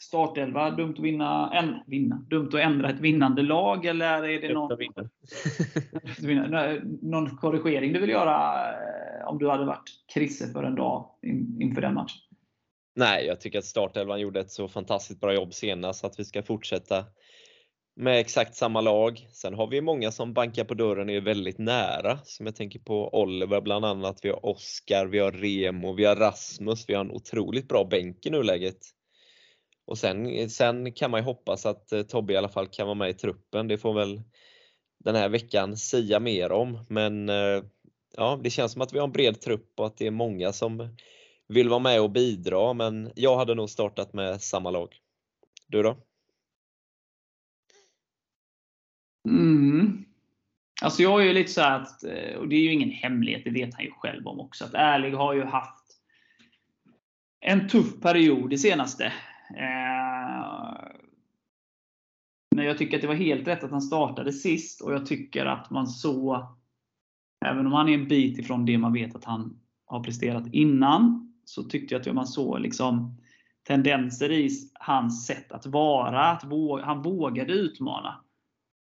startelva? 0.00 0.70
Dumt 0.70 0.94
att 0.98 1.04
vinna, 1.04 1.50
en, 1.52 1.74
vinna, 1.86 2.26
dumt 2.30 2.48
att 2.48 2.60
ändra 2.60 2.90
ett 2.90 3.00
vinnande 3.00 3.42
lag 3.42 3.86
eller 3.86 4.28
är 4.28 4.40
det 4.40 4.54
någon, 4.54 4.68
någon 7.10 7.36
korrigering 7.36 7.92
du 7.92 8.00
vill 8.00 8.10
göra 8.10 8.68
eh, 8.70 9.28
om 9.28 9.38
du 9.38 9.50
hade 9.50 9.64
varit 9.64 9.90
Krisse 10.14 10.52
för 10.52 10.64
en 10.64 10.74
dag 10.74 11.10
in, 11.22 11.62
inför 11.62 11.80
den 11.80 11.94
matchen? 11.94 12.27
Nej, 12.98 13.26
jag 13.26 13.40
tycker 13.40 13.58
att 13.58 13.64
startelvan 13.64 14.20
gjorde 14.20 14.40
ett 14.40 14.50
så 14.50 14.68
fantastiskt 14.68 15.20
bra 15.20 15.34
jobb 15.34 15.54
senast 15.54 16.04
att 16.04 16.18
vi 16.18 16.24
ska 16.24 16.42
fortsätta 16.42 17.04
med 17.96 18.20
exakt 18.20 18.54
samma 18.54 18.80
lag. 18.80 19.28
Sen 19.32 19.54
har 19.54 19.66
vi 19.66 19.80
många 19.80 20.10
som 20.12 20.32
bankar 20.32 20.64
på 20.64 20.74
dörren 20.74 21.08
och 21.08 21.14
är 21.14 21.20
väldigt 21.20 21.58
nära. 21.58 22.18
Som 22.24 22.46
jag 22.46 22.56
tänker 22.56 22.78
på 22.78 23.20
Oliver 23.22 23.60
bland 23.60 23.84
annat. 23.84 24.18
Vi 24.22 24.28
har 24.28 24.46
Oskar, 24.46 25.06
vi 25.06 25.18
har 25.18 25.32
Remo, 25.32 25.92
vi 25.92 26.04
har 26.04 26.16
Rasmus. 26.16 26.84
Vi 26.88 26.94
har 26.94 27.04
en 27.04 27.10
otroligt 27.10 27.68
bra 27.68 27.84
bänk 27.84 28.26
i 28.26 28.30
nuläget. 28.30 28.78
Och 29.86 29.98
sen, 29.98 30.50
sen 30.50 30.92
kan 30.92 31.10
man 31.10 31.20
ju 31.20 31.24
hoppas 31.24 31.66
att 31.66 31.92
eh, 31.92 32.02
Tobbe 32.02 32.32
i 32.32 32.36
alla 32.36 32.48
fall 32.48 32.66
kan 32.66 32.86
vara 32.86 32.94
med 32.94 33.10
i 33.10 33.14
truppen. 33.14 33.68
Det 33.68 33.78
får 33.78 33.94
väl 33.94 34.22
den 35.04 35.14
här 35.14 35.28
veckan 35.28 35.76
sia 35.76 36.20
mer 36.20 36.52
om. 36.52 36.84
Men 36.88 37.28
eh, 37.28 37.62
ja, 38.16 38.40
det 38.42 38.50
känns 38.50 38.72
som 38.72 38.82
att 38.82 38.92
vi 38.92 38.98
har 38.98 39.06
en 39.06 39.12
bred 39.12 39.40
trupp 39.40 39.72
och 39.76 39.86
att 39.86 39.96
det 39.96 40.06
är 40.06 40.10
många 40.10 40.52
som 40.52 40.96
vill 41.48 41.68
vara 41.68 41.80
med 41.80 42.00
och 42.00 42.10
bidra. 42.10 42.72
Men 42.72 43.12
jag 43.14 43.36
hade 43.36 43.54
nog 43.54 43.70
startat 43.70 44.12
med 44.12 44.42
samma 44.42 44.70
lag. 44.70 44.88
Du 45.66 45.82
då? 45.82 45.96
Mm. 49.28 50.04
Alltså 50.82 51.02
jag 51.02 51.20
är 51.20 51.24
ju 51.24 51.32
lite 51.32 51.50
så 51.50 51.62
att, 51.62 52.04
eh, 52.04 52.36
och 52.36 52.48
det 52.48 52.56
är 52.56 52.60
ju 52.60 52.72
ingen 52.72 52.90
hemlighet, 52.90 53.42
det 53.44 53.50
vet 53.50 53.74
han 53.74 53.84
ju 53.84 53.90
själv 53.90 54.26
om 54.26 54.40
också, 54.40 54.64
att 54.64 54.74
Ärlig 54.74 55.12
har 55.12 55.34
ju 55.34 55.44
haft 55.44 55.84
en 57.40 57.68
tuff 57.68 58.00
period 58.00 58.50
det 58.50 58.58
senaste. 58.58 59.04
Eh, 59.56 60.88
men 62.56 62.64
jag 62.64 62.78
tycker 62.78 62.96
att 62.96 63.02
det 63.02 63.08
var 63.08 63.14
helt 63.14 63.48
rätt 63.48 63.64
att 63.64 63.70
han 63.70 63.82
startade 63.82 64.32
sist 64.32 64.80
och 64.80 64.92
jag 64.92 65.06
tycker 65.06 65.46
att 65.46 65.70
man 65.70 65.86
så 65.86 66.48
Även 67.46 67.66
om 67.66 67.72
han 67.72 67.88
är 67.88 67.94
en 67.94 68.08
bit 68.08 68.38
ifrån 68.38 68.64
det 68.64 68.78
man 68.78 68.92
vet 68.92 69.14
att 69.14 69.24
han 69.24 69.60
har 69.86 70.04
presterat 70.04 70.44
innan, 70.52 71.27
så 71.48 71.62
tyckte 71.62 71.94
jag 71.94 72.08
att 72.08 72.14
man 72.14 72.26
såg 72.26 72.60
liksom 72.60 73.16
tendenser 73.62 74.32
i 74.32 74.50
hans 74.74 75.26
sätt 75.26 75.52
att 75.52 75.66
vara. 75.66 76.24
Att 76.30 76.44
våga, 76.44 76.84
han 76.84 77.02
vågade 77.02 77.52
utmana. 77.52 78.24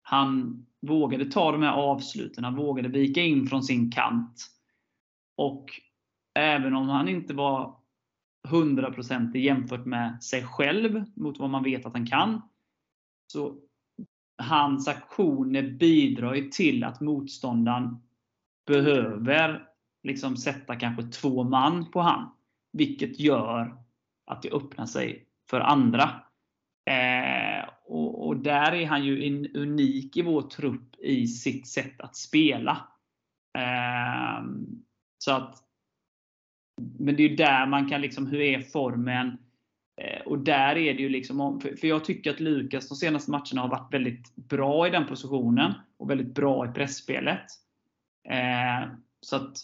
Han 0.01 0.65
vågade 0.81 1.25
ta 1.25 1.51
de 1.51 1.61
här 1.61 1.71
avsluten, 1.71 2.43
han 2.43 2.55
vågade 2.55 2.89
vika 2.89 3.21
in 3.21 3.47
från 3.47 3.63
sin 3.63 3.91
kant. 3.91 4.47
Och 5.37 5.65
även 6.35 6.75
om 6.75 6.89
han 6.89 7.07
inte 7.07 7.33
var 7.33 7.75
100% 8.47 9.37
jämfört 9.37 9.85
med 9.85 10.23
sig 10.23 10.43
själv, 10.43 11.03
mot 11.15 11.39
vad 11.39 11.49
man 11.49 11.63
vet 11.63 11.85
att 11.85 11.93
han 11.93 12.07
kan, 12.07 12.41
så 13.27 13.55
hans 14.37 14.87
aktioner 14.87 15.71
bidrar 15.71 16.33
ju 16.33 16.49
till 16.49 16.83
att 16.83 17.01
motståndaren 17.01 17.97
behöver 18.65 19.67
liksom 20.03 20.37
sätta 20.37 20.75
kanske 20.75 21.03
två 21.03 21.43
man 21.43 21.91
på 21.91 22.01
han. 22.01 22.29
Vilket 22.73 23.19
gör 23.19 23.77
att 24.25 24.41
det 24.41 24.51
öppnar 24.51 24.85
sig 24.85 25.25
för 25.49 25.59
andra. 25.59 26.03
Eh, 26.89 27.69
och, 27.85 28.27
och, 28.27 28.37
där 28.37 28.71
är 28.73 28.85
han 28.85 29.05
ju 29.05 29.23
in, 29.23 29.55
unik 29.55 30.17
i 30.17 30.21
vår 30.21 30.41
trupp 30.41 30.95
i 30.99 31.27
sitt 31.27 31.67
sätt 31.67 32.01
att 32.01 32.15
spela. 32.15 32.87
Eh, 33.57 34.45
så 35.17 35.31
att 35.31 35.63
men 36.99 37.15
det 37.15 37.23
är 37.23 37.29
ju 37.29 37.35
där 37.35 37.65
man 37.65 37.89
kan 37.89 38.01
liksom, 38.01 38.27
hur 38.27 38.41
är 38.41 38.61
formen? 38.61 39.37
Eh, 40.01 40.21
och 40.25 40.39
där 40.39 40.77
är 40.77 40.93
det 40.93 41.01
ju 41.01 41.09
liksom, 41.09 41.61
för 41.61 41.87
jag 41.87 42.05
tycker 42.05 42.31
att 42.31 42.39
Lukas 42.39 42.89
de 42.89 42.95
senaste 42.95 43.31
matcherna 43.31 43.61
har 43.61 43.67
varit 43.67 43.93
väldigt 43.93 44.35
bra 44.35 44.87
i 44.87 44.89
den 44.89 45.07
positionen 45.07 45.73
och 45.97 46.09
väldigt 46.09 46.35
bra 46.35 46.69
i 46.69 46.71
pressspelet. 46.71 47.45
Eh, 48.29 48.89
så 49.21 49.35
att 49.35 49.57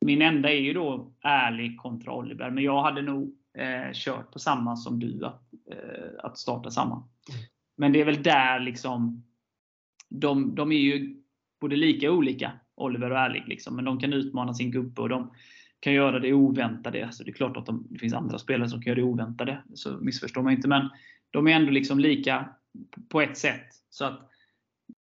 min 0.00 0.22
enda 0.22 0.52
är 0.52 0.60
ju 0.60 0.72
då 0.72 1.12
ärlig 1.22 1.78
kontra 1.78 2.12
Oliver, 2.12 2.50
men 2.50 2.64
jag 2.64 2.82
hade 2.82 3.02
nog 3.02 3.34
eh, 3.58 3.92
kört 3.92 4.32
på 4.32 4.38
samma 4.38 4.76
som 4.76 4.98
du, 4.98 5.26
att, 5.26 5.42
eh, 5.70 6.24
att 6.24 6.38
starta 6.38 6.70
samma. 6.70 7.08
Men 7.76 7.92
det 7.92 8.00
är 8.00 8.04
väl 8.04 8.22
där 8.22 8.60
liksom, 8.60 9.24
de, 10.08 10.54
de 10.54 10.72
är 10.72 10.78
ju 10.78 11.22
både 11.60 11.76
lika 11.76 12.10
olika, 12.10 12.52
Oliver 12.74 13.10
och 13.10 13.18
Ärlig, 13.18 13.44
liksom, 13.46 13.76
men 13.76 13.84
de 13.84 14.00
kan 14.00 14.12
utmana 14.12 14.54
sin 14.54 14.70
gubbe 14.70 15.02
och 15.02 15.08
de 15.08 15.30
kan 15.80 15.92
göra 15.92 16.18
det 16.18 16.32
oväntade. 16.32 17.06
Alltså 17.06 17.24
det 17.24 17.30
är 17.30 17.34
klart 17.34 17.56
att 17.56 17.66
de, 17.66 17.86
det 17.90 17.98
finns 17.98 18.14
andra 18.14 18.38
spelare 18.38 18.68
som 18.68 18.82
kan 18.82 18.90
göra 18.90 19.00
det 19.00 19.06
oväntade, 19.06 19.62
så 19.74 19.98
missförstå 19.98 20.42
mig 20.42 20.54
inte. 20.54 20.68
Men 20.68 20.90
de 21.30 21.46
är 21.46 21.52
ändå 21.52 21.70
liksom 21.70 21.98
lika 21.98 22.48
på 23.08 23.20
ett 23.20 23.38
sätt. 23.38 23.66
Så 23.90 24.04
att 24.04 24.30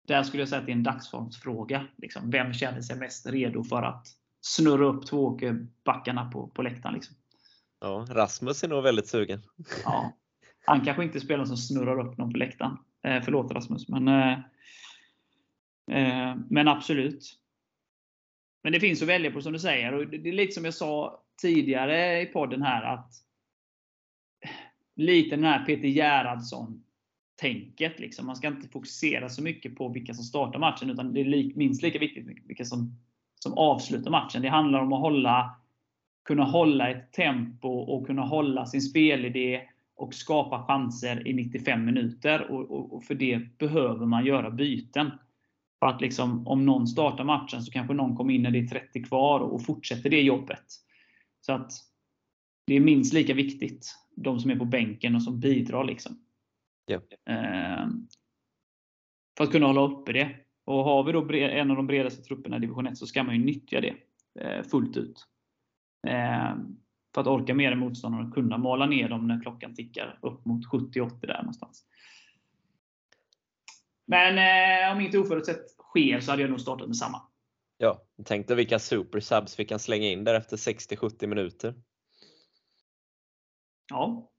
där 0.06 0.22
skulle 0.22 0.42
jag 0.42 0.48
säga 0.48 0.60
att 0.60 0.66
det 0.66 0.72
är 0.72 0.76
en 0.76 0.82
dagsformsfråga. 0.82 1.86
Liksom. 1.96 2.30
Vem 2.30 2.52
känner 2.52 2.80
sig 2.80 2.98
mest 2.98 3.26
redo 3.26 3.64
för 3.64 3.82
att 3.82 4.06
snurra 4.44 4.86
upp 4.86 5.06
tvååkerbackarna 5.06 6.30
på, 6.30 6.48
på 6.48 6.62
läktaren? 6.62 6.94
Liksom. 6.94 7.16
Ja, 7.80 8.06
Rasmus 8.10 8.64
är 8.64 8.68
nog 8.68 8.82
väldigt 8.82 9.08
sugen. 9.08 9.42
Ja. 9.84 10.12
Han 10.66 10.84
kanske 10.84 11.04
inte 11.04 11.20
spelar 11.20 11.44
som 11.44 11.56
snurrar 11.56 12.06
upp 12.06 12.18
någon 12.18 12.32
på 12.32 12.38
läktaren. 12.38 12.76
Eh, 13.02 13.22
förlåt 13.22 13.52
Rasmus, 13.52 13.88
men, 13.88 14.08
eh, 14.08 14.32
eh, 15.90 16.36
men 16.50 16.68
absolut. 16.68 17.40
Men 18.62 18.72
det 18.72 18.80
finns 18.80 19.02
att 19.02 19.08
välja 19.08 19.30
på 19.30 19.42
som 19.42 19.52
du 19.52 19.58
säger. 19.58 19.94
Och 19.94 20.06
det 20.06 20.28
är 20.28 20.32
lite 20.32 20.52
som 20.52 20.64
jag 20.64 20.74
sa 20.74 21.22
tidigare 21.40 22.22
i 22.22 22.26
podden 22.26 22.62
här 22.62 22.82
att 22.82 23.12
lite 24.96 25.36
den 25.36 25.44
här 25.44 25.64
Peter 25.64 25.88
Gerhardsson-tänket. 25.88 28.00
Liksom. 28.00 28.26
Man 28.26 28.36
ska 28.36 28.48
inte 28.48 28.68
fokusera 28.68 29.28
så 29.28 29.42
mycket 29.42 29.76
på 29.76 29.88
vilka 29.88 30.14
som 30.14 30.24
startar 30.24 30.58
matchen, 30.58 30.90
utan 30.90 31.14
det 31.14 31.20
är 31.20 31.56
minst 31.56 31.82
lika 31.82 31.98
viktigt 31.98 32.26
vilka 32.44 32.64
som, 32.64 33.03
som 33.44 33.58
avslutar 33.58 34.10
matchen. 34.10 34.42
Det 34.42 34.48
handlar 34.48 34.80
om 34.80 34.92
att 34.92 35.00
hålla, 35.00 35.56
kunna 36.24 36.44
hålla 36.44 36.90
ett 36.90 37.12
tempo 37.12 37.68
och 37.68 38.06
kunna 38.06 38.22
hålla 38.22 38.66
sin 38.66 38.82
spelidé 38.82 39.60
och 39.96 40.14
skapa 40.14 40.66
chanser 40.66 41.28
i 41.28 41.32
95 41.32 41.84
minuter. 41.84 42.50
Och, 42.50 42.70
och, 42.70 42.92
och 42.92 43.04
för 43.04 43.14
det 43.14 43.58
behöver 43.58 44.06
man 44.06 44.26
göra 44.26 44.50
byten. 44.50 45.10
För 45.78 45.86
att 45.86 46.00
liksom, 46.00 46.46
om 46.46 46.66
någon 46.66 46.86
startar 46.86 47.24
matchen 47.24 47.62
så 47.62 47.72
kanske 47.72 47.94
någon 47.94 48.16
kommer 48.16 48.34
in 48.34 48.42
när 48.42 48.50
det 48.50 48.58
är 48.58 48.66
30 48.66 49.02
kvar 49.02 49.40
och 49.40 49.64
fortsätter 49.64 50.10
det 50.10 50.22
jobbet. 50.22 50.64
Så 51.40 51.52
att 51.52 51.72
det 52.66 52.74
är 52.74 52.80
minst 52.80 53.12
lika 53.12 53.34
viktigt, 53.34 53.94
de 54.16 54.40
som 54.40 54.50
är 54.50 54.56
på 54.56 54.64
bänken 54.64 55.14
och 55.14 55.22
som 55.22 55.40
bidrar. 55.40 55.84
Liksom. 55.84 56.18
Ja. 56.86 57.00
Eh, 57.32 57.86
för 59.36 59.44
att 59.44 59.50
kunna 59.50 59.66
hålla 59.66 59.80
uppe 59.80 60.12
det. 60.12 60.43
Och 60.64 60.84
har 60.84 61.04
vi 61.04 61.12
då 61.12 61.32
en 61.32 61.70
av 61.70 61.76
de 61.76 61.86
bredaste 61.86 62.22
trupperna 62.22 62.56
i 62.56 62.60
division 62.60 62.86
1 62.86 62.98
så 62.98 63.06
ska 63.06 63.22
man 63.22 63.34
ju 63.34 63.44
nyttja 63.44 63.80
det 63.80 63.96
eh, 64.40 64.62
fullt 64.62 64.96
ut. 64.96 65.26
Eh, 66.06 66.54
för 67.14 67.20
att 67.20 67.26
orka 67.26 67.54
mer 67.54 67.72
än 67.72 67.78
motståndarna 67.78 68.28
och 68.28 68.34
kunna 68.34 68.58
mala 68.58 68.86
ner 68.86 69.08
dem 69.08 69.26
när 69.28 69.42
klockan 69.42 69.74
tickar 69.74 70.18
upp 70.22 70.44
mot 70.44 70.66
70-80 70.66 71.26
där 71.26 71.38
någonstans. 71.38 71.86
Men 74.06 74.38
eh, 74.38 74.96
om 74.96 75.00
inte 75.00 75.18
oförutsett 75.18 75.70
sker 75.70 76.20
så 76.20 76.30
hade 76.30 76.42
jag 76.42 76.50
nog 76.50 76.60
startat 76.60 76.86
med 76.86 76.96
samma. 76.96 77.22
Ja, 77.78 78.02
tänk 78.24 78.48
dig 78.48 78.56
vilka 78.56 78.78
super 78.78 79.20
subs 79.20 79.58
vi 79.58 79.64
kan 79.64 79.78
slänga 79.78 80.08
in 80.08 80.24
där 80.24 80.34
efter 80.34 80.56
60-70 80.56 81.26
minuter. 81.26 81.74
Ja. 83.90 84.30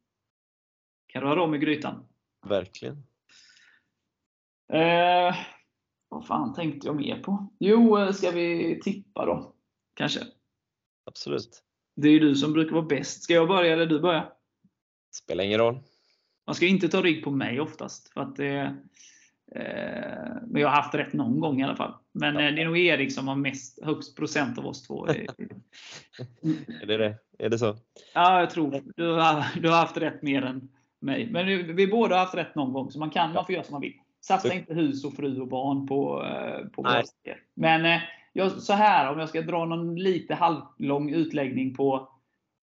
Kan 1.08 1.22
röra 1.22 1.44
om 1.44 1.56
i 1.56 1.58
grytan. 1.58 2.08
Verkligen. 2.46 3.08
Eh, 4.74 5.36
vad 6.16 6.28
fan 6.28 6.54
tänkte 6.54 6.88
jag 6.88 6.96
mer 6.96 7.20
på? 7.20 7.48
Jo, 7.60 7.98
eh, 7.98 8.12
ska 8.12 8.32
vi 8.32 8.80
tippa 8.84 9.26
då? 9.26 9.54
Kanske? 9.94 10.20
Absolut. 11.06 11.64
Det 11.96 12.08
är 12.08 12.12
ju 12.12 12.20
du 12.20 12.36
som 12.36 12.54
brukar 12.54 12.76
vara 12.76 12.86
bäst. 12.86 13.24
Ska 13.24 13.34
jag 13.34 13.48
börja 13.48 13.74
eller 13.74 13.86
du 13.86 14.00
börja? 14.00 14.32
Spelar 15.16 15.44
ingen 15.44 15.60
roll. 15.60 15.80
Man 16.46 16.56
ska 16.56 16.66
inte 16.66 16.90
ta 16.90 17.02
rygg 17.02 17.24
på 17.24 17.32
mig 17.32 17.62
oftast. 17.62 18.14
För 18.14 18.22
att 18.22 18.36
det, 18.36 18.76
Eh, 19.52 20.42
men 20.48 20.62
jag 20.62 20.68
har 20.68 20.76
haft 20.76 20.96
rätt 20.96 21.14
någon 21.14 21.40
gång 21.40 21.62
i 21.62 21.64
alla 21.64 21.76
fall. 21.76 21.94
Men 22.12 22.36
ja. 22.36 22.42
Eh, 22.42 22.56
det 22.56 22.62
är 22.62 22.66
nog 22.66 22.78
Erik 22.78 23.14
som 23.14 23.28
har 23.28 23.36
mest, 23.36 23.84
högst 23.84 24.16
procent 24.16 24.58
av 24.58 24.66
oss 24.66 24.84
två. 24.88 25.08
är 26.82 26.86
det 26.86 26.98
det? 26.98 27.16
Är 27.40 27.50
det 27.50 27.60
så? 27.60 27.78
Ja, 28.14 28.40
jag 28.40 28.50
tror. 28.50 28.84
Du 28.96 29.12
har, 29.12 29.62
du 29.62 29.70
har 29.70 29.78
haft 29.78 29.98
rätt 29.98 30.22
mer 30.22 30.42
än 30.42 30.70
mig. 31.00 31.30
Men 31.32 31.76
vi 31.76 31.88
båda 31.88 32.16
har 32.16 32.20
haft 32.20 32.36
rätt 32.36 32.56
någon 32.56 32.74
gång, 32.74 32.92
så 32.92 33.00
man 33.00 33.10
kan 33.10 33.34
man 33.34 33.46
får 33.46 33.56
göra 33.56 33.64
som 33.64 33.74
man 33.74 33.82
vill. 33.82 34.00
Satsa 34.28 34.54
inte 34.54 34.74
hus 34.74 35.06
och 35.06 35.14
fru 35.14 35.42
och 35.42 35.48
barn 35.48 35.88
på, 35.88 36.24
eh, 36.24 36.68
på 36.68 36.82
våra 36.82 37.04
Men 37.54 38.00
jag, 38.34 38.52
så 38.52 38.74
här, 38.74 39.12
om 39.12 39.20
jag 39.20 39.30
ska 39.30 39.42
dra 39.42 39.66
någon 39.66 39.96
lite 39.96 40.36
halvlång 40.36 41.10
utläggning 41.10 41.76
på 41.76 42.10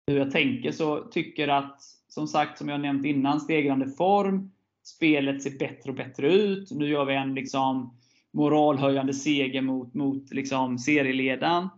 hur 0.07 0.18
jag 0.18 0.30
tänker, 0.30 0.72
så 0.72 1.00
tycker 1.00 1.48
att, 1.48 1.80
som 2.09 2.26
sagt, 2.26 2.59
som 2.59 2.68
jag 2.68 2.80
nämnt 2.80 3.07
innan, 3.07 3.40
stegrande 3.40 3.88
form, 3.88 4.50
Spelet 4.84 5.42
ser 5.42 5.59
bättre 5.59 5.90
och 5.90 5.96
bättre 5.96 6.32
ut. 6.32 6.70
Nu 6.70 6.88
gör 6.88 7.05
vi 7.05 7.14
en 7.14 7.34
liksom 7.34 7.98
moralhöjande 8.32 9.14
seger 9.14 9.62
mot, 9.62 9.94
mot 9.94 10.32
liksom 10.32 10.78
serieledaren. 10.78 11.68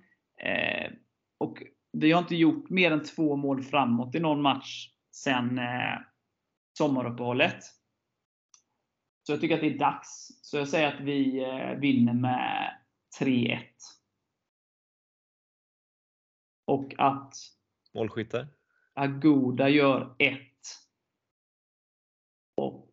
Eh, 0.41 0.93
och 1.39 1.63
vi 1.93 2.13
har 2.13 2.21
inte 2.21 2.37
gjort 2.37 2.71
mer 2.71 2.91
än 2.91 3.05
två 3.05 3.37
mål 3.37 3.63
framåt 3.63 4.15
i 4.15 4.21
någon 4.21 4.43
match 4.43 4.89
sen 5.11 5.59
eh, 5.59 5.99
sommaruppehållet. 6.79 7.65
Så 9.27 9.33
jag 9.33 9.41
tycker 9.41 9.55
att 9.55 9.61
det 9.61 9.75
är 9.75 9.79
dags. 9.79 10.29
Så 10.43 10.57
jag 10.57 10.69
säger 10.69 10.95
att 10.95 11.01
vi 11.01 11.45
eh, 11.45 11.79
vinner 11.79 12.13
med 12.13 12.77
3-1. 13.21 13.59
Och 16.67 16.95
att 16.99 17.35
Målskyttar? 17.95 18.49
Agoda 18.95 19.69
gör 19.69 20.17
1. 20.19 20.41
Och 22.57 22.91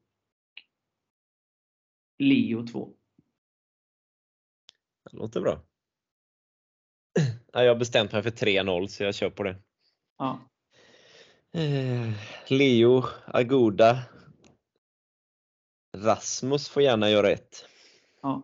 Leo 2.17 2.67
2. 2.67 2.93
Det 5.03 5.17
låter 5.17 5.41
bra. 5.41 5.61
Jag 7.53 7.67
har 7.67 7.75
bestämt 7.75 8.11
mig 8.11 8.23
för 8.23 8.29
3-0 8.29 8.88
så 8.88 9.03
jag 9.03 9.15
kör 9.15 9.29
på 9.29 9.43
det. 9.43 9.61
Ja. 10.17 10.49
Eh, 11.53 12.13
Leo, 12.47 13.03
Agoda. 13.25 13.99
Rasmus 15.98 16.70
får 16.70 16.84
gärna 16.84 17.10
göra 17.10 17.30
ett. 17.30 17.66
Ja. 18.22 18.44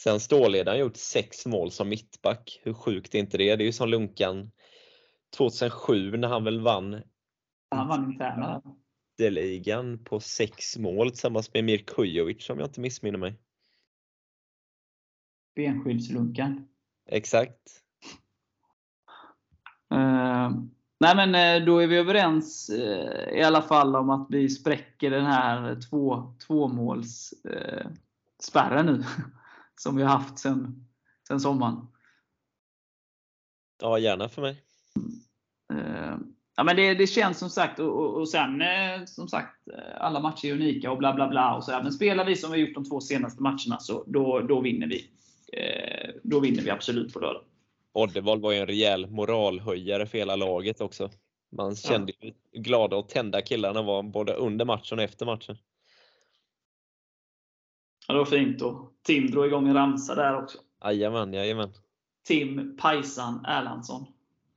Sen 0.00 0.20
Stålledaren 0.20 0.80
gjort 0.80 0.96
sex 0.96 1.46
mål 1.46 1.70
som 1.70 1.88
mittback. 1.88 2.60
Hur 2.62 2.72
sjukt 2.72 3.14
är 3.14 3.18
inte 3.18 3.38
det? 3.38 3.56
Det 3.56 3.62
är 3.62 3.66
ju 3.66 3.72
som 3.72 3.88
Lunkan 3.88 4.50
2007 5.36 6.16
när 6.16 6.28
han 6.28 6.44
väl 6.44 6.60
vann. 6.60 7.02
Han 7.70 7.88
vann 7.88 8.12
interna 8.12 8.62
skytteligan 9.18 10.04
på 10.04 10.20
sex 10.20 10.78
mål 10.78 11.10
tillsammans 11.10 11.52
med 11.52 11.60
Emir 11.60 11.78
Kujovic 11.78 12.50
om 12.50 12.58
jag 12.58 12.68
inte 12.68 12.80
missminner 12.80 13.18
mig. 13.18 13.34
Benskyddslunkan. 15.54 16.68
Exakt. 17.06 17.82
Uh, 19.94 20.50
nej 21.00 21.16
men 21.16 21.60
uh, 21.60 21.66
då 21.66 21.78
är 21.78 21.86
vi 21.86 21.96
överens 21.96 22.70
uh, 22.70 23.38
i 23.38 23.42
alla 23.42 23.62
fall 23.62 23.96
om 23.96 24.10
att 24.10 24.26
vi 24.30 24.48
spräcker 24.48 25.10
den 25.10 25.26
här 25.26 25.80
två, 25.90 26.34
tvåmåls 26.46 27.34
spärren 28.42 28.86
nu. 28.86 29.04
som 29.76 29.96
vi 29.96 30.02
har 30.02 30.10
haft 30.10 30.38
sen, 30.38 30.86
sen 31.28 31.40
sommaren. 31.40 31.86
Ja, 33.80 33.98
gärna 33.98 34.28
för 34.28 34.42
mig. 34.42 34.62
Ja, 36.58 36.64
men 36.64 36.76
det, 36.76 36.94
det 36.94 37.06
känns 37.06 37.38
som 37.38 37.50
sagt, 37.50 37.78
och, 37.78 37.98
och, 37.98 38.20
och 38.20 38.28
sen 38.28 38.60
eh, 38.60 39.04
som 39.06 39.28
sagt, 39.28 39.68
eh, 39.68 40.04
alla 40.04 40.20
matcher 40.20 40.48
är 40.48 40.52
unika 40.52 40.90
och 40.90 40.98
bla 40.98 41.14
bla 41.14 41.28
bla. 41.28 41.54
Och 41.54 41.64
så. 41.64 41.70
Men 41.70 41.92
spelar 41.92 42.24
vi 42.24 42.36
som 42.36 42.52
vi 42.52 42.58
gjort 42.58 42.74
de 42.74 42.84
två 42.84 43.00
senaste 43.00 43.42
matcherna 43.42 43.78
så 43.78 44.04
då, 44.06 44.40
då 44.40 44.60
vinner 44.60 44.86
vi. 44.86 45.10
Eh, 45.52 46.10
då 46.22 46.40
vinner 46.40 46.62
vi 46.62 46.70
absolut 46.70 47.12
på 47.12 47.20
lördag. 47.20 47.42
Oddevall 47.92 48.40
var 48.40 48.52
ju 48.52 48.58
en 48.58 48.66
rejäl 48.66 49.10
moralhöjare 49.10 50.06
för 50.06 50.18
hela 50.18 50.36
laget 50.36 50.80
också. 50.80 51.10
Man 51.50 51.76
kände 51.76 52.12
ja. 52.18 52.32
hur 52.52 52.62
glada 52.62 52.96
och 52.96 53.08
tända 53.08 53.42
killarna 53.42 53.82
var 53.82 54.02
både 54.02 54.32
under 54.32 54.64
matchen 54.64 54.98
och 54.98 55.04
efter 55.04 55.26
matchen. 55.26 55.56
Ja, 58.08 58.14
det 58.14 58.18
var 58.18 58.26
fint. 58.26 58.62
Och 58.62 58.92
Tim 59.02 59.30
drog 59.30 59.46
igång 59.46 59.68
en 59.68 59.74
ramsa 59.74 60.14
där 60.14 60.42
också. 60.42 60.58
Jajamän, 60.84 61.32
jajamän. 61.32 61.72
Tim 62.26 62.76
Pajsan 62.76 63.44
Erlandsson. 63.44 64.06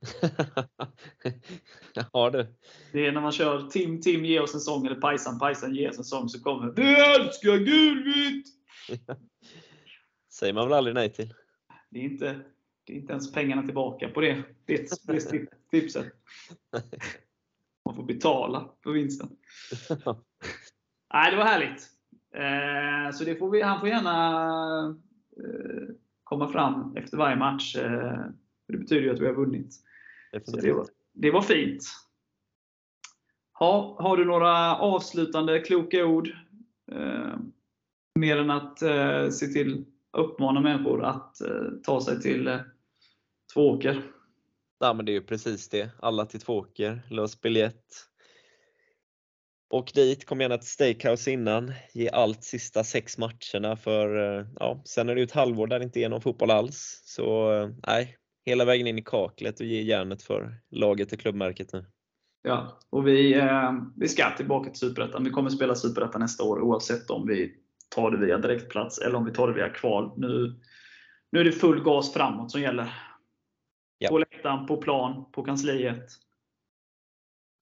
ja 2.12 2.30
du. 2.30 2.54
Det 2.92 3.06
är 3.06 3.12
när 3.12 3.20
man 3.20 3.32
kör 3.32 3.68
Tim 3.68 4.00
Tim 4.00 4.24
ge 4.24 4.40
oss 4.40 4.54
en 4.54 4.60
sång 4.60 4.86
eller 4.86 5.00
Pajsan 5.00 5.38
Pajsan 5.38 5.74
ge 5.74 5.88
oss 5.88 5.98
en 5.98 6.04
sång 6.04 6.28
så 6.28 6.42
kommer 6.42 6.72
Vi 6.76 6.94
älskar 6.94 7.56
gulvitt! 7.56 8.46
säger 10.30 10.52
man 10.52 10.68
väl 10.68 10.78
aldrig 10.78 10.94
nej 10.94 11.12
till. 11.12 11.34
Det 11.90 11.98
är 11.98 12.04
inte, 12.04 12.40
det 12.84 12.92
är 12.92 12.96
inte 12.96 13.12
ens 13.12 13.32
pengarna 13.32 13.62
tillbaka 13.62 14.08
på 14.08 14.20
det, 14.20 14.42
det, 14.66 15.06
det 15.06 15.46
tipset. 15.70 16.06
Man 17.84 17.96
får 17.96 18.02
betala 18.02 18.68
för 18.82 18.92
vinsten. 18.92 19.28
Nej, 21.14 21.30
det 21.30 21.36
var 21.36 21.44
härligt. 21.44 21.88
Eh, 22.34 23.12
så 23.12 23.24
det 23.24 23.36
får 23.36 23.50
vi, 23.50 23.62
han 23.62 23.80
får 23.80 23.88
gärna 23.88 24.96
eh, 25.36 25.94
komma 26.24 26.48
fram 26.48 26.96
efter 26.96 27.16
varje 27.16 27.36
match. 27.36 27.76
Eh, 27.76 28.26
det 28.68 28.76
betyder 28.76 29.02
ju 29.02 29.10
att 29.10 29.20
vi 29.20 29.26
har 29.26 29.34
vunnit. 29.34 29.74
Det, 30.62 30.72
var, 30.72 30.86
det 31.12 31.30
var 31.30 31.42
fint. 31.42 31.82
Ha, 33.58 34.02
har 34.02 34.16
du 34.16 34.24
några 34.24 34.76
avslutande 34.76 35.60
kloka 35.60 36.04
ord? 36.06 36.28
Mer 38.14 38.36
än 38.36 38.50
att 38.50 38.78
se 39.32 39.46
till 39.46 39.84
uppmana 40.12 40.60
människor 40.60 41.04
att 41.04 41.36
ta 41.82 42.00
sig 42.00 42.20
till 42.20 42.58
Tvååker. 43.52 44.02
Ja, 44.80 44.92
men 44.92 45.06
det 45.06 45.12
är 45.12 45.14
ju 45.14 45.22
precis 45.22 45.68
det. 45.68 45.90
Alla 45.98 46.26
till 46.26 46.40
Tvååker. 46.40 47.02
Lös 47.10 47.40
biljett. 47.40 47.84
Och 49.70 49.92
dit, 49.94 50.26
kom 50.26 50.40
gärna 50.40 50.58
till 50.58 50.68
Steakhouse 50.68 51.30
innan. 51.30 51.72
Ge 51.94 52.08
allt 52.08 52.44
sista 52.44 52.84
sex 52.84 53.18
matcherna 53.18 53.76
för 53.76 54.38
eh, 54.38 54.46
ja, 54.60 54.82
sen 54.84 55.08
är 55.08 55.14
det 55.14 55.20
ju 55.20 55.24
ett 55.24 55.32
halvår 55.32 55.66
där 55.66 55.78
det 55.78 55.84
inte 55.84 56.00
är 56.00 56.08
någon 56.08 56.20
fotboll 56.20 56.50
alls. 56.50 57.02
Så 57.04 57.52
eh, 57.52 57.70
nej, 57.86 58.16
hela 58.46 58.64
vägen 58.64 58.86
in 58.86 58.98
i 58.98 59.02
kaklet 59.02 59.60
och 59.60 59.66
ge 59.66 59.82
järnet 59.82 60.22
för 60.22 60.54
laget 60.70 61.12
och 61.12 61.18
klubbmärket 61.18 61.72
nu. 61.72 61.84
Ja, 62.42 62.80
och 62.90 63.06
vi, 63.06 63.34
eh, 63.34 63.72
vi 63.96 64.08
ska 64.08 64.30
tillbaka 64.36 64.70
till 64.70 64.78
Superettan. 64.78 65.24
Vi 65.24 65.30
kommer 65.30 65.50
spela 65.50 65.74
Superettan 65.74 66.20
nästa 66.20 66.44
år 66.44 66.60
oavsett 66.60 67.10
om 67.10 67.26
vi 67.26 67.54
tar 67.88 68.10
det 68.10 68.26
via 68.26 68.38
direktplats 68.38 68.98
eller 68.98 69.14
om 69.14 69.24
vi 69.24 69.32
tar 69.32 69.48
det 69.48 69.54
via 69.54 69.68
kval. 69.68 70.12
Nu, 70.16 70.60
nu 71.32 71.40
är 71.40 71.44
det 71.44 71.52
full 71.52 71.82
gas 71.82 72.12
framåt 72.12 72.50
som 72.50 72.60
gäller. 72.60 73.11
Ja. 74.42 74.64
På 74.68 74.76
plan, 74.76 75.24
på 75.32 75.42
kansliet, 75.44 76.10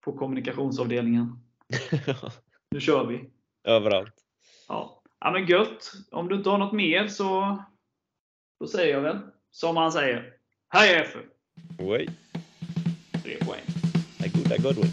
på 0.04 0.12
kommunikationsavdelningen. 0.12 1.38
nu 2.70 2.80
kör 2.80 3.06
vi! 3.06 3.30
Överallt. 3.64 4.14
Ja. 4.68 5.02
ja, 5.20 5.30
men 5.30 5.46
gött! 5.46 5.92
Om 6.10 6.28
du 6.28 6.36
inte 6.36 6.50
har 6.50 6.58
något 6.58 6.72
mer 6.72 7.08
så 7.08 7.58
då 8.60 8.66
säger 8.66 8.94
jag 8.94 9.00
väl 9.00 9.18
som 9.50 9.76
han 9.76 9.92
säger. 9.92 10.34
Hej 10.68 10.94
FF! 10.94 11.24
Oj! 11.78 12.08
Tre 13.22 13.36
poäng. 13.36 13.70
Goda 14.34 14.56
Godwin. 14.56 14.92